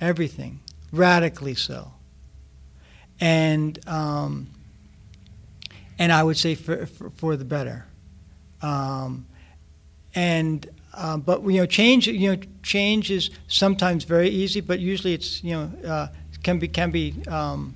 Everything. 0.00 0.60
Radically 0.92 1.54
so 1.54 1.92
and 3.20 3.78
um, 3.88 4.48
and 5.98 6.12
I 6.12 6.22
would 6.22 6.36
say 6.36 6.54
for 6.54 6.86
for, 6.86 7.10
for 7.10 7.36
the 7.36 7.44
better. 7.44 7.86
Um, 8.62 9.26
and 10.14 10.68
uh, 10.94 11.18
but 11.18 11.42
you 11.44 11.58
know, 11.60 11.66
change 11.66 12.06
you 12.06 12.34
know 12.34 12.42
change 12.62 13.10
is 13.10 13.30
sometimes 13.46 14.04
very 14.04 14.28
easy, 14.28 14.60
but 14.60 14.80
usually 14.80 15.14
it's 15.14 15.44
you 15.44 15.52
know 15.52 15.88
uh, 15.88 16.08
can 16.42 16.58
be 16.58 16.68
can 16.68 16.90
be 16.90 17.14
um, 17.28 17.74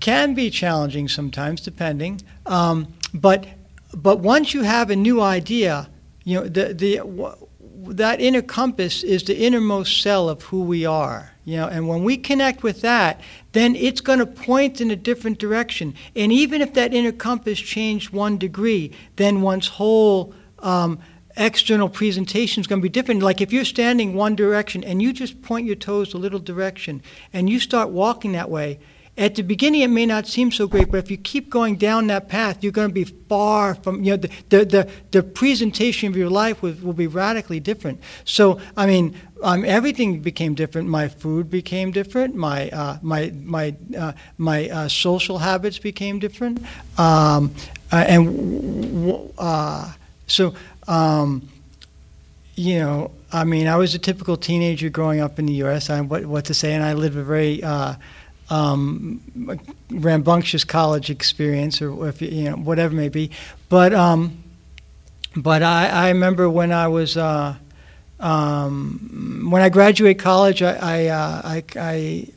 can 0.00 0.34
be 0.34 0.50
challenging 0.50 1.08
sometimes, 1.08 1.60
depending. 1.60 2.20
Um, 2.46 2.94
but 3.12 3.46
but 3.94 4.18
once 4.20 4.54
you 4.54 4.62
have 4.62 4.90
a 4.90 4.96
new 4.96 5.20
idea, 5.20 5.88
you 6.24 6.40
know 6.40 6.46
the 6.46 6.74
the 6.74 6.96
wh- 6.98 7.42
that 7.86 8.20
inner 8.20 8.42
compass 8.42 9.02
is 9.02 9.24
the 9.24 9.36
innermost 9.36 10.00
cell 10.00 10.28
of 10.28 10.42
who 10.44 10.62
we 10.62 10.86
are. 10.86 11.32
You 11.44 11.58
know, 11.58 11.68
and 11.68 11.88
when 11.88 12.04
we 12.04 12.16
connect 12.16 12.62
with 12.62 12.80
that, 12.80 13.20
then 13.52 13.76
it's 13.76 14.00
going 14.00 14.18
to 14.18 14.26
point 14.26 14.80
in 14.80 14.90
a 14.90 14.96
different 14.96 15.38
direction. 15.38 15.94
And 16.16 16.32
even 16.32 16.62
if 16.62 16.72
that 16.74 16.94
inner 16.94 17.12
compass 17.12 17.60
changed 17.60 18.10
one 18.10 18.38
degree, 18.38 18.92
then 19.16 19.42
one's 19.42 19.68
whole 19.68 20.34
um, 20.60 20.98
external 21.36 21.88
presentation 21.88 22.60
is 22.60 22.66
going 22.66 22.80
to 22.80 22.82
be 22.82 22.88
different. 22.88 23.22
Like 23.22 23.40
if 23.40 23.52
you're 23.52 23.64
standing 23.64 24.14
one 24.14 24.36
direction 24.36 24.84
and 24.84 25.02
you 25.02 25.12
just 25.12 25.42
point 25.42 25.66
your 25.66 25.76
toes 25.76 26.14
a 26.14 26.18
little 26.18 26.38
direction 26.38 27.02
and 27.32 27.50
you 27.50 27.60
start 27.60 27.90
walking 27.90 28.32
that 28.32 28.50
way, 28.50 28.78
at 29.16 29.36
the 29.36 29.42
beginning 29.42 29.82
it 29.82 29.88
may 29.88 30.06
not 30.06 30.26
seem 30.26 30.50
so 30.50 30.66
great, 30.66 30.90
but 30.90 30.98
if 30.98 31.10
you 31.10 31.16
keep 31.16 31.48
going 31.48 31.76
down 31.76 32.08
that 32.08 32.28
path, 32.28 32.62
you're 32.62 32.72
going 32.72 32.88
to 32.88 32.94
be 32.94 33.04
far 33.04 33.76
from, 33.76 34.02
you 34.02 34.10
know, 34.12 34.16
the, 34.16 34.30
the, 34.48 34.64
the, 34.64 34.90
the 35.12 35.22
presentation 35.22 36.08
of 36.08 36.16
your 36.16 36.30
life 36.30 36.62
will, 36.62 36.74
will 36.82 36.92
be 36.94 37.06
radically 37.06 37.60
different. 37.60 38.00
So, 38.24 38.60
I 38.76 38.86
mean, 38.86 39.16
um, 39.42 39.64
everything 39.64 40.20
became 40.20 40.54
different. 40.54 40.88
My 40.88 41.06
food 41.06 41.48
became 41.48 41.92
different. 41.92 42.34
My, 42.34 42.70
uh, 42.70 42.98
my, 43.02 43.32
my, 43.36 43.76
uh, 43.96 44.14
my 44.36 44.68
uh, 44.68 44.88
social 44.88 45.38
habits 45.38 45.78
became 45.78 46.18
different. 46.18 46.58
Um, 46.98 47.54
uh, 47.92 48.04
and 48.08 49.32
uh, 49.38 49.92
so, 50.26 50.54
um, 50.86 51.48
you 52.56 52.78
know, 52.78 53.10
I 53.32 53.44
mean, 53.44 53.66
I 53.66 53.76
was 53.76 53.94
a 53.94 53.98
typical 53.98 54.36
teenager 54.36 54.88
growing 54.88 55.20
up 55.20 55.38
in 55.38 55.46
the 55.46 55.54
U.S. 55.54 55.90
I 55.90 56.00
what, 56.00 56.24
what 56.26 56.44
to 56.46 56.54
say, 56.54 56.72
and 56.72 56.84
I 56.84 56.92
lived 56.92 57.16
a 57.16 57.22
very 57.24 57.62
uh, 57.62 57.94
um, 58.50 59.20
rambunctious 59.90 60.64
college 60.64 61.10
experience, 61.10 61.82
or 61.82 62.08
if 62.08 62.22
you 62.22 62.44
know 62.50 62.56
whatever 62.56 62.94
it 62.94 62.96
may 62.96 63.08
be. 63.08 63.30
But 63.68 63.92
um, 63.92 64.42
but 65.36 65.62
I, 65.62 65.88
I 65.88 66.08
remember 66.08 66.48
when 66.48 66.70
I 66.70 66.88
was 66.88 67.16
uh, 67.16 67.56
um, 68.20 69.48
when 69.50 69.62
I 69.62 69.68
graduated 69.68 70.22
college, 70.22 70.62
I 70.62 70.74
I, 70.76 71.06
uh, 71.06 71.42
I, 71.44 71.64
I 71.76 72.28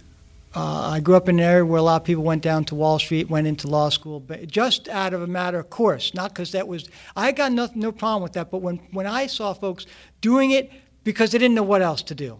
uh, 0.58 0.90
I 0.96 1.00
grew 1.00 1.16
up 1.16 1.30
in 1.30 1.38
an 1.38 1.46
area 1.46 1.64
where 1.64 1.78
a 1.78 1.84
lot 1.84 2.02
of 2.02 2.04
people 2.04 2.24
went 2.24 2.42
down 2.42 2.66
to 2.66 2.76
Wall 2.76 2.98
Street, 2.98 3.30
went 3.30 3.46
into 3.46 3.68
law 3.68 3.90
school, 3.90 4.20
but 4.20 4.48
just 4.48 4.90
out 4.90 5.14
of 5.14 5.22
a 5.22 5.28
matter 5.28 5.60
of 5.60 5.70
course, 5.70 6.16
not 6.16 6.34
because 6.34 6.52
that 6.54 6.68
was. 6.68 6.90
I 7.16 7.32
got 7.32 7.52
no, 7.52 7.70
no 7.76 7.92
problem 7.92 8.24
with 8.24 8.34
that, 8.34 8.50
but 8.50 8.64
when, 8.64 8.78
when 8.92 9.06
I 9.06 9.28
saw 9.28 9.54
folks 9.54 9.86
doing 10.20 10.50
it 10.52 10.72
because 11.04 11.32
they 11.32 11.38
didn't 11.38 11.54
know 11.54 11.62
what 11.64 11.84
else 11.84 12.02
to 12.04 12.16
do, 12.16 12.40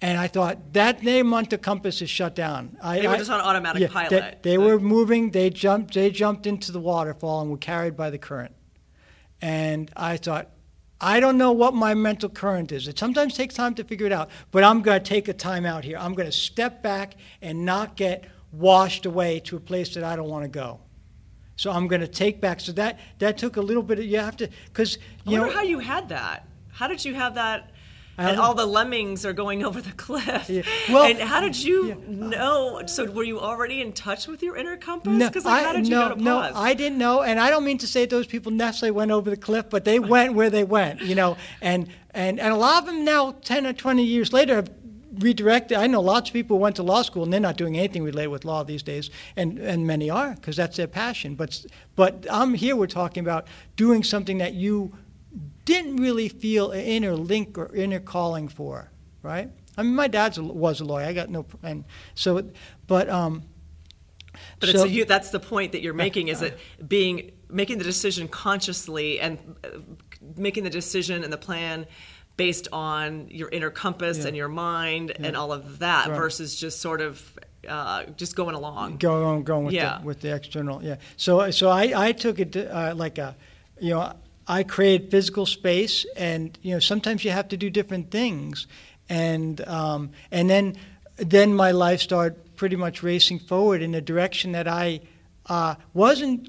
and 0.00 0.18
I 0.18 0.26
thought 0.26 0.72
that 0.72 1.02
their 1.02 1.22
mental 1.22 1.58
compass 1.58 2.02
is 2.02 2.10
shut 2.10 2.34
down. 2.34 2.76
I, 2.82 2.98
They 3.00 3.06
were 3.06 3.14
I- 3.14 3.18
just 3.18 3.30
on 3.30 3.40
automatic 3.40 3.82
yeah, 3.82 3.88
pilot. 3.88 4.42
They, 4.42 4.50
they 4.50 4.58
were 4.58 4.80
moving. 4.80 5.30
They 5.30 5.48
jumped. 5.50 5.94
They 5.94 6.10
jumped 6.10 6.46
into 6.48 6.72
the 6.72 6.80
waterfall 6.80 7.40
and 7.42 7.50
were 7.52 7.56
carried 7.56 7.96
by 7.96 8.10
the 8.10 8.18
current. 8.18 8.54
And 9.40 9.92
I 9.96 10.16
thought, 10.16 10.50
I 11.04 11.20
don't 11.20 11.36
know 11.36 11.52
what 11.52 11.74
my 11.74 11.92
mental 11.92 12.30
current 12.30 12.72
is. 12.72 12.88
It 12.88 12.98
sometimes 12.98 13.36
takes 13.36 13.54
time 13.54 13.74
to 13.74 13.84
figure 13.84 14.06
it 14.06 14.12
out, 14.12 14.30
but 14.50 14.64
I'm 14.64 14.80
going 14.80 15.02
to 15.02 15.06
take 15.06 15.28
a 15.28 15.34
time 15.34 15.66
out 15.66 15.84
here. 15.84 15.98
I'm 15.98 16.14
going 16.14 16.26
to 16.26 16.32
step 16.32 16.82
back 16.82 17.16
and 17.42 17.66
not 17.66 17.94
get 17.94 18.24
washed 18.52 19.04
away 19.04 19.40
to 19.40 19.56
a 19.56 19.60
place 19.60 19.92
that 19.96 20.02
I 20.02 20.16
don't 20.16 20.30
want 20.30 20.44
to 20.44 20.48
go. 20.48 20.80
So 21.56 21.70
I'm 21.70 21.88
going 21.88 22.00
to 22.00 22.08
take 22.08 22.40
back. 22.40 22.58
So 22.58 22.72
that 22.72 22.98
that 23.18 23.36
took 23.36 23.58
a 23.58 23.60
little 23.60 23.82
bit. 23.82 23.98
Of, 23.98 24.06
you 24.06 24.18
have 24.18 24.38
to 24.38 24.48
because 24.64 24.96
I 25.26 25.30
you 25.30 25.40
wonder 25.40 25.52
know 25.52 25.60
how 25.60 25.62
you 25.62 25.78
had 25.78 26.08
that. 26.08 26.48
How 26.70 26.88
did 26.88 27.04
you 27.04 27.12
have 27.14 27.34
that? 27.34 27.70
I 28.16 28.30
And 28.30 28.38
um, 28.38 28.44
all 28.44 28.54
the 28.54 28.66
lemmings 28.66 29.24
are 29.26 29.32
going 29.32 29.64
over 29.68 29.80
the 29.80 29.92
cliff. 29.92 30.48
Yeah. 30.48 30.62
Well- 30.88 31.04
and 31.04 31.18
how 31.20 31.40
did 31.40 31.56
you 31.60 31.88
Yeah. 31.88 31.94
know? 32.08 32.82
So 32.86 33.10
were 33.10 33.24
you 33.24 33.40
already 33.40 33.80
in 33.80 33.92
touch 33.92 34.26
with 34.26 34.42
your 34.42 34.56
inner 34.56 34.76
compass? 34.76 35.12
No, 35.12 35.26
Because 35.28 35.44
like, 35.44 35.64
how 35.64 35.70
I- 35.70 35.76
did 35.76 35.86
you 35.88 35.94
no, 35.94 36.08
know 36.08 36.14
to 36.14 36.22
no, 36.22 36.40
pause? 36.40 36.52
I 36.56 36.74
didn't 36.74 36.98
know, 36.98 37.22
and 37.22 37.40
I 37.40 37.50
don't 37.50 37.64
mean 37.64 37.78
to 37.78 37.86
say 37.86 38.06
those 38.06 38.26
people 38.26 38.52
necessarily 38.52 38.92
went 38.92 39.10
over 39.10 39.30
the 39.30 39.36
cliff, 39.36 39.66
but 39.70 39.84
they 39.84 39.98
went 39.98 40.34
where 40.34 40.50
they 40.50 40.64
went, 40.64 41.00
you 41.02 41.14
know, 41.14 41.36
and 41.60 41.88
and 42.12 42.38
and 42.38 42.52
a 42.52 42.56
lot 42.56 42.78
of 42.82 42.86
them 42.86 43.04
now, 43.04 43.32
ten 43.42 43.66
or 43.66 43.72
twenty 43.72 44.04
years 44.04 44.32
later, 44.32 44.54
have 44.56 44.70
redirected. 45.18 45.76
I 45.78 45.86
know 45.86 46.00
lots 46.00 46.30
of 46.30 46.32
people 46.32 46.58
went 46.58 46.76
to 46.76 46.82
law 46.82 47.02
school 47.02 47.22
and 47.24 47.32
they're 47.32 47.40
not 47.40 47.56
doing 47.56 47.76
anything 47.76 48.02
related 48.04 48.28
with 48.28 48.44
law 48.44 48.62
these 48.64 48.82
days, 48.82 49.10
and, 49.36 49.58
and 49.58 49.86
many 49.86 50.10
are 50.10 50.34
because 50.34 50.56
that's 50.56 50.76
their 50.76 50.86
passion. 50.86 51.34
But 51.34 51.64
but 51.96 52.26
I'm 52.30 52.54
here. 52.54 52.76
We're 52.76 52.86
talking 52.86 53.22
about 53.24 53.46
doing 53.76 54.02
something 54.04 54.38
that 54.38 54.54
you 54.54 54.92
didn't 55.64 55.96
really 55.96 56.28
feel 56.28 56.70
an 56.70 56.80
inner 56.80 57.14
link 57.14 57.56
or 57.58 57.74
inner 57.74 58.00
calling 58.00 58.48
for, 58.48 58.90
right? 59.22 59.50
I 59.76 59.82
mean, 59.82 59.94
my 59.94 60.08
dad 60.08 60.36
was 60.38 60.80
a 60.80 60.84
lawyer. 60.84 61.06
I 61.06 61.12
got 61.12 61.30
no, 61.30 61.46
and 61.62 61.84
so, 62.14 62.50
but 62.86 63.08
um, 63.08 63.42
but 64.60 64.68
so, 64.70 64.84
you, 64.84 65.04
that's 65.04 65.30
the 65.30 65.40
point 65.40 65.72
that 65.72 65.82
you're 65.82 65.94
making 66.06 66.28
is 66.28 66.40
that 66.40 66.58
being 66.86 67.32
making 67.48 67.78
the 67.78 67.84
decision 67.84 68.28
consciously 68.28 69.20
and 69.20 69.56
uh, 69.64 69.78
making 70.36 70.64
the 70.64 70.70
decision 70.70 71.24
and 71.24 71.32
the 71.32 71.38
plan 71.38 71.86
based 72.36 72.66
on 72.72 73.28
your 73.28 73.48
inner 73.50 73.70
compass 73.70 74.18
yeah. 74.18 74.28
and 74.28 74.36
your 74.36 74.48
mind 74.48 75.12
yeah. 75.18 75.26
and 75.26 75.36
all 75.36 75.52
of 75.52 75.78
that 75.78 76.08
right. 76.08 76.16
versus 76.16 76.58
just 76.58 76.80
sort 76.80 77.00
of 77.00 77.38
uh, 77.68 78.04
just 78.16 78.36
going 78.36 78.54
along. 78.54 78.96
Going 78.96 79.24
on, 79.24 79.42
going 79.42 79.66
with, 79.66 79.74
yeah. 79.74 79.98
the, 79.98 80.04
with 80.04 80.20
the 80.20 80.34
external. 80.34 80.82
Yeah. 80.82 80.96
So 81.16 81.50
so 81.50 81.68
I, 81.68 82.08
I 82.08 82.12
took 82.12 82.38
it 82.38 82.52
to, 82.52 82.76
uh, 82.76 82.94
like 82.94 83.18
a, 83.18 83.36
you 83.80 83.90
know, 83.90 84.14
I 84.46 84.62
create 84.62 85.10
physical 85.10 85.46
space, 85.46 86.04
and 86.16 86.58
you 86.62 86.72
know 86.74 86.80
sometimes 86.80 87.24
you 87.24 87.30
have 87.30 87.48
to 87.48 87.56
do 87.56 87.70
different 87.70 88.10
things, 88.10 88.66
and 89.08 89.66
um, 89.66 90.10
and 90.30 90.50
then 90.50 90.76
then 91.16 91.54
my 91.54 91.70
life 91.70 92.00
started 92.00 92.56
pretty 92.56 92.76
much 92.76 93.02
racing 93.02 93.38
forward 93.38 93.82
in 93.82 93.94
a 93.94 94.00
direction 94.00 94.52
that 94.52 94.68
I 94.68 95.00
uh, 95.46 95.74
wasn't 95.92 96.48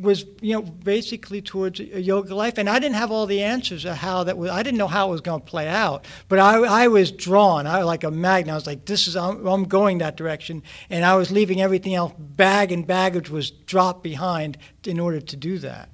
was 0.00 0.24
you 0.40 0.54
know 0.54 0.62
basically 0.62 1.42
towards 1.42 1.80
a 1.80 2.00
yoga 2.00 2.34
life. 2.34 2.58
And 2.58 2.70
i 2.70 2.78
didn't 2.78 2.94
have 2.94 3.10
all 3.10 3.26
the 3.26 3.42
answers 3.42 3.84
of 3.84 3.96
how 3.96 4.24
that 4.24 4.38
was 4.38 4.50
i 4.50 4.62
didn't 4.62 4.78
know 4.78 4.86
how 4.86 5.08
it 5.08 5.10
was 5.10 5.20
going 5.20 5.40
to 5.40 5.46
play 5.46 5.68
out. 5.68 6.06
But 6.28 6.38
i, 6.38 6.84
I 6.84 6.88
was 6.88 7.10
drawn. 7.10 7.66
I 7.66 7.78
was 7.78 7.86
like 7.86 8.04
a 8.04 8.10
magnet. 8.10 8.52
I 8.52 8.54
was 8.54 8.66
like 8.66 8.86
this 8.86 9.08
is 9.08 9.16
I'm, 9.16 9.46
I'm 9.46 9.64
going 9.64 9.98
that 9.98 10.16
direction. 10.16 10.62
And 10.88 11.04
i 11.04 11.16
was 11.16 11.30
leaving 11.30 11.60
everything 11.60 11.94
else 11.94 12.12
bag 12.18 12.72
and 12.72 12.86
baggage 12.86 13.28
was 13.30 13.50
dropped 13.50 14.02
behind 14.02 14.56
in 14.86 15.00
order 15.00 15.20
to 15.20 15.36
do 15.36 15.58
that 15.58 15.90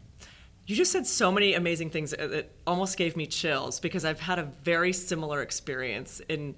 you 0.67 0.75
just 0.75 0.93
said 0.93 1.07
so 1.07 1.31
many 1.31 1.55
amazing 1.55 1.91
things 1.91 2.11
that 2.11 2.51
almost 2.67 2.97
gave 2.97 3.17
me 3.17 3.27
chills 3.27 3.81
because 3.81 4.05
i've 4.05 4.21
had 4.21 4.39
a 4.39 4.45
very 4.63 4.93
similar 4.93 5.43
experience 5.43 6.21
in 6.29 6.55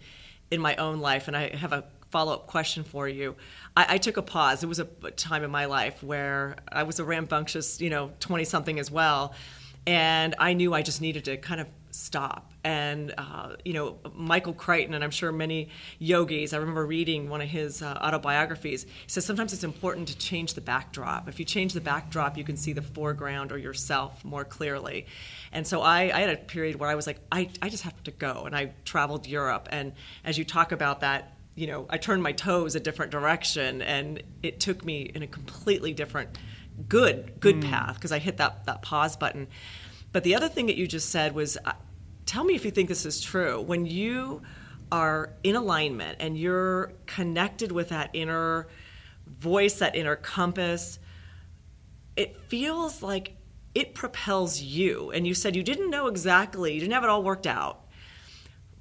in 0.51 0.61
my 0.61 0.75
own 0.77 1.01
life 1.01 1.29
and 1.29 1.37
i 1.37 1.55
have 1.55 1.73
a 1.73 1.85
follow-up 2.11 2.47
question 2.47 2.85
for 2.85 3.07
you 3.07 3.37
I, 3.79 3.95
I 3.95 3.99
took 3.99 4.17
a 4.17 4.23
pause. 4.23 4.65
It 4.65 4.67
was 4.67 4.81
a 4.81 4.85
time 5.13 5.45
in 5.45 5.53
my 5.53 5.67
life 5.67 6.03
where 6.03 6.57
I 6.71 6.83
was 6.83 6.99
a 6.99 7.05
rambunctious, 7.05 7.81
you 7.81 7.91
know, 7.91 8.11
20 8.19 8.45
something 8.45 8.79
as 8.81 8.91
well. 8.91 9.35
And 9.87 10.35
I 10.39 10.53
knew 10.53 10.75
I 10.75 10.83
just 10.83 11.01
needed 11.01 11.25
to 11.27 11.37
kind 11.37 11.61
of 11.61 11.69
stop. 11.99 12.53
And, 12.65 13.13
uh, 13.19 13.57
you 13.65 13.73
know, 13.73 13.99
Michael 14.15 14.53
Crichton, 14.53 14.95
and 14.95 15.03
I'm 15.03 15.11
sure 15.11 15.33
many 15.33 15.71
yogis, 15.99 16.53
I 16.53 16.59
remember 16.59 16.87
reading 16.87 17.29
one 17.29 17.41
of 17.41 17.49
his 17.49 17.83
uh, 17.83 17.99
autobiographies. 18.01 18.85
He 18.85 18.91
says 19.09 19.25
sometimes 19.25 19.53
it's 19.53 19.65
important 19.65 20.09
to 20.09 20.17
change 20.19 20.55
the 20.55 20.61
backdrop. 20.61 21.29
If 21.29 21.39
you 21.39 21.45
change 21.45 21.73
the 21.73 21.81
backdrop, 21.81 22.39
you 22.39 22.45
can 22.45 22.57
see 22.57 22.73
the 22.73 22.83
foreground 22.83 23.53
or 23.53 23.59
yourself 23.59 24.25
more 24.25 24.45
clearly. 24.45 25.07
And 25.53 25.67
so 25.67 25.83
I, 25.83 26.03
I 26.15 26.21
had 26.21 26.31
a 26.31 26.37
period 26.37 26.77
where 26.77 26.89
I 26.89 26.95
was 26.95 27.07
like, 27.07 27.19
I, 27.33 27.51
I 27.61 27.69
just 27.69 27.83
have 27.83 28.03
to 28.05 28.11
go. 28.11 28.45
And 28.45 28.55
I 28.55 28.73
traveled 28.85 29.27
Europe. 29.27 29.69
And 29.71 29.93
as 30.25 30.39
you 30.39 30.45
talk 30.45 30.73
about 30.73 31.01
that, 31.01 31.35
you 31.55 31.67
know, 31.67 31.87
I 31.91 31.99
turned 31.99 32.23
my 32.23 32.31
toes 32.31 32.77
a 32.77 32.81
different 32.81 33.11
direction, 33.11 33.83
and 33.83 34.23
it 34.45 34.61
took 34.61 34.85
me 34.85 35.03
in 35.03 35.25
a 35.25 35.27
completely 35.27 35.93
different, 35.93 36.39
good, 36.89 37.41
good 37.41 37.57
mm. 37.57 37.69
path 37.69 37.95
because 37.95 38.13
I 38.13 38.21
hit 38.21 38.37
that 38.37 38.67
that 38.67 38.83
pause 38.83 39.17
button. 39.17 39.49
But 40.13 40.23
the 40.23 40.37
other 40.37 40.49
thing 40.49 40.67
that 40.67 40.77
you 40.77 40.87
just 40.87 41.11
said 41.11 41.35
was, 41.35 41.59
uh, 41.65 41.73
tell 42.29 42.45
me 42.45 42.55
if 42.55 42.65
you 42.65 42.71
think 42.71 42.91
this 42.91 43.07
is 43.07 43.23
true. 43.23 43.61
When 43.61 43.87
you 43.87 44.43
are 44.93 45.33
in 45.43 45.57
alignment 45.57 46.19
and 46.21 46.39
you're 46.39 46.93
connected 47.07 47.73
with 47.73 47.89
that 47.89 48.11
inner 48.13 48.69
voice, 49.27 49.79
that 49.79 49.97
inner 49.97 50.15
compass, 50.15 50.99
it 52.17 52.37
feels 52.37 53.03
like 53.03 53.33
it 53.75 53.95
propels 53.95 54.61
you. 54.61 55.11
And 55.11 55.27
you 55.27 55.33
said 55.33 55.57
you 55.57 55.63
didn't 55.63 55.89
know 55.89 56.07
exactly, 56.07 56.75
you 56.75 56.81
didn't 56.81 56.93
have 56.93 57.05
it 57.05 57.09
all 57.09 57.23
worked 57.23 57.47
out. 57.47 57.87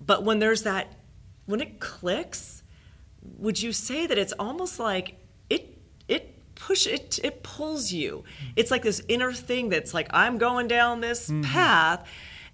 But 0.05 0.23
when 0.23 0.39
there's 0.39 0.63
that, 0.63 0.93
when 1.45 1.61
it 1.61 1.79
clicks, 1.79 2.63
would 3.37 3.61
you 3.61 3.71
say 3.71 4.07
that 4.07 4.17
it's 4.17 4.33
almost 4.33 4.77
like 4.77 5.15
it 5.49 5.77
it 6.09 6.55
push 6.55 6.85
it 6.85 7.19
it 7.23 7.43
pulls 7.43 7.91
you 7.91 8.23
it's 8.55 8.71
like 8.71 8.81
this 8.83 9.01
inner 9.07 9.33
thing 9.33 9.69
that's 9.69 9.93
like 9.93 10.07
i'm 10.11 10.37
going 10.37 10.67
down 10.67 11.01
this 11.01 11.29
mm-hmm. 11.29 11.41
path 11.43 12.07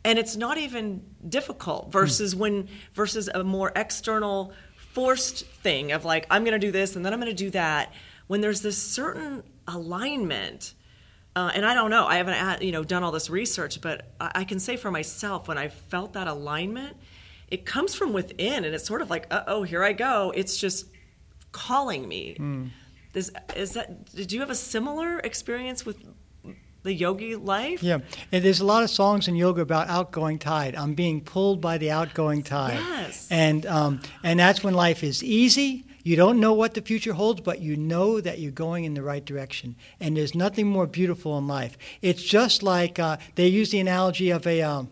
and 0.05 0.19
it's 0.19 0.35
not 0.35 0.57
even 0.57 1.03
difficult 1.27 1.91
versus 1.91 2.35
mm. 2.35 2.39
when 2.39 2.67
versus 2.93 3.29
a 3.33 3.43
more 3.43 3.71
external 3.75 4.53
forced 4.75 5.45
thing 5.45 5.91
of 5.91 6.05
like 6.05 6.25
i'm 6.29 6.43
going 6.43 6.59
to 6.59 6.65
do 6.65 6.71
this 6.71 6.95
and 6.95 7.05
then 7.05 7.13
i'm 7.13 7.19
going 7.19 7.31
to 7.31 7.43
do 7.43 7.49
that 7.49 7.93
when 8.27 8.41
there's 8.41 8.61
this 8.61 8.77
certain 8.77 9.43
alignment 9.67 10.73
uh, 11.35 11.51
and 11.55 11.65
i 11.65 11.73
don't 11.73 11.89
know 11.89 12.05
i 12.05 12.17
haven't 12.17 12.61
you 12.61 12.71
know 12.71 12.83
done 12.83 13.03
all 13.03 13.11
this 13.11 13.29
research 13.29 13.81
but 13.81 14.13
I, 14.19 14.31
I 14.35 14.43
can 14.43 14.59
say 14.59 14.77
for 14.77 14.91
myself 14.91 15.47
when 15.47 15.57
i 15.57 15.69
felt 15.69 16.13
that 16.13 16.27
alignment 16.27 16.97
it 17.47 17.65
comes 17.65 17.95
from 17.95 18.13
within 18.13 18.65
and 18.65 18.75
it's 18.75 18.85
sort 18.85 19.01
of 19.01 19.09
like 19.09 19.27
oh 19.31 19.63
here 19.63 19.83
i 19.83 19.93
go 19.93 20.31
it's 20.35 20.57
just 20.57 20.87
calling 21.51 22.07
me 22.07 22.35
mm. 22.39 22.69
is, 23.13 23.31
is 23.55 23.71
that 23.71 24.13
did 24.13 24.31
you 24.31 24.41
have 24.41 24.49
a 24.49 24.55
similar 24.55 25.19
experience 25.19 25.85
with 25.85 26.03
the 26.83 26.93
yogi 26.93 27.35
life 27.35 27.81
yeah 27.81 27.99
and 28.31 28.43
there's 28.43 28.59
a 28.59 28.65
lot 28.65 28.83
of 28.83 28.89
songs 28.89 29.27
in 29.27 29.35
yoga 29.35 29.61
about 29.61 29.87
outgoing 29.89 30.37
tide 30.37 30.75
i'm 30.75 30.93
being 30.93 31.21
pulled 31.21 31.59
by 31.59 31.77
the 31.77 31.89
outgoing 31.89 32.43
tide 32.43 32.77
yes. 32.77 33.27
and 33.31 33.65
um, 33.65 34.01
and 34.23 34.39
that's 34.39 34.63
when 34.63 34.73
life 34.73 35.03
is 35.03 35.23
easy 35.23 35.85
you 36.03 36.17
don't 36.17 36.41
know 36.41 36.53
what 36.53 36.73
the 36.73 36.81
future 36.81 37.13
holds, 37.13 37.39
but 37.39 37.61
you 37.61 37.77
know 37.77 38.19
that 38.19 38.39
you're 38.39 38.51
going 38.51 38.83
in 38.83 38.93
the 38.93 39.01
right 39.01 39.23
direction. 39.23 39.77
And 40.01 40.17
there's 40.17 40.35
nothing 40.35 40.67
more 40.67 40.85
beautiful 40.85 41.37
in 41.37 41.47
life. 41.47 41.77
It's 42.01 42.21
just 42.21 42.61
like 42.61 42.99
uh, 42.99 43.17
they 43.35 43.47
use 43.47 43.71
the 43.71 43.79
analogy 43.79 44.29
of 44.29 44.45
a 44.45 44.61
um, 44.61 44.89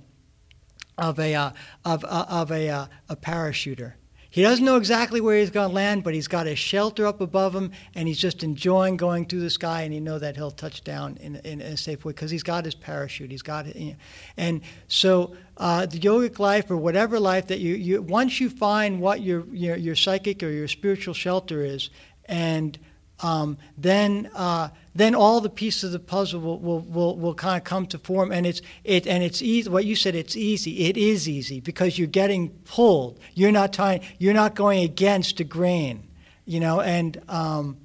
of 0.98 1.20
a 1.20 1.36
uh, 1.36 1.52
of, 1.84 2.06
uh, 2.06 2.26
of 2.30 2.52
a, 2.52 2.70
uh, 2.70 2.86
a 3.10 3.16
parachuter. 3.18 3.94
He 4.32 4.43
doesn't 4.43 4.63
know 4.63 4.77
exactly 4.77 5.19
where 5.19 5.38
he's 5.38 5.49
going 5.49 5.69
to 5.69 5.75
land, 5.75 6.05
but 6.05 6.13
he's 6.13 6.29
got 6.29 6.47
a 6.47 6.55
shelter 6.55 7.05
up 7.05 7.19
above 7.19 7.53
him, 7.53 7.73
and 7.93 8.07
he's 8.07 8.17
just 8.17 8.43
enjoying 8.43 8.95
going 8.95 9.25
through 9.25 9.41
the 9.41 9.49
sky, 9.49 9.82
and 9.82 9.93
he 9.93 9.99
know 9.99 10.17
that 10.19 10.38
he'll 10.38 10.51
touch 10.51 10.86
down 10.86 11.17
in, 11.17 11.36
in, 11.36 11.59
a 11.59 11.75
safe 11.75 12.05
way 12.05 12.13
because 12.13 12.32
he's 12.32 12.41
got 12.41 12.63
his 12.63 12.73
parachute. 12.73 13.29
He's 13.29 13.41
got 13.41 13.67
it, 13.67 13.97
and 14.38 14.61
so 14.88 15.36
uh, 15.57 15.86
the 15.86 15.99
yogic 15.99 16.39
life 16.39 16.71
or 16.71 16.77
whatever 16.77 17.19
life 17.19 17.47
that 17.47 17.59
you, 17.59 17.75
you 17.75 18.01
once 18.01 18.39
you 18.39 18.49
find 18.49 19.01
what 19.01 19.19
your, 19.19 19.45
your 19.51 19.75
your 19.75 19.95
psychic 19.95 20.41
or 20.43 20.49
your 20.49 20.69
spiritual 20.69 21.13
shelter 21.13 21.65
is, 21.65 21.89
and 22.23 22.79
um, 23.19 23.57
then 23.77 24.32
uh, 24.34 24.69
then 24.94 25.16
all 25.16 25.39
the 25.39 25.50
pieces 25.50 25.86
of 25.86 25.92
the 25.94 26.00
puzzle 26.00 26.42
will, 26.42 26.60
will, 26.60 26.82
will, 26.82 27.18
will, 27.18 27.34
kind 27.34 27.58
of 27.58 27.64
come 27.64 27.86
to 27.88 27.98
form 27.98 28.32
and 28.32 28.46
it's 28.46 28.62
it 28.84 29.08
and 29.08 29.24
it's 29.24 29.42
easy 29.42 29.70
what 29.70 29.86
you 29.86 29.96
said 29.96 30.16
it's 30.16 30.36
easy. 30.36 30.86
It 30.86 30.98
is 30.98 31.30
easy 31.30 31.60
because 31.60 31.98
you're 31.98 32.08
getting 32.08 32.50
pulled. 32.50 33.20
You're 33.34 33.52
not 33.52 33.74
trying 33.74 34.02
you're 34.20 34.34
not 34.34 34.56
going 34.56 34.84
against 34.84 35.38
the 35.38 35.44
grain 35.44 36.08
you 36.46 36.60
know 36.60 36.82
and 36.82 37.22
um, 37.30 37.78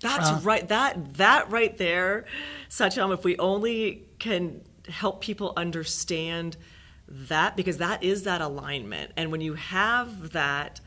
that's 0.00 0.28
uh, 0.28 0.40
right 0.42 0.68
that 0.68 1.14
that 1.14 1.50
right 1.50 1.76
there 1.76 2.26
Satyam 2.68 3.12
if 3.12 3.24
we 3.24 3.36
only 3.38 4.06
can 4.18 4.60
help 4.88 5.20
people 5.20 5.52
understand 5.56 6.56
that 7.08 7.56
because 7.56 7.78
that 7.78 8.02
is 8.02 8.24
that 8.24 8.40
alignment. 8.40 9.12
And 9.16 9.32
when 9.32 9.40
you 9.40 9.54
have 9.54 10.32
that 10.32 10.80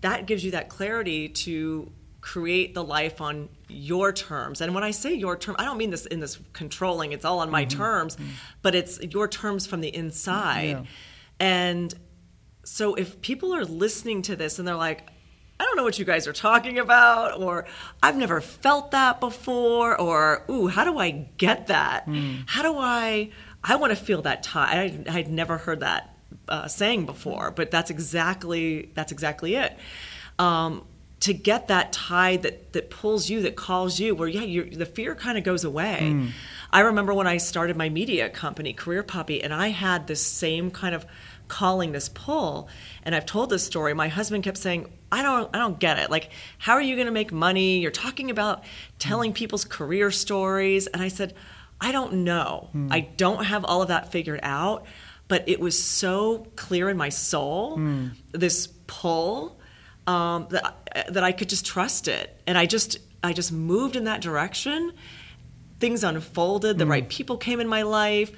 that 0.00 0.26
gives 0.26 0.44
you 0.44 0.52
that 0.52 0.68
clarity 0.68 1.28
to 1.28 1.90
create 2.20 2.74
the 2.74 2.82
life 2.82 3.20
on 3.20 3.48
your 3.72 4.12
terms. 4.12 4.60
And 4.60 4.74
when 4.74 4.84
I 4.84 4.90
say 4.90 5.12
your 5.14 5.36
term, 5.36 5.56
I 5.58 5.64
don't 5.64 5.78
mean 5.78 5.90
this 5.90 6.06
in 6.06 6.20
this 6.20 6.38
controlling, 6.52 7.12
it's 7.12 7.24
all 7.24 7.40
on 7.40 7.50
my 7.50 7.64
mm-hmm. 7.64 7.78
terms, 7.78 8.16
mm-hmm. 8.16 8.30
but 8.62 8.74
it's 8.74 9.00
your 9.00 9.28
terms 9.28 9.66
from 9.66 9.80
the 9.80 9.94
inside. 9.94 10.70
Yeah. 10.70 10.84
And 11.40 11.94
so 12.64 12.94
if 12.94 13.20
people 13.20 13.54
are 13.54 13.64
listening 13.64 14.22
to 14.22 14.36
this 14.36 14.58
and 14.58 14.66
they're 14.66 14.74
like, 14.74 15.08
I 15.58 15.64
don't 15.64 15.76
know 15.76 15.84
what 15.84 15.98
you 15.98 16.04
guys 16.04 16.26
are 16.26 16.32
talking 16.32 16.78
about, 16.78 17.40
or 17.40 17.66
I've 18.02 18.16
never 18.16 18.40
felt 18.40 18.90
that 18.90 19.20
before, 19.20 20.00
or 20.00 20.44
ooh, 20.50 20.66
how 20.66 20.82
do 20.84 20.98
I 20.98 21.10
get 21.10 21.68
that? 21.68 22.06
Mm. 22.06 22.44
How 22.46 22.62
do 22.62 22.76
I? 22.76 23.30
I 23.62 23.76
want 23.76 23.96
to 23.96 23.96
feel 23.96 24.22
that 24.22 24.42
tie. 24.42 25.04
I, 25.06 25.18
I'd 25.18 25.30
never 25.30 25.58
heard 25.58 25.80
that 25.80 26.16
uh, 26.48 26.66
saying 26.66 27.06
before, 27.06 27.52
but 27.52 27.70
that's 27.70 27.90
exactly 27.90 28.90
that's 28.94 29.12
exactly 29.12 29.54
it. 29.54 29.76
Um, 30.38 30.84
to 31.22 31.32
get 31.32 31.68
that 31.68 31.92
tide 31.92 32.42
that 32.42 32.72
that 32.72 32.90
pulls 32.90 33.30
you, 33.30 33.42
that 33.42 33.56
calls 33.56 33.98
you, 34.00 34.14
where 34.14 34.28
yeah, 34.28 34.64
the 34.72 34.86
fear 34.86 35.14
kind 35.14 35.38
of 35.38 35.44
goes 35.44 35.64
away. 35.64 35.98
Mm. 36.02 36.30
I 36.72 36.80
remember 36.80 37.14
when 37.14 37.26
I 37.26 37.36
started 37.36 37.76
my 37.76 37.88
media 37.88 38.28
company, 38.28 38.72
Career 38.72 39.02
Puppy, 39.02 39.42
and 39.42 39.52
I 39.54 39.68
had 39.68 40.06
this 40.06 40.20
same 40.20 40.70
kind 40.70 40.94
of 40.94 41.06
calling, 41.48 41.92
this 41.92 42.08
pull. 42.08 42.68
And 43.04 43.14
I've 43.14 43.26
told 43.26 43.50
this 43.50 43.62
story. 43.64 43.94
My 43.94 44.08
husband 44.08 44.42
kept 44.42 44.56
saying, 44.58 44.90
"I 45.12 45.22
don't, 45.22 45.54
I 45.54 45.58
don't 45.58 45.78
get 45.78 45.98
it. 45.98 46.10
Like, 46.10 46.30
how 46.58 46.72
are 46.74 46.82
you 46.82 46.96
going 46.96 47.06
to 47.06 47.12
make 47.12 47.30
money? 47.32 47.78
You're 47.78 47.90
talking 47.90 48.30
about 48.30 48.64
telling 48.98 49.32
people's 49.32 49.64
career 49.64 50.10
stories." 50.10 50.86
And 50.88 51.02
I 51.02 51.08
said, 51.08 51.34
"I 51.80 51.92
don't 51.92 52.24
know. 52.24 52.70
Mm. 52.74 52.88
I 52.90 53.00
don't 53.00 53.44
have 53.44 53.64
all 53.64 53.82
of 53.82 53.88
that 53.88 54.10
figured 54.12 54.40
out." 54.42 54.86
but 55.28 55.48
it 55.48 55.58
was 55.60 55.82
so 55.82 56.46
clear 56.56 56.90
in 56.90 56.96
my 56.96 57.08
soul, 57.08 57.76
Hmm. 57.76 58.08
this 58.32 58.66
pull, 58.86 59.58
um, 60.06 60.46
that, 60.50 60.64
uh, 60.64 61.10
that 61.10 61.24
I 61.24 61.32
could 61.32 61.48
just 61.48 61.66
trust 61.66 62.08
it. 62.08 62.36
And 62.46 62.58
I 62.58 62.66
just, 62.66 62.98
I 63.22 63.32
just 63.32 63.52
moved 63.52 63.96
in 63.96 64.04
that 64.04 64.20
direction. 64.20 64.92
Things 65.80 66.04
unfolded, 66.04 66.78
the 66.78 66.84
mm. 66.84 66.90
right 66.90 67.08
people 67.08 67.36
came 67.36 67.60
in 67.60 67.68
my 67.68 67.82
life 67.82 68.32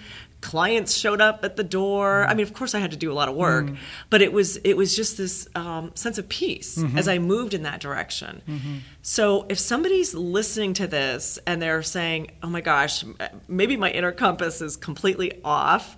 clients 0.44 0.94
showed 0.94 1.22
up 1.22 1.42
at 1.42 1.56
the 1.56 1.64
door. 1.64 2.24
Mm. 2.26 2.30
I 2.30 2.34
mean, 2.34 2.42
of 2.44 2.52
course, 2.52 2.74
I 2.74 2.78
had 2.78 2.90
to 2.90 2.96
do 2.96 3.10
a 3.10 3.14
lot 3.14 3.28
of 3.28 3.34
work, 3.34 3.64
mm. 3.64 3.76
but 4.10 4.20
it 4.20 4.32
was 4.32 4.56
it 4.58 4.76
was 4.76 4.94
just 4.94 5.16
this 5.16 5.48
um, 5.54 5.90
sense 5.94 6.18
of 6.18 6.28
peace 6.28 6.76
mm-hmm. 6.76 6.98
as 6.98 7.08
I 7.08 7.18
moved 7.18 7.54
in 7.54 7.62
that 7.62 7.80
direction. 7.80 8.42
Mm-hmm. 8.46 8.76
So, 9.02 9.46
if 9.48 9.58
somebody's 9.58 10.14
listening 10.14 10.74
to 10.74 10.86
this 10.86 11.38
and 11.46 11.60
they're 11.60 11.82
saying, 11.82 12.32
"Oh 12.42 12.48
my 12.48 12.60
gosh, 12.60 13.04
maybe 13.48 13.76
my 13.76 13.90
inner 13.90 14.12
compass 14.12 14.60
is 14.60 14.76
completely 14.76 15.40
off," 15.42 15.96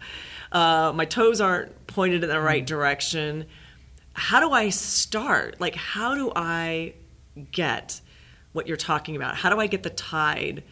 uh, 0.52 0.92
my 0.94 1.04
toes 1.04 1.40
aren't 1.40 1.86
pointed 1.88 2.22
in 2.22 2.30
the 2.30 2.40
right 2.40 2.64
direction. 2.64 3.46
How 4.16 4.40
do 4.40 4.50
I 4.50 4.70
start? 4.70 5.60
Like, 5.60 5.74
how 5.74 6.14
do 6.14 6.32
I 6.34 6.94
get 7.52 8.00
what 8.52 8.66
you're 8.66 8.76
talking 8.76 9.14
about? 9.16 9.36
How 9.36 9.50
do 9.50 9.60
I 9.60 9.66
get 9.66 9.82
the 9.82 9.90
tide 9.90 10.64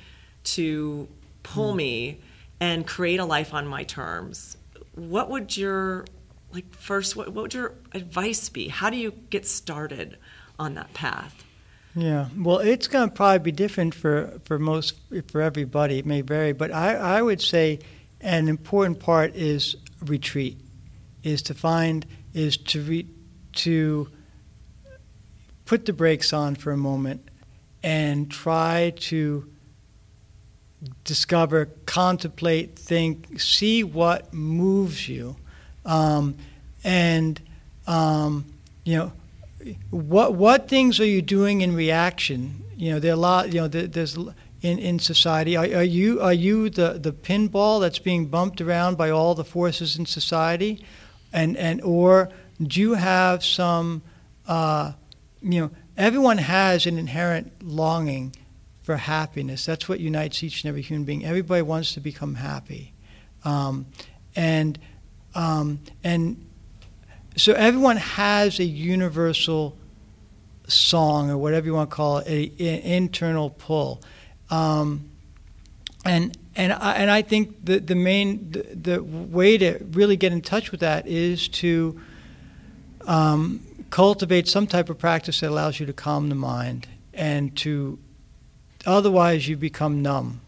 to 0.44 1.06
pull 1.42 1.72
hmm. 1.72 1.76
me? 1.76 2.20
and 2.60 2.86
create 2.86 3.20
a 3.20 3.24
life 3.24 3.52
on 3.52 3.66
my 3.66 3.84
terms 3.84 4.56
what 4.94 5.28
would 5.30 5.56
your 5.56 6.04
like 6.52 6.74
first 6.74 7.16
what, 7.16 7.28
what 7.28 7.42
would 7.42 7.54
your 7.54 7.74
advice 7.92 8.48
be 8.48 8.68
how 8.68 8.90
do 8.90 8.96
you 8.96 9.10
get 9.30 9.46
started 9.46 10.16
on 10.58 10.74
that 10.74 10.92
path 10.94 11.44
Yeah, 11.96 12.26
well, 12.36 12.58
it's 12.58 12.88
going 12.88 13.08
to 13.08 13.14
probably 13.14 13.38
be 13.38 13.52
different 13.52 13.94
for, 13.94 14.40
for 14.44 14.58
most 14.58 14.94
for 15.30 15.40
everybody. 15.40 15.98
It 15.98 16.06
may 16.06 16.22
vary, 16.22 16.52
but 16.52 16.72
I, 16.72 16.94
I 16.94 17.22
would 17.22 17.40
say 17.40 17.78
an 18.20 18.48
important 18.48 18.98
part 18.98 19.36
is 19.36 19.76
retreat, 20.00 20.58
is 21.22 21.42
to 21.42 21.54
find 21.54 22.04
is 22.32 22.56
to 22.56 22.82
re, 22.82 23.06
to 23.56 24.08
put 25.64 25.86
the 25.86 25.92
brakes 25.92 26.32
on 26.32 26.54
for 26.54 26.72
a 26.72 26.76
moment 26.76 27.28
and 27.82 28.30
try 28.30 28.92
to 28.96 29.48
discover, 31.04 31.66
contemplate, 31.86 32.78
think, 32.78 33.40
see 33.40 33.82
what 33.84 34.32
moves 34.32 35.08
you, 35.08 35.36
um, 35.84 36.36
and 36.82 37.40
um, 37.86 38.44
you 38.84 38.96
know 38.96 39.12
what 39.90 40.34
what 40.34 40.68
things 40.68 41.00
are 41.00 41.06
you 41.06 41.22
doing 41.22 41.60
in 41.60 41.74
reaction? 41.74 42.62
You 42.76 42.92
know, 42.92 42.98
there 42.98 43.12
are 43.12 43.14
a 43.14 43.18
lot. 43.18 43.52
You 43.52 43.62
know, 43.62 43.68
there, 43.68 43.86
there's 43.86 44.16
in, 44.16 44.78
in 44.78 44.98
society. 44.98 45.56
Are, 45.56 45.64
are 45.64 45.84
you 45.84 46.20
are 46.20 46.32
you 46.32 46.70
the, 46.70 46.98
the 46.98 47.12
pinball 47.12 47.80
that's 47.80 47.98
being 47.98 48.26
bumped 48.26 48.60
around 48.60 48.96
by 48.96 49.10
all 49.10 49.34
the 49.34 49.44
forces 49.44 49.96
in 49.96 50.06
society, 50.06 50.84
and 51.32 51.56
and 51.56 51.80
or 51.82 52.30
do 52.62 52.80
you 52.80 52.94
have 52.94 53.44
some? 53.44 54.02
Uh, 54.46 54.92
you 55.42 55.60
know, 55.60 55.70
everyone 55.96 56.38
has 56.38 56.86
an 56.86 56.98
inherent 56.98 57.62
longing 57.62 58.34
for 58.82 58.96
happiness. 58.96 59.64
That's 59.64 59.88
what 59.88 60.00
unites 60.00 60.42
each 60.42 60.62
and 60.62 60.68
every 60.68 60.82
human 60.82 61.04
being. 61.04 61.24
Everybody 61.24 61.62
wants 61.62 61.94
to 61.94 62.00
become 62.00 62.34
happy, 62.34 62.92
um, 63.44 63.86
and 64.36 64.78
um, 65.34 65.80
and 66.02 66.44
so 67.36 67.52
everyone 67.54 67.96
has 67.96 68.60
a 68.60 68.64
universal 68.64 69.76
song 70.66 71.30
or 71.30 71.36
whatever 71.36 71.66
you 71.66 71.74
want 71.74 71.90
to 71.90 71.96
call 71.96 72.18
it, 72.18 72.52
an 72.60 72.80
internal 72.80 73.50
pull, 73.50 74.02
um, 74.50 75.10
and 76.04 76.36
and 76.54 76.72
I, 76.72 76.92
and 76.94 77.10
I 77.10 77.22
think 77.22 77.64
the 77.64 77.80
the 77.80 77.94
main 77.94 78.50
the, 78.50 78.62
the, 78.62 79.02
way 79.02 79.58
to 79.58 79.84
really 79.92 80.16
get 80.16 80.32
in 80.32 80.40
touch 80.40 80.70
with 80.70 80.80
that 80.80 81.06
is 81.06 81.48
to 81.48 82.00
um, 83.06 83.60
cultivate 83.90 84.48
some 84.48 84.66
type 84.66 84.88
of 84.88 84.98
practice 84.98 85.40
that 85.40 85.50
allows 85.50 85.78
you 85.80 85.86
to 85.86 85.92
calm 85.92 86.28
the 86.28 86.34
mind 86.34 86.88
and 87.12 87.56
to 87.56 87.98
otherwise 88.86 89.48
you 89.48 89.56
become 89.56 90.02
numb. 90.02 90.40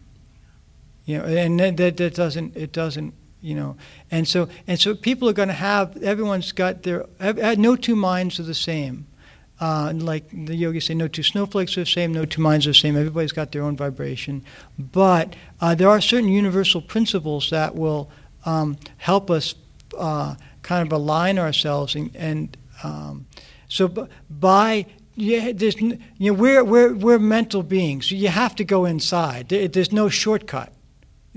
You 1.05 1.19
know 1.19 1.25
and 1.25 1.59
that, 1.59 1.97
that 1.97 2.15
doesn't 2.15 2.57
it 2.57 2.71
doesn't 2.73 3.13
you 3.41 3.55
know. 3.55 3.77
And 4.11 4.27
so 4.27 4.49
and 4.67 4.79
so 4.79 4.95
people 4.95 5.29
are 5.29 5.33
going 5.33 5.47
to 5.47 5.53
have 5.53 6.01
everyone's 6.03 6.51
got 6.51 6.83
their 6.83 7.05
no 7.57 7.75
two 7.75 7.95
minds 7.95 8.39
are 8.39 8.43
the 8.43 8.53
same. 8.53 9.07
Uh, 9.59 9.91
like 9.95 10.29
the 10.29 10.55
yogis 10.55 10.85
say 10.85 10.93
no 10.93 11.07
two 11.07 11.23
snowflakes 11.23 11.75
are 11.77 11.81
the 11.81 11.85
same 11.87 12.13
no 12.13 12.25
two 12.25 12.41
minds 12.41 12.67
are 12.67 12.71
the 12.71 12.75
same. 12.75 12.97
Everybody's 12.97 13.31
got 13.31 13.51
their 13.51 13.63
own 13.63 13.77
vibration. 13.77 14.43
But 14.77 15.35
uh, 15.61 15.75
there 15.75 15.89
are 15.89 16.01
certain 16.01 16.29
universal 16.29 16.81
principles 16.81 17.49
that 17.49 17.75
will 17.75 18.11
um, 18.45 18.77
help 18.97 19.31
us 19.31 19.55
uh, 19.97 20.35
kind 20.67 20.85
of 20.85 20.91
align 20.91 21.39
ourselves 21.39 21.95
and, 21.95 22.13
and 22.13 22.57
um, 22.83 23.25
so 23.69 23.87
b- 23.87 24.03
by 24.29 24.85
yeah, 25.15 25.51
there's, 25.55 25.79
you 25.81 25.97
know, 26.19 26.33
we're, 26.33 26.63
we're, 26.63 26.93
we're 26.93 27.19
mental 27.19 27.63
beings. 27.63 28.11
You 28.11 28.27
have 28.27 28.53
to 28.57 28.63
go 28.63 28.85
inside. 28.85 29.49
There, 29.49 29.67
there's 29.67 29.91
no 29.91 30.09
shortcut. 30.09 30.71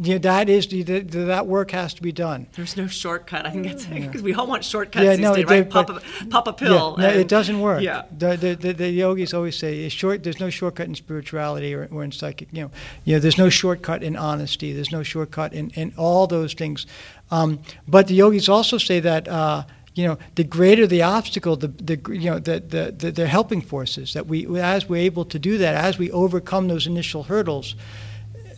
You 0.02 0.14
know, 0.14 0.18
that 0.20 0.48
is 0.48 0.66
that 0.68 1.46
work 1.46 1.72
has 1.72 1.92
to 1.92 2.00
be 2.00 2.10
done. 2.10 2.46
There's 2.54 2.74
no 2.74 2.86
shortcut. 2.86 3.44
I 3.44 3.50
think 3.50 3.66
it's 3.66 3.84
because 3.84 4.14
yeah. 4.14 4.22
we 4.22 4.32
all 4.32 4.46
want 4.46 4.64
shortcuts 4.64 5.04
yeah, 5.04 5.10
these 5.10 5.20
no, 5.20 5.36
days, 5.36 5.44
they, 5.44 5.60
right? 5.60 5.68
Pop 5.68 5.90
a, 5.90 6.00
pop 6.30 6.46
a 6.46 6.54
pill. 6.54 6.96
Yeah, 6.96 7.04
no, 7.04 7.10
and, 7.10 7.20
it 7.20 7.28
doesn't 7.28 7.60
work. 7.60 7.82
Yeah. 7.82 8.04
The, 8.16 8.34
the, 8.34 8.54
the, 8.54 8.72
the 8.72 8.88
yogis 8.88 9.34
always 9.34 9.56
say 9.56 9.86
short. 9.90 10.22
There's 10.22 10.40
no 10.40 10.48
shortcut 10.48 10.86
in 10.86 10.94
spirituality 10.94 11.74
or, 11.74 11.86
or 11.92 12.02
in 12.02 12.12
psychic. 12.12 12.48
You 12.50 12.62
know, 12.62 12.70
you 13.04 13.16
know, 13.16 13.20
there's 13.20 13.36
no 13.36 13.50
shortcut 13.50 14.02
in 14.02 14.16
honesty. 14.16 14.72
There's 14.72 14.90
no 14.90 15.02
shortcut 15.02 15.52
in, 15.52 15.68
in 15.70 15.92
all 15.98 16.26
those 16.26 16.54
things. 16.54 16.86
Um, 17.30 17.60
but 17.86 18.06
the 18.06 18.14
yogis 18.14 18.48
also 18.48 18.78
say 18.78 19.00
that. 19.00 19.28
Uh, 19.28 19.64
you 19.92 20.06
know, 20.06 20.18
the 20.36 20.44
greater 20.44 20.86
the 20.86 21.02
obstacle, 21.02 21.56
the, 21.56 21.66
the 21.66 22.00
you 22.14 22.30
know, 22.30 22.38
the, 22.38 22.60
the, 22.60 22.94
the, 22.96 23.10
the 23.10 23.26
helping 23.26 23.60
forces 23.60 24.14
that 24.14 24.28
we, 24.28 24.46
as 24.60 24.88
we're 24.88 25.02
able 25.02 25.24
to 25.24 25.38
do 25.38 25.58
that, 25.58 25.74
as 25.74 25.98
we 25.98 26.10
overcome 26.12 26.68
those 26.68 26.86
initial 26.86 27.24
hurdles, 27.24 27.74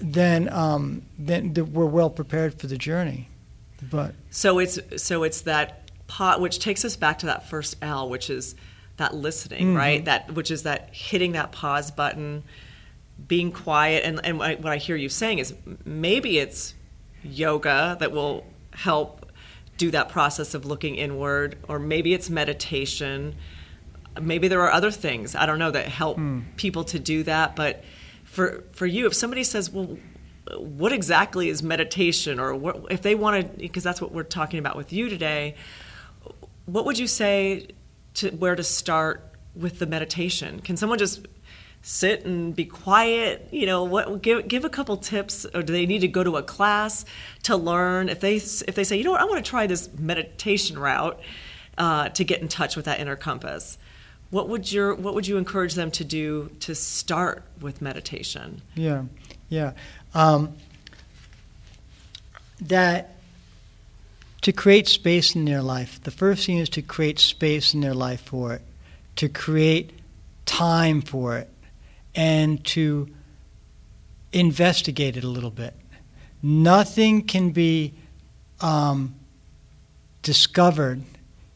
then 0.02 0.52
um, 0.52 1.02
then 1.18 1.54
the, 1.54 1.64
we're 1.64 1.86
well 1.86 2.10
prepared 2.10 2.60
for 2.60 2.66
the 2.66 2.76
journey. 2.76 3.28
But 3.90 4.14
so 4.30 4.58
it's 4.58 4.78
so 4.96 5.22
it's 5.22 5.42
that 5.42 5.90
pot, 6.06 6.40
which 6.40 6.58
takes 6.58 6.84
us 6.84 6.96
back 6.96 7.18
to 7.20 7.26
that 7.26 7.48
first 7.48 7.76
L, 7.80 8.08
which 8.08 8.28
is 8.28 8.54
that 8.96 9.14
listening, 9.14 9.68
mm-hmm. 9.68 9.76
right? 9.76 10.04
That 10.04 10.32
which 10.34 10.50
is 10.50 10.64
that 10.64 10.90
hitting 10.92 11.32
that 11.32 11.52
pause 11.52 11.90
button, 11.90 12.42
being 13.26 13.52
quiet, 13.52 14.04
and 14.04 14.20
and 14.24 14.38
what 14.38 14.66
I, 14.66 14.76
hear 14.76 14.96
you 14.96 15.08
saying 15.08 15.38
is 15.38 15.54
maybe 15.84 16.38
it's 16.38 16.74
yoga 17.22 17.96
that 18.00 18.12
will 18.12 18.44
help 18.72 19.30
do 19.78 19.90
that 19.92 20.08
process 20.08 20.54
of 20.54 20.64
looking 20.64 20.96
inward, 20.96 21.56
or 21.68 21.78
maybe 21.78 22.12
it's 22.14 22.28
meditation. 22.28 23.34
Maybe 24.20 24.46
there 24.48 24.60
are 24.60 24.70
other 24.70 24.90
things 24.90 25.34
I 25.34 25.46
don't 25.46 25.58
know 25.58 25.70
that 25.70 25.86
help 25.88 26.16
Hmm. 26.16 26.40
people 26.56 26.84
to 26.84 26.98
do 26.98 27.22
that. 27.22 27.56
But 27.56 27.82
for 28.32 28.64
for 28.72 28.86
you, 28.86 29.06
if 29.06 29.14
somebody 29.14 29.44
says, 29.44 29.70
"Well, 29.70 29.98
what 30.56 30.90
exactly 30.90 31.50
is 31.50 31.62
meditation?" 31.62 32.40
or 32.40 32.54
what, 32.54 32.86
if 32.90 33.02
they 33.02 33.14
want 33.14 33.42
to, 33.42 33.58
because 33.58 33.84
that's 33.84 34.00
what 34.00 34.12
we're 34.12 34.22
talking 34.22 34.58
about 34.58 34.74
with 34.74 34.90
you 34.90 35.10
today, 35.10 35.54
what 36.64 36.86
would 36.86 36.98
you 36.98 37.06
say 37.06 37.68
to 38.14 38.30
where 38.30 38.56
to 38.56 38.64
start 38.64 39.22
with 39.54 39.78
the 39.78 39.86
meditation? 39.86 40.60
Can 40.60 40.78
someone 40.78 40.98
just 40.98 41.26
sit 41.82 42.24
and 42.24 42.54
be 42.54 42.64
quiet 42.64 43.48
you 43.50 43.66
know 43.66 43.82
what 43.82 44.22
give 44.22 44.46
give 44.46 44.64
a 44.64 44.68
couple 44.68 44.96
tips 44.96 45.44
or 45.52 45.62
do 45.62 45.72
they 45.72 45.84
need 45.84 45.98
to 45.98 46.06
go 46.06 46.22
to 46.22 46.36
a 46.36 46.42
class 46.42 47.04
to 47.42 47.56
learn 47.56 48.08
if 48.08 48.20
they 48.20 48.36
if 48.36 48.76
they 48.76 48.84
say 48.84 48.96
you 48.96 49.02
know 49.02 49.10
what 49.10 49.20
I 49.20 49.24
want 49.24 49.44
to 49.44 49.50
try 49.50 49.66
this 49.66 49.90
meditation 49.98 50.78
route 50.78 51.18
uh, 51.76 52.08
to 52.10 52.22
get 52.22 52.40
in 52.40 52.46
touch 52.46 52.76
with 52.76 52.84
that 52.84 53.00
inner 53.00 53.16
compass 53.16 53.78
what 54.32 54.48
would 54.48 54.72
your 54.72 54.96
what 54.96 55.14
would 55.14 55.28
you 55.28 55.36
encourage 55.36 55.74
them 55.74 55.92
to 55.92 56.02
do 56.02 56.50
to 56.58 56.74
start 56.74 57.44
with 57.60 57.80
meditation 57.80 58.60
yeah 58.74 59.04
yeah 59.48 59.72
um, 60.14 60.56
that 62.60 63.14
to 64.40 64.52
create 64.52 64.88
space 64.88 65.36
in 65.36 65.44
their 65.44 65.62
life 65.62 66.02
the 66.02 66.10
first 66.10 66.46
thing 66.46 66.58
is 66.58 66.68
to 66.68 66.82
create 66.82 67.20
space 67.20 67.72
in 67.72 67.80
their 67.80 67.94
life 67.94 68.22
for 68.22 68.52
it 68.54 68.62
to 69.14 69.28
create 69.28 69.92
time 70.46 71.00
for 71.00 71.38
it 71.38 71.48
and 72.14 72.64
to 72.64 73.08
investigate 74.32 75.16
it 75.16 75.24
a 75.24 75.28
little 75.28 75.50
bit. 75.50 75.74
Nothing 76.42 77.22
can 77.22 77.50
be 77.50 77.94
um, 78.60 79.14
discovered 80.22 81.02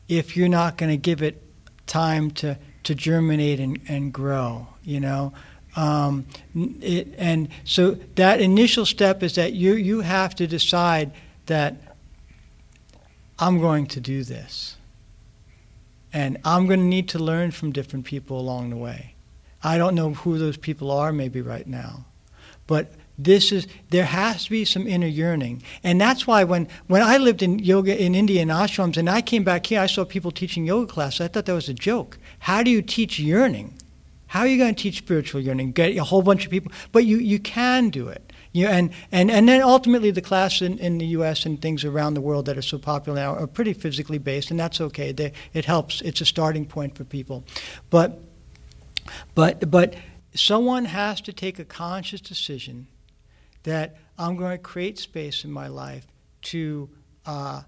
if 0.09 0.37
you're 0.37 0.49
not 0.49 0.77
going 0.77 0.91
to 0.91 0.97
give 0.97 1.22
it 1.22 1.43
time 1.87 2.30
to, 2.32 2.59
to 2.84 2.95
germinate 2.95 3.61
and, 3.61 3.80
and 3.89 4.12
grow, 4.12 4.68
you 4.82 5.01
know. 5.01 5.32
Um, 5.76 6.26
it, 6.55 7.14
and 7.18 7.49
so 7.64 7.93
that 8.14 8.41
initial 8.41 8.87
step 8.87 9.22
is 9.22 9.34
that 9.34 9.53
you, 9.53 9.74
you 9.74 10.01
have 10.01 10.34
to 10.37 10.47
decide 10.47 11.12
that 11.47 11.76
I'm 13.39 13.61
going 13.61 13.87
to 13.89 14.01
do 14.01 14.24
this. 14.24 14.76
And 16.12 16.39
I'm 16.45 16.66
going 16.66 16.80
to 16.80 16.87
need 16.87 17.11
to 17.11 17.18
learn 17.18 17.51
from 17.51 17.72
different 17.72 18.07
people 18.07 18.41
along 18.41 18.70
the 18.70 18.76
way. 18.76 19.14
I 19.62 19.76
don't 19.76 19.95
know 19.95 20.14
who 20.14 20.39
those 20.39 20.57
people 20.57 20.91
are 20.91 21.12
maybe 21.12 21.43
right 21.43 21.66
now. 21.66 22.07
but 22.66 22.93
this 23.19 23.53
is 23.53 23.67
there 23.91 24.05
has 24.05 24.45
to 24.45 24.51
be 24.51 24.64
some 24.64 24.87
inner 24.87 25.07
yearning 25.07 25.62
and 25.83 26.01
that's 26.01 26.27
why 26.27 26.45
when 26.45 26.69
when 26.87 27.03
i 27.03 27.17
lived 27.17 27.43
in 27.43 27.59
yoga 27.59 27.99
in 28.01 28.14
india 28.14 28.43
in 28.43 28.49
ashrams 28.49 28.97
and 28.97 29.09
i 29.09 29.21
came 29.21 29.45
back 29.45 29.67
here 29.67 29.81
i 29.81 29.87
saw 29.87 30.05
people 30.05 30.31
teaching 30.31 30.67
yoga 30.67 30.93
classes 30.93 31.21
i 31.21 31.29
thought 31.29 31.47
that 31.47 31.55
was 31.55 31.69
a 31.69 31.75
joke 31.75 32.19
how 32.41 32.62
do 32.62 32.71
you 32.71 32.83
teach 32.83 33.19
yearning 33.19 33.75
how 34.29 34.41
are 34.41 34.49
you 34.49 34.59
going 34.59 34.75
to 34.75 34.83
teach 34.83 34.99
spiritual 34.99 35.41
yearning 35.41 35.73
get 35.73 35.97
a 35.97 36.05
whole 36.05 36.23
bunch 36.23 36.45
of 36.45 36.51
people 36.51 36.71
but 36.93 37.05
you 37.05 37.19
you 37.19 37.39
can 37.39 37.91
do 37.91 38.09
it 38.09 38.33
you 38.57 38.67
and, 38.67 38.91
and, 39.12 39.31
and 39.31 39.47
then 39.47 39.61
ultimately 39.61 40.11
the 40.11 40.23
class 40.23 40.62
in, 40.62 40.79
in 40.79 40.97
the 40.97 41.05
U.S. 41.09 41.45
and 41.45 41.61
things 41.61 41.85
around 41.85 42.14
the 42.14 42.23
world 42.23 42.47
that 42.47 42.57
are 42.57 42.62
so 42.62 42.79
popular 42.79 43.21
now 43.21 43.35
are 43.35 43.47
pretty 43.47 43.75
physically 43.75 44.17
based, 44.17 44.51
and 44.51 44.59
that's 44.59 44.81
okay. 44.81 45.12
They, 45.12 45.33
it 45.53 45.67
helps. 45.67 46.01
It's 46.01 46.23
a 46.23 46.25
starting 46.25 46.64
point 46.64 46.97
for 46.97 47.05
people. 47.05 47.45
But, 47.91 48.19
but, 49.35 49.71
but 49.71 49.95
someone 50.35 50.87
has 50.87 51.21
to 51.23 51.35
take 51.35 51.59
a 51.59 51.67
conscious 51.67 52.23
decision 52.23 52.87
that 53.67 53.97
I'm 54.17 54.37
going 54.37 54.53
to 54.53 54.62
create 54.62 54.99
space 54.99 55.45
in 55.45 55.53
my 55.53 55.69
life 55.69 56.07
to, 56.43 56.89
uh, 57.27 57.62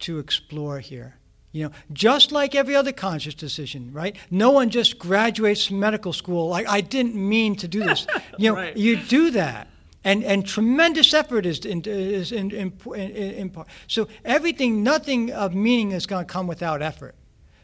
to 0.00 0.18
explore 0.18 0.78
here. 0.78 1.16
You 1.50 1.64
know, 1.64 1.72
just 1.92 2.32
like 2.32 2.54
every 2.54 2.74
other 2.74 2.92
conscious 2.92 3.34
decision, 3.34 3.92
right? 3.92 4.16
No 4.30 4.50
one 4.50 4.70
just 4.70 4.98
graduates 4.98 5.66
from 5.66 5.80
medical 5.80 6.12
school 6.14 6.48
like 6.48 6.66
I 6.66 6.80
didn't 6.80 7.14
mean 7.14 7.56
to 7.56 7.68
do 7.68 7.80
this. 7.80 8.06
You 8.38 8.50
know, 8.50 8.56
right. 8.56 8.76
you 8.76 8.96
do 8.96 9.30
that. 9.32 9.68
And, 10.04 10.24
and 10.24 10.44
tremendous 10.44 11.12
effort 11.12 11.44
is 11.44 11.60
in, 11.60 11.82
is 11.84 12.32
in, 12.32 12.50
in, 12.50 12.72
in, 12.94 13.10
in 13.10 13.50
part. 13.50 13.68
So 13.86 14.08
everything, 14.24 14.82
nothing 14.82 15.30
of 15.30 15.54
meaning 15.54 15.92
is 15.92 16.06
going 16.06 16.24
to 16.26 16.32
come 16.32 16.46
without 16.46 16.80
effort. 16.80 17.14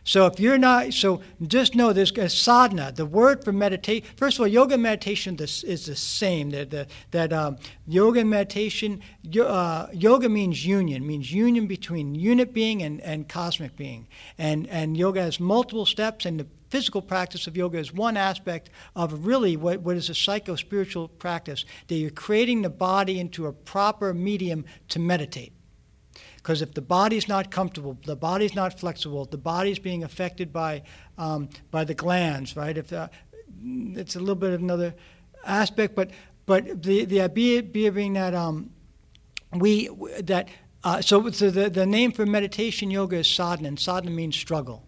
So 0.08 0.24
if 0.24 0.40
you're 0.40 0.56
not, 0.56 0.94
so 0.94 1.20
just 1.48 1.74
know 1.74 1.92
this 1.92 2.10
sadhana. 2.32 2.92
The 2.92 3.04
word 3.04 3.44
for 3.44 3.52
meditation, 3.52 4.08
First 4.16 4.38
of 4.38 4.40
all, 4.40 4.46
yoga 4.46 4.72
and 4.72 4.82
meditation 4.82 5.36
is 5.38 5.84
the 5.84 5.96
same. 5.96 6.48
That 6.48 6.70
the, 6.70 6.86
that 7.10 7.30
um, 7.30 7.58
yoga 7.86 8.20
and 8.20 8.30
meditation, 8.30 9.02
uh, 9.38 9.88
yoga 9.92 10.30
means 10.30 10.64
union, 10.64 11.06
means 11.06 11.30
union 11.30 11.66
between 11.66 12.14
unit 12.14 12.54
being 12.54 12.82
and, 12.82 13.02
and 13.02 13.28
cosmic 13.28 13.76
being. 13.76 14.08
And 14.38 14.66
and 14.68 14.96
yoga 14.96 15.20
has 15.20 15.38
multiple 15.38 15.84
steps, 15.84 16.24
and 16.24 16.40
the 16.40 16.46
physical 16.70 17.02
practice 17.02 17.46
of 17.46 17.54
yoga 17.54 17.76
is 17.76 17.92
one 17.92 18.16
aspect 18.16 18.70
of 18.96 19.26
really 19.26 19.58
what, 19.58 19.82
what 19.82 19.98
is 19.98 20.08
a 20.08 20.14
psycho 20.14 20.56
spiritual 20.56 21.08
practice. 21.08 21.66
That 21.88 21.96
you're 21.96 22.08
creating 22.08 22.62
the 22.62 22.70
body 22.70 23.20
into 23.20 23.44
a 23.44 23.52
proper 23.52 24.14
medium 24.14 24.64
to 24.88 24.98
meditate. 24.98 25.52
Because 26.48 26.62
if 26.62 26.72
the 26.72 26.80
body's 26.80 27.28
not 27.28 27.50
comfortable, 27.50 27.98
the 28.06 28.16
body's 28.16 28.54
not 28.54 28.80
flexible, 28.80 29.26
the 29.26 29.36
body's 29.36 29.78
being 29.78 30.02
affected 30.02 30.50
by, 30.50 30.82
um, 31.18 31.50
by 31.70 31.84
the 31.84 31.92
glands, 31.92 32.56
right? 32.56 32.78
If 32.78 32.88
the, 32.88 33.10
it's 33.62 34.16
a 34.16 34.18
little 34.18 34.34
bit 34.34 34.54
of 34.54 34.62
another 34.62 34.94
aspect, 35.44 35.94
but, 35.94 36.10
but 36.46 36.82
the, 36.82 37.04
the 37.04 37.20
idea 37.20 37.62
being 37.62 38.14
that 38.14 38.32
um, 38.32 38.70
we, 39.52 39.90
that, 40.22 40.48
uh, 40.84 41.02
so, 41.02 41.30
so 41.32 41.50
the, 41.50 41.68
the 41.68 41.84
name 41.84 42.12
for 42.12 42.24
meditation 42.24 42.90
yoga 42.90 43.16
is 43.16 43.28
sadhana, 43.28 43.68
and 43.68 43.78
sadhana 43.78 44.10
means 44.10 44.34
struggle. 44.34 44.86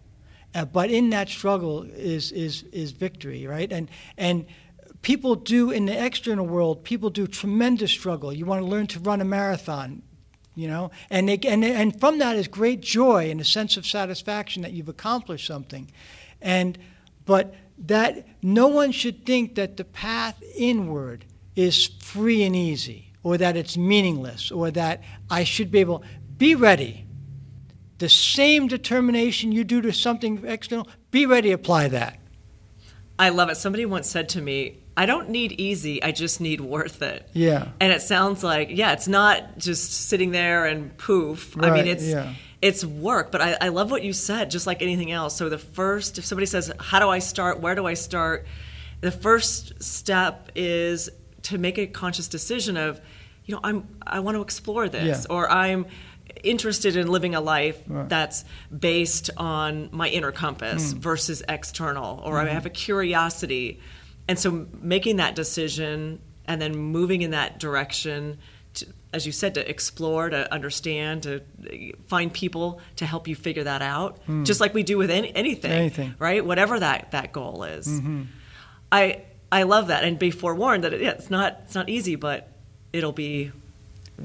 Uh, 0.55 0.65
but 0.65 0.89
in 0.89 1.11
that 1.11 1.29
struggle 1.29 1.83
is, 1.83 2.31
is, 2.31 2.63
is 2.71 2.89
victory, 2.89 3.45
right? 3.45 3.71
And, 3.71 3.87
and 4.17 4.47
people 5.03 5.35
do 5.35 5.69
in 5.69 5.85
the 5.85 6.05
external 6.05 6.47
world, 6.47 6.83
people 6.83 7.11
do 7.11 7.27
tremendous 7.27 7.91
struggle. 7.91 8.33
You 8.33 8.47
want 8.47 8.63
to 8.63 8.67
learn 8.67 8.87
to 8.87 8.99
run 8.99 9.21
a 9.21 9.25
marathon 9.25 10.01
you 10.55 10.67
know? 10.67 10.91
And, 11.09 11.29
and 11.29 11.63
and 11.63 11.99
from 11.99 12.19
that 12.19 12.35
is 12.35 12.47
great 12.47 12.81
joy 12.81 13.29
and 13.29 13.39
a 13.39 13.45
sense 13.45 13.77
of 13.77 13.85
satisfaction 13.85 14.61
that 14.63 14.73
you've 14.73 14.89
accomplished 14.89 15.47
something. 15.47 15.91
And 16.41 16.77
but 17.25 17.53
that 17.77 18.27
no 18.41 18.67
one 18.67 18.91
should 18.91 19.25
think 19.25 19.55
that 19.55 19.77
the 19.77 19.83
path 19.83 20.41
inward 20.55 21.25
is 21.55 21.87
free 21.99 22.43
and 22.43 22.55
easy 22.55 23.11
or 23.23 23.37
that 23.37 23.55
it's 23.55 23.77
meaningless 23.77 24.51
or 24.51 24.71
that 24.71 25.01
I 25.29 25.43
should 25.43 25.71
be 25.71 25.79
able 25.79 26.03
be 26.37 26.55
ready. 26.55 27.05
The 27.99 28.09
same 28.09 28.67
determination 28.67 29.51
you 29.51 29.63
do 29.63 29.81
to 29.81 29.93
something 29.93 30.43
external 30.45 30.87
be 31.11 31.25
ready 31.25 31.51
apply 31.51 31.89
that. 31.89 32.17
I 33.19 33.29
love 33.29 33.49
it. 33.49 33.57
Somebody 33.57 33.85
once 33.85 34.09
said 34.09 34.27
to 34.29 34.41
me 34.41 34.80
I 34.97 35.05
don't 35.05 35.29
need 35.29 35.53
easy, 35.53 36.03
I 36.03 36.11
just 36.11 36.41
need 36.41 36.59
worth 36.61 37.01
it. 37.01 37.27
Yeah. 37.33 37.69
And 37.79 37.93
it 37.93 38.01
sounds 38.01 38.43
like, 38.43 38.69
yeah, 38.71 38.91
it's 38.93 39.07
not 39.07 39.57
just 39.57 40.09
sitting 40.09 40.31
there 40.31 40.65
and 40.65 40.95
poof. 40.97 41.55
Right, 41.55 41.71
I 41.71 41.75
mean, 41.75 41.87
it's 41.87 42.05
yeah. 42.05 42.33
it's 42.61 42.83
work, 42.83 43.31
but 43.31 43.41
I, 43.41 43.57
I 43.61 43.67
love 43.69 43.89
what 43.89 44.03
you 44.03 44.11
said, 44.13 44.51
just 44.51 44.67
like 44.67 44.81
anything 44.81 45.11
else. 45.11 45.35
So 45.35 45.47
the 45.49 45.57
first, 45.57 46.17
if 46.17 46.25
somebody 46.25 46.45
says, 46.45 46.71
how 46.79 46.99
do 46.99 47.07
I 47.09 47.19
start? 47.19 47.61
Where 47.61 47.73
do 47.75 47.85
I 47.87 47.93
start? 47.93 48.45
The 48.99 49.11
first 49.11 49.81
step 49.81 50.51
is 50.55 51.09
to 51.43 51.57
make 51.57 51.77
a 51.77 51.87
conscious 51.87 52.27
decision 52.27 52.75
of, 52.77 52.99
you 53.45 53.55
know, 53.55 53.61
I'm 53.63 53.87
I 54.05 54.19
want 54.19 54.35
to 54.35 54.41
explore 54.41 54.89
this, 54.89 55.25
Yeah. 55.27 55.33
or 55.35 55.49
I'm 55.49 55.85
interested 56.43 56.95
in 56.95 57.07
living 57.07 57.33
a 57.35 57.41
life 57.41 57.77
Right. 57.87 58.07
that's 58.09 58.45
based 58.77 59.29
on 59.37 59.89
my 59.91 60.07
inner 60.09 60.31
compass 60.31 60.91
versus 60.93 61.41
external, 61.47 62.19
or 62.23 62.35
Mm-hmm. 62.35 62.47
I 62.49 62.53
have 62.53 62.65
a 62.65 62.69
curiosity. 62.69 63.79
And 64.27 64.39
so 64.39 64.67
making 64.81 65.17
that 65.17 65.35
decision 65.35 66.21
and 66.45 66.61
then 66.61 66.75
moving 66.75 67.21
in 67.21 67.31
that 67.31 67.59
direction, 67.59 68.37
to, 68.75 68.87
as 69.13 69.25
you 69.25 69.31
said, 69.31 69.55
to 69.55 69.69
explore, 69.69 70.29
to 70.29 70.51
understand, 70.53 71.23
to 71.23 71.41
find 72.07 72.33
people 72.33 72.79
to 72.97 73.05
help 73.05 73.27
you 73.27 73.35
figure 73.35 73.63
that 73.63 73.81
out, 73.81 74.19
hmm. 74.25 74.43
just 74.43 74.59
like 74.59 74.73
we 74.73 74.83
do 74.83 74.97
with 74.97 75.11
any, 75.11 75.35
anything. 75.35 75.71
Anything. 75.71 76.15
right? 76.19 76.45
Whatever 76.45 76.79
that, 76.79 77.11
that 77.11 77.31
goal 77.31 77.63
is. 77.63 77.87
Mm-hmm. 77.87 78.23
I, 78.91 79.23
I 79.51 79.63
love 79.63 79.87
that. 79.87 80.03
And 80.03 80.17
be 80.17 80.31
forewarned 80.31 80.83
that 80.83 80.93
it, 80.93 81.01
yeah, 81.01 81.11
it's, 81.11 81.29
not, 81.29 81.61
it's 81.65 81.75
not 81.75 81.89
easy, 81.89 82.15
but 82.15 82.49
it'll 82.93 83.11
be 83.11 83.51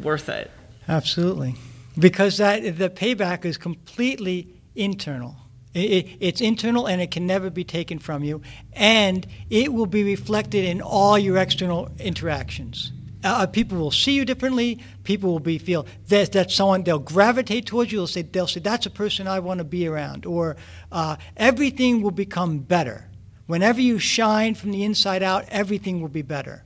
worth 0.03 0.28
it. 0.28 0.51
Absolutely, 0.88 1.57
because 1.99 2.38
that 2.38 2.78
the 2.78 2.88
payback 2.88 3.44
is 3.44 3.57
completely 3.57 4.49
internal. 4.76 5.36
It, 5.77 6.07
it, 6.07 6.16
it's 6.20 6.41
internal 6.41 6.87
and 6.87 7.03
it 7.03 7.11
can 7.11 7.27
never 7.27 7.51
be 7.51 7.62
taken 7.62 7.99
from 7.99 8.24
you, 8.24 8.41
and 8.72 9.27
it 9.51 9.72
will 9.74 9.87
be 9.87 10.03
reflected 10.03 10.64
in 10.64 10.81
all 10.81 11.18
your 11.18 11.37
external 11.37 11.91
interactions. 11.99 12.93
Uh, 13.22 13.47
people 13.47 13.77
will 13.77 13.91
see 13.91 14.12
you 14.12 14.24
differently. 14.24 14.81
People 15.05 15.33
will 15.33 15.41
be 15.41 15.59
feel 15.59 15.87
that 16.09 16.33
that 16.33 16.51
someone 16.51 16.83
they'll 16.83 16.99
gravitate 16.99 17.66
towards 17.66 17.93
you. 17.93 17.99
They'll 17.99 18.07
say 18.07 18.22
they'll 18.22 18.47
say 18.47 18.61
that's 18.61 18.87
a 18.87 18.91
person 18.91 19.29
I 19.29 19.41
want 19.41 19.59
to 19.59 19.64
be 19.64 19.87
around, 19.87 20.24
or 20.24 20.57
uh, 20.91 21.16
everything 21.37 22.01
will 22.01 22.11
become 22.11 22.61
better. 22.61 23.11
Whenever 23.47 23.81
you 23.81 23.99
shine 23.99 24.55
from 24.55 24.72
the 24.72 24.83
inside 24.83 25.22
out, 25.22 25.45
everything 25.51 26.01
will 26.01 26.09
be 26.09 26.22
better 26.22 26.64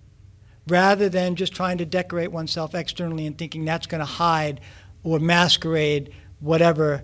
rather 0.68 1.08
than 1.08 1.34
just 1.34 1.52
trying 1.52 1.78
to 1.78 1.84
decorate 1.84 2.30
oneself 2.30 2.74
externally 2.74 3.26
and 3.26 3.36
thinking 3.36 3.64
that's 3.64 3.86
going 3.86 3.98
to 3.98 4.04
hide 4.04 4.60
or 5.02 5.18
masquerade 5.18 6.14
whatever 6.38 7.02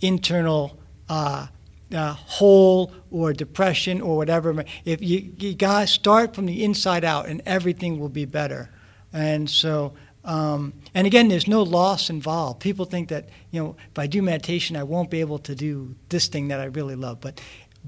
internal 0.00 0.77
uh, 1.08 1.46
uh, 1.94 2.12
hole 2.12 2.92
or 3.10 3.32
depression 3.32 4.00
or 4.00 4.16
whatever. 4.16 4.64
If 4.84 5.02
you, 5.02 5.32
you 5.38 5.54
got 5.54 5.80
to 5.80 5.86
start 5.86 6.34
from 6.34 6.46
the 6.46 6.64
inside 6.64 7.04
out, 7.04 7.26
and 7.26 7.42
everything 7.46 7.98
will 7.98 8.08
be 8.08 8.24
better. 8.24 8.70
And 9.12 9.48
so, 9.48 9.94
um, 10.24 10.74
and 10.94 11.06
again, 11.06 11.28
there's 11.28 11.48
no 11.48 11.62
loss 11.62 12.10
involved. 12.10 12.60
People 12.60 12.84
think 12.84 13.08
that 13.08 13.28
you 13.50 13.62
know 13.62 13.76
if 13.90 13.98
I 13.98 14.06
do 14.06 14.20
meditation, 14.22 14.76
I 14.76 14.82
won't 14.82 15.10
be 15.10 15.20
able 15.20 15.38
to 15.40 15.54
do 15.54 15.94
this 16.10 16.28
thing 16.28 16.48
that 16.48 16.60
I 16.60 16.66
really 16.66 16.96
love, 16.96 17.20
but 17.20 17.40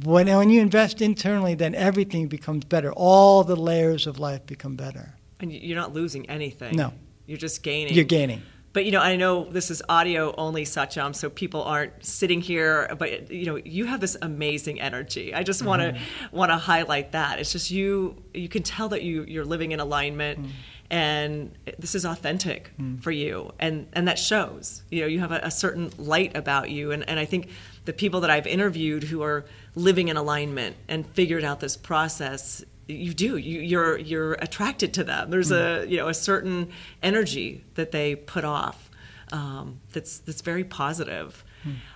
when, 0.05 0.29
when 0.29 0.51
you 0.51 0.61
invest 0.61 1.03
internally, 1.03 1.55
then 1.55 1.75
everything 1.75 2.29
becomes 2.29 2.64
better. 2.64 2.93
All 2.93 3.45
the 3.45 3.57
layers 3.57 4.07
of 4.07 4.18
life 4.18 4.47
become 4.47 4.77
better. 4.77 5.14
And 5.41 5.53
you're 5.53 5.77
not 5.77 5.93
losing 5.93 6.29
anything. 6.29 6.77
No. 6.77 6.93
You're 7.27 7.39
just 7.39 7.62
gaining. 7.62 7.95
You're 7.95 8.05
gaining. 8.05 8.43
But 8.73 8.85
you 8.85 8.93
know, 8.93 9.01
I 9.01 9.16
know 9.16 9.45
this 9.51 9.71
is 9.71 9.83
audio 9.89 10.33
only, 10.37 10.64
Satyam, 10.64 11.12
so 11.14 11.29
people 11.29 11.62
aren't 11.64 12.05
sitting 12.05 12.41
here. 12.41 12.89
But 12.99 13.31
you 13.31 13.47
know, 13.47 13.57
you 13.57 13.87
have 13.87 14.01
this 14.01 14.16
amazing 14.23 14.81
energy. 14.81 15.35
I 15.35 15.43
just 15.43 15.62
want 15.64 15.83
to 15.83 15.89
Mm-hmm. 15.93 16.37
want 16.37 16.51
to 16.53 16.57
highlight 16.57 17.12
that. 17.12 17.41
It's 17.41 17.51
just 17.53 17.71
you. 17.71 18.16
You 18.33 18.49
can 18.49 18.62
tell 18.62 18.89
that 18.91 19.03
you 19.03 19.25
you're 19.25 19.45
living 19.45 19.73
in 19.73 19.81
alignment, 19.81 20.39
Mm. 20.41 20.51
and 20.91 21.51
this 21.79 21.95
is 21.95 22.05
authentic 22.05 22.71
for 23.01 23.11
you, 23.11 23.53
and 23.59 23.87
and 23.93 24.07
that 24.09 24.18
shows. 24.18 24.83
You 24.91 25.01
know, 25.03 25.07
you 25.09 25.18
have 25.21 25.33
a, 25.33 25.41
a 25.43 25.51
certain 25.51 25.91
light 25.99 26.37
about 26.37 26.71
you, 26.71 26.93
and 26.93 27.09
and 27.09 27.18
I 27.18 27.25
think 27.25 27.49
the 27.87 27.93
people 27.93 28.21
that 28.21 28.31
I've 28.31 28.47
interviewed 28.47 29.03
who 29.05 29.23
are 29.23 29.45
living 29.75 30.09
in 30.09 30.16
alignment 30.16 30.77
and 30.89 31.05
figured 31.07 31.43
out 31.45 31.59
this 31.61 31.77
process 31.77 32.64
you 32.91 33.14
do 33.14 33.36
you, 33.36 33.61
you're 33.61 33.99
you're 33.99 34.32
attracted 34.34 34.93
to 34.95 35.05
them 35.05 35.30
there's 35.30 35.51
a 35.51 35.84
you 35.88 35.97
know 35.97 36.09
a 36.09 36.14
certain 36.14 36.68
energy 37.03 37.62
that 37.74 37.91
they 37.93 38.14
put 38.16 38.45
off 38.45 38.91
um, 39.32 39.80
that's 39.93 40.18
that's 40.18 40.41
very 40.43 40.64
positive 40.64 41.45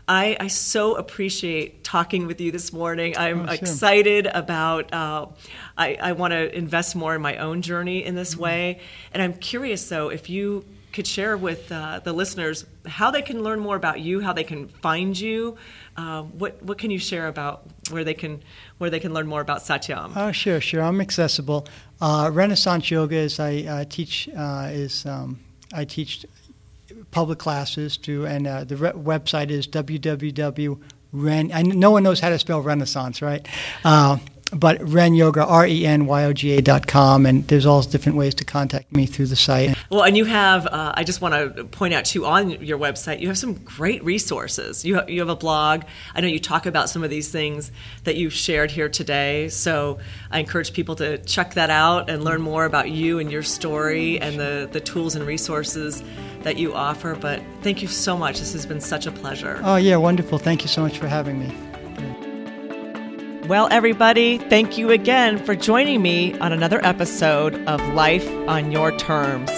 I, 0.07 0.36
I 0.38 0.49
so 0.49 0.95
appreciate 0.97 1.82
talking 1.82 2.26
with 2.26 2.38
you 2.38 2.53
this 2.53 2.70
morning. 2.70 3.16
I'm 3.16 3.40
Oh, 3.40 3.47
sure. 3.47 3.55
excited 3.55 4.26
about. 4.26 4.92
Uh, 4.92 5.28
I, 5.78 5.95
I 5.95 6.12
want 6.12 6.32
to 6.32 6.55
invest 6.55 6.95
more 6.95 7.14
in 7.14 7.22
my 7.22 7.38
own 7.38 7.62
journey 7.62 8.05
in 8.05 8.14
this 8.14 8.36
way, 8.36 8.80
and 9.14 9.22
I'm 9.22 9.32
curious 9.32 9.88
though 9.88 10.11
if 10.11 10.28
you 10.28 10.66
could 10.95 11.07
share 11.07 11.36
with 11.36 11.70
uh, 11.72 11.99
the 11.99 12.12
listeners 12.12 12.64
how 12.86 13.11
they 13.11 13.20
can 13.20 13.42
learn 13.42 13.59
more 13.59 13.74
about 13.74 14.01
you, 14.01 14.20
how 14.20 14.32
they 14.32 14.45
can 14.45 14.68
find 14.68 15.18
you. 15.18 15.57
Uh, 15.97 16.22
what 16.22 16.62
what 16.62 16.78
can 16.78 16.90
you 16.90 16.99
share 16.99 17.26
about 17.26 17.66
where 17.90 18.05
they 18.05 18.14
can 18.14 18.42
where 18.78 18.90
they 18.90 19.01
can 19.01 19.12
learn 19.12 19.26
more 19.26 19.40
about 19.40 19.59
Satyam. 19.59 20.12
Oh, 20.16 20.32
sure, 20.32 20.61
sure. 20.61 20.82
I'm 20.82 21.01
accessible. 21.01 21.66
Uh, 22.01 22.30
Renaissance 22.32 22.90
Yoga 22.90 23.16
is 23.16 23.40
I 23.40 23.62
uh, 23.62 23.84
teach 23.88 24.28
uh, 24.36 24.68
is 24.70 25.05
um, 25.05 25.40
I 25.72 25.84
teach 25.84 26.24
public 27.11 27.38
classes 27.38 27.97
to, 27.99 28.26
and 28.26 28.47
uh, 28.47 28.64
the 28.64 28.76
re- 28.76 28.92
website 28.92 29.51
is 29.51 29.66
www.ren. 29.66 31.53
I, 31.53 31.62
no 31.62 31.90
one 31.90 32.03
knows 32.05 32.20
how 32.20 32.28
to 32.28 32.38
spell 32.38 32.61
Renaissance, 32.62 33.20
right? 33.20 33.47
But 34.55 34.82
Ren 34.82 35.14
Yoga, 35.14 35.44
R 35.44 35.66
E 35.66 35.84
N 35.84 36.07
Y 36.07 36.24
O 36.24 36.32
G 36.32 36.57
A 36.57 36.62
dot 36.62 36.86
com, 36.86 37.26
and 37.26 37.46
there's 37.48 37.66
all 37.66 37.82
different 37.82 38.16
ways 38.16 38.34
to 38.36 38.44
contact 38.44 38.92
me 38.92 39.07
through 39.07 39.26
the 39.26 39.36
site. 39.36 39.76
Well, 39.90 40.02
and 40.02 40.16
you 40.16 40.24
have, 40.24 40.66
uh, 40.66 40.92
I 40.94 41.05
just 41.05 41.20
want 41.20 41.57
to 41.57 41.64
point 41.64 41.94
out 41.94 42.05
too, 42.05 42.24
on 42.24 42.50
your 42.50 42.78
website, 42.78 43.20
you 43.20 43.28
have 43.28 43.38
some 43.38 43.55
great 43.55 44.05
resources. 44.05 44.84
You, 44.84 44.96
ha- 44.96 45.07
you 45.09 45.20
have 45.20 45.28
a 45.28 45.36
blog. 45.36 45.82
I 46.14 46.20
know 46.20 46.28
you 46.28 46.38
talk 46.38 46.66
about 46.66 46.88
some 46.88 47.02
of 47.02 47.11
these 47.11 47.30
things 47.30 47.72
that 48.05 48.16
you've 48.16 48.32
shared 48.32 48.70
here 48.70 48.88
today. 48.88 49.48
So 49.48 49.98
I 50.30 50.38
encourage 50.38 50.72
people 50.72 50.96
to 50.96 51.18
check 51.18 51.55
that 51.55 51.70
out 51.70 52.09
and 52.09 52.22
learn 52.22 52.40
more 52.40 52.64
about 52.64 52.90
you 52.90 53.18
and 53.18 53.30
your 53.30 53.42
story 53.42 54.20
and 54.20 54.38
the, 54.38 54.68
the 54.70 54.80
tools 54.80 55.16
and 55.16 55.26
resources 55.26 56.02
that 56.42 56.59
you 56.59 56.74
offer. 56.74 57.14
But 57.14 57.42
thank 57.62 57.82
you 57.82 57.88
so 57.88 58.16
much. 58.16 58.38
This 58.38 58.52
has 58.52 58.66
been 58.66 58.80
such 58.80 59.07
a 59.07 59.11
pleasure. 59.11 59.61
Oh, 59.64 59.76
yeah, 59.76 59.96
wonderful. 59.96 60.38
Thank 60.38 60.62
you 60.62 60.68
so 60.68 60.82
much 60.82 60.98
for 60.98 61.09
having 61.09 61.38
me. 61.40 61.74
Well, 63.47 63.68
everybody, 63.70 64.38
thank 64.38 64.78
you 64.78 64.90
again 64.90 65.36
for 65.36 65.55
joining 65.55 66.01
me 66.01 66.32
on 66.38 66.55
another 66.55 66.82
episode 66.82 67.55
of 67.66 67.78
Life 67.92 68.26
on 68.49 68.72
Your 68.72 68.90
Terms. 68.97 69.51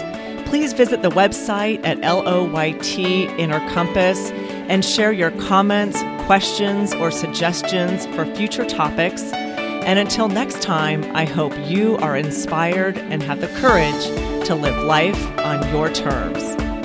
Please 0.48 0.72
visit 0.72 1.02
the 1.02 1.10
website 1.10 1.86
at 1.86 2.00
LOYT 2.00 2.98
Inner 3.38 3.60
Compass 3.70 4.32
and 4.68 4.84
share 4.84 5.12
your 5.12 5.30
comments, 5.30 6.02
questions, 6.26 6.94
or 6.94 7.12
suggestions 7.12 8.06
for 8.08 8.26
future 8.34 8.64
topics. 8.64 9.22
And 9.32 10.00
until 10.00 10.26
next 10.26 10.62
time, 10.62 11.04
I 11.14 11.24
hope 11.24 11.52
you 11.68 11.96
are 11.98 12.16
inspired 12.16 12.98
and 12.98 13.22
have 13.22 13.40
the 13.40 13.46
courage 13.60 14.04
to 14.48 14.56
live 14.56 14.82
life 14.82 15.38
on 15.38 15.72
your 15.72 15.92
terms. 15.92 16.75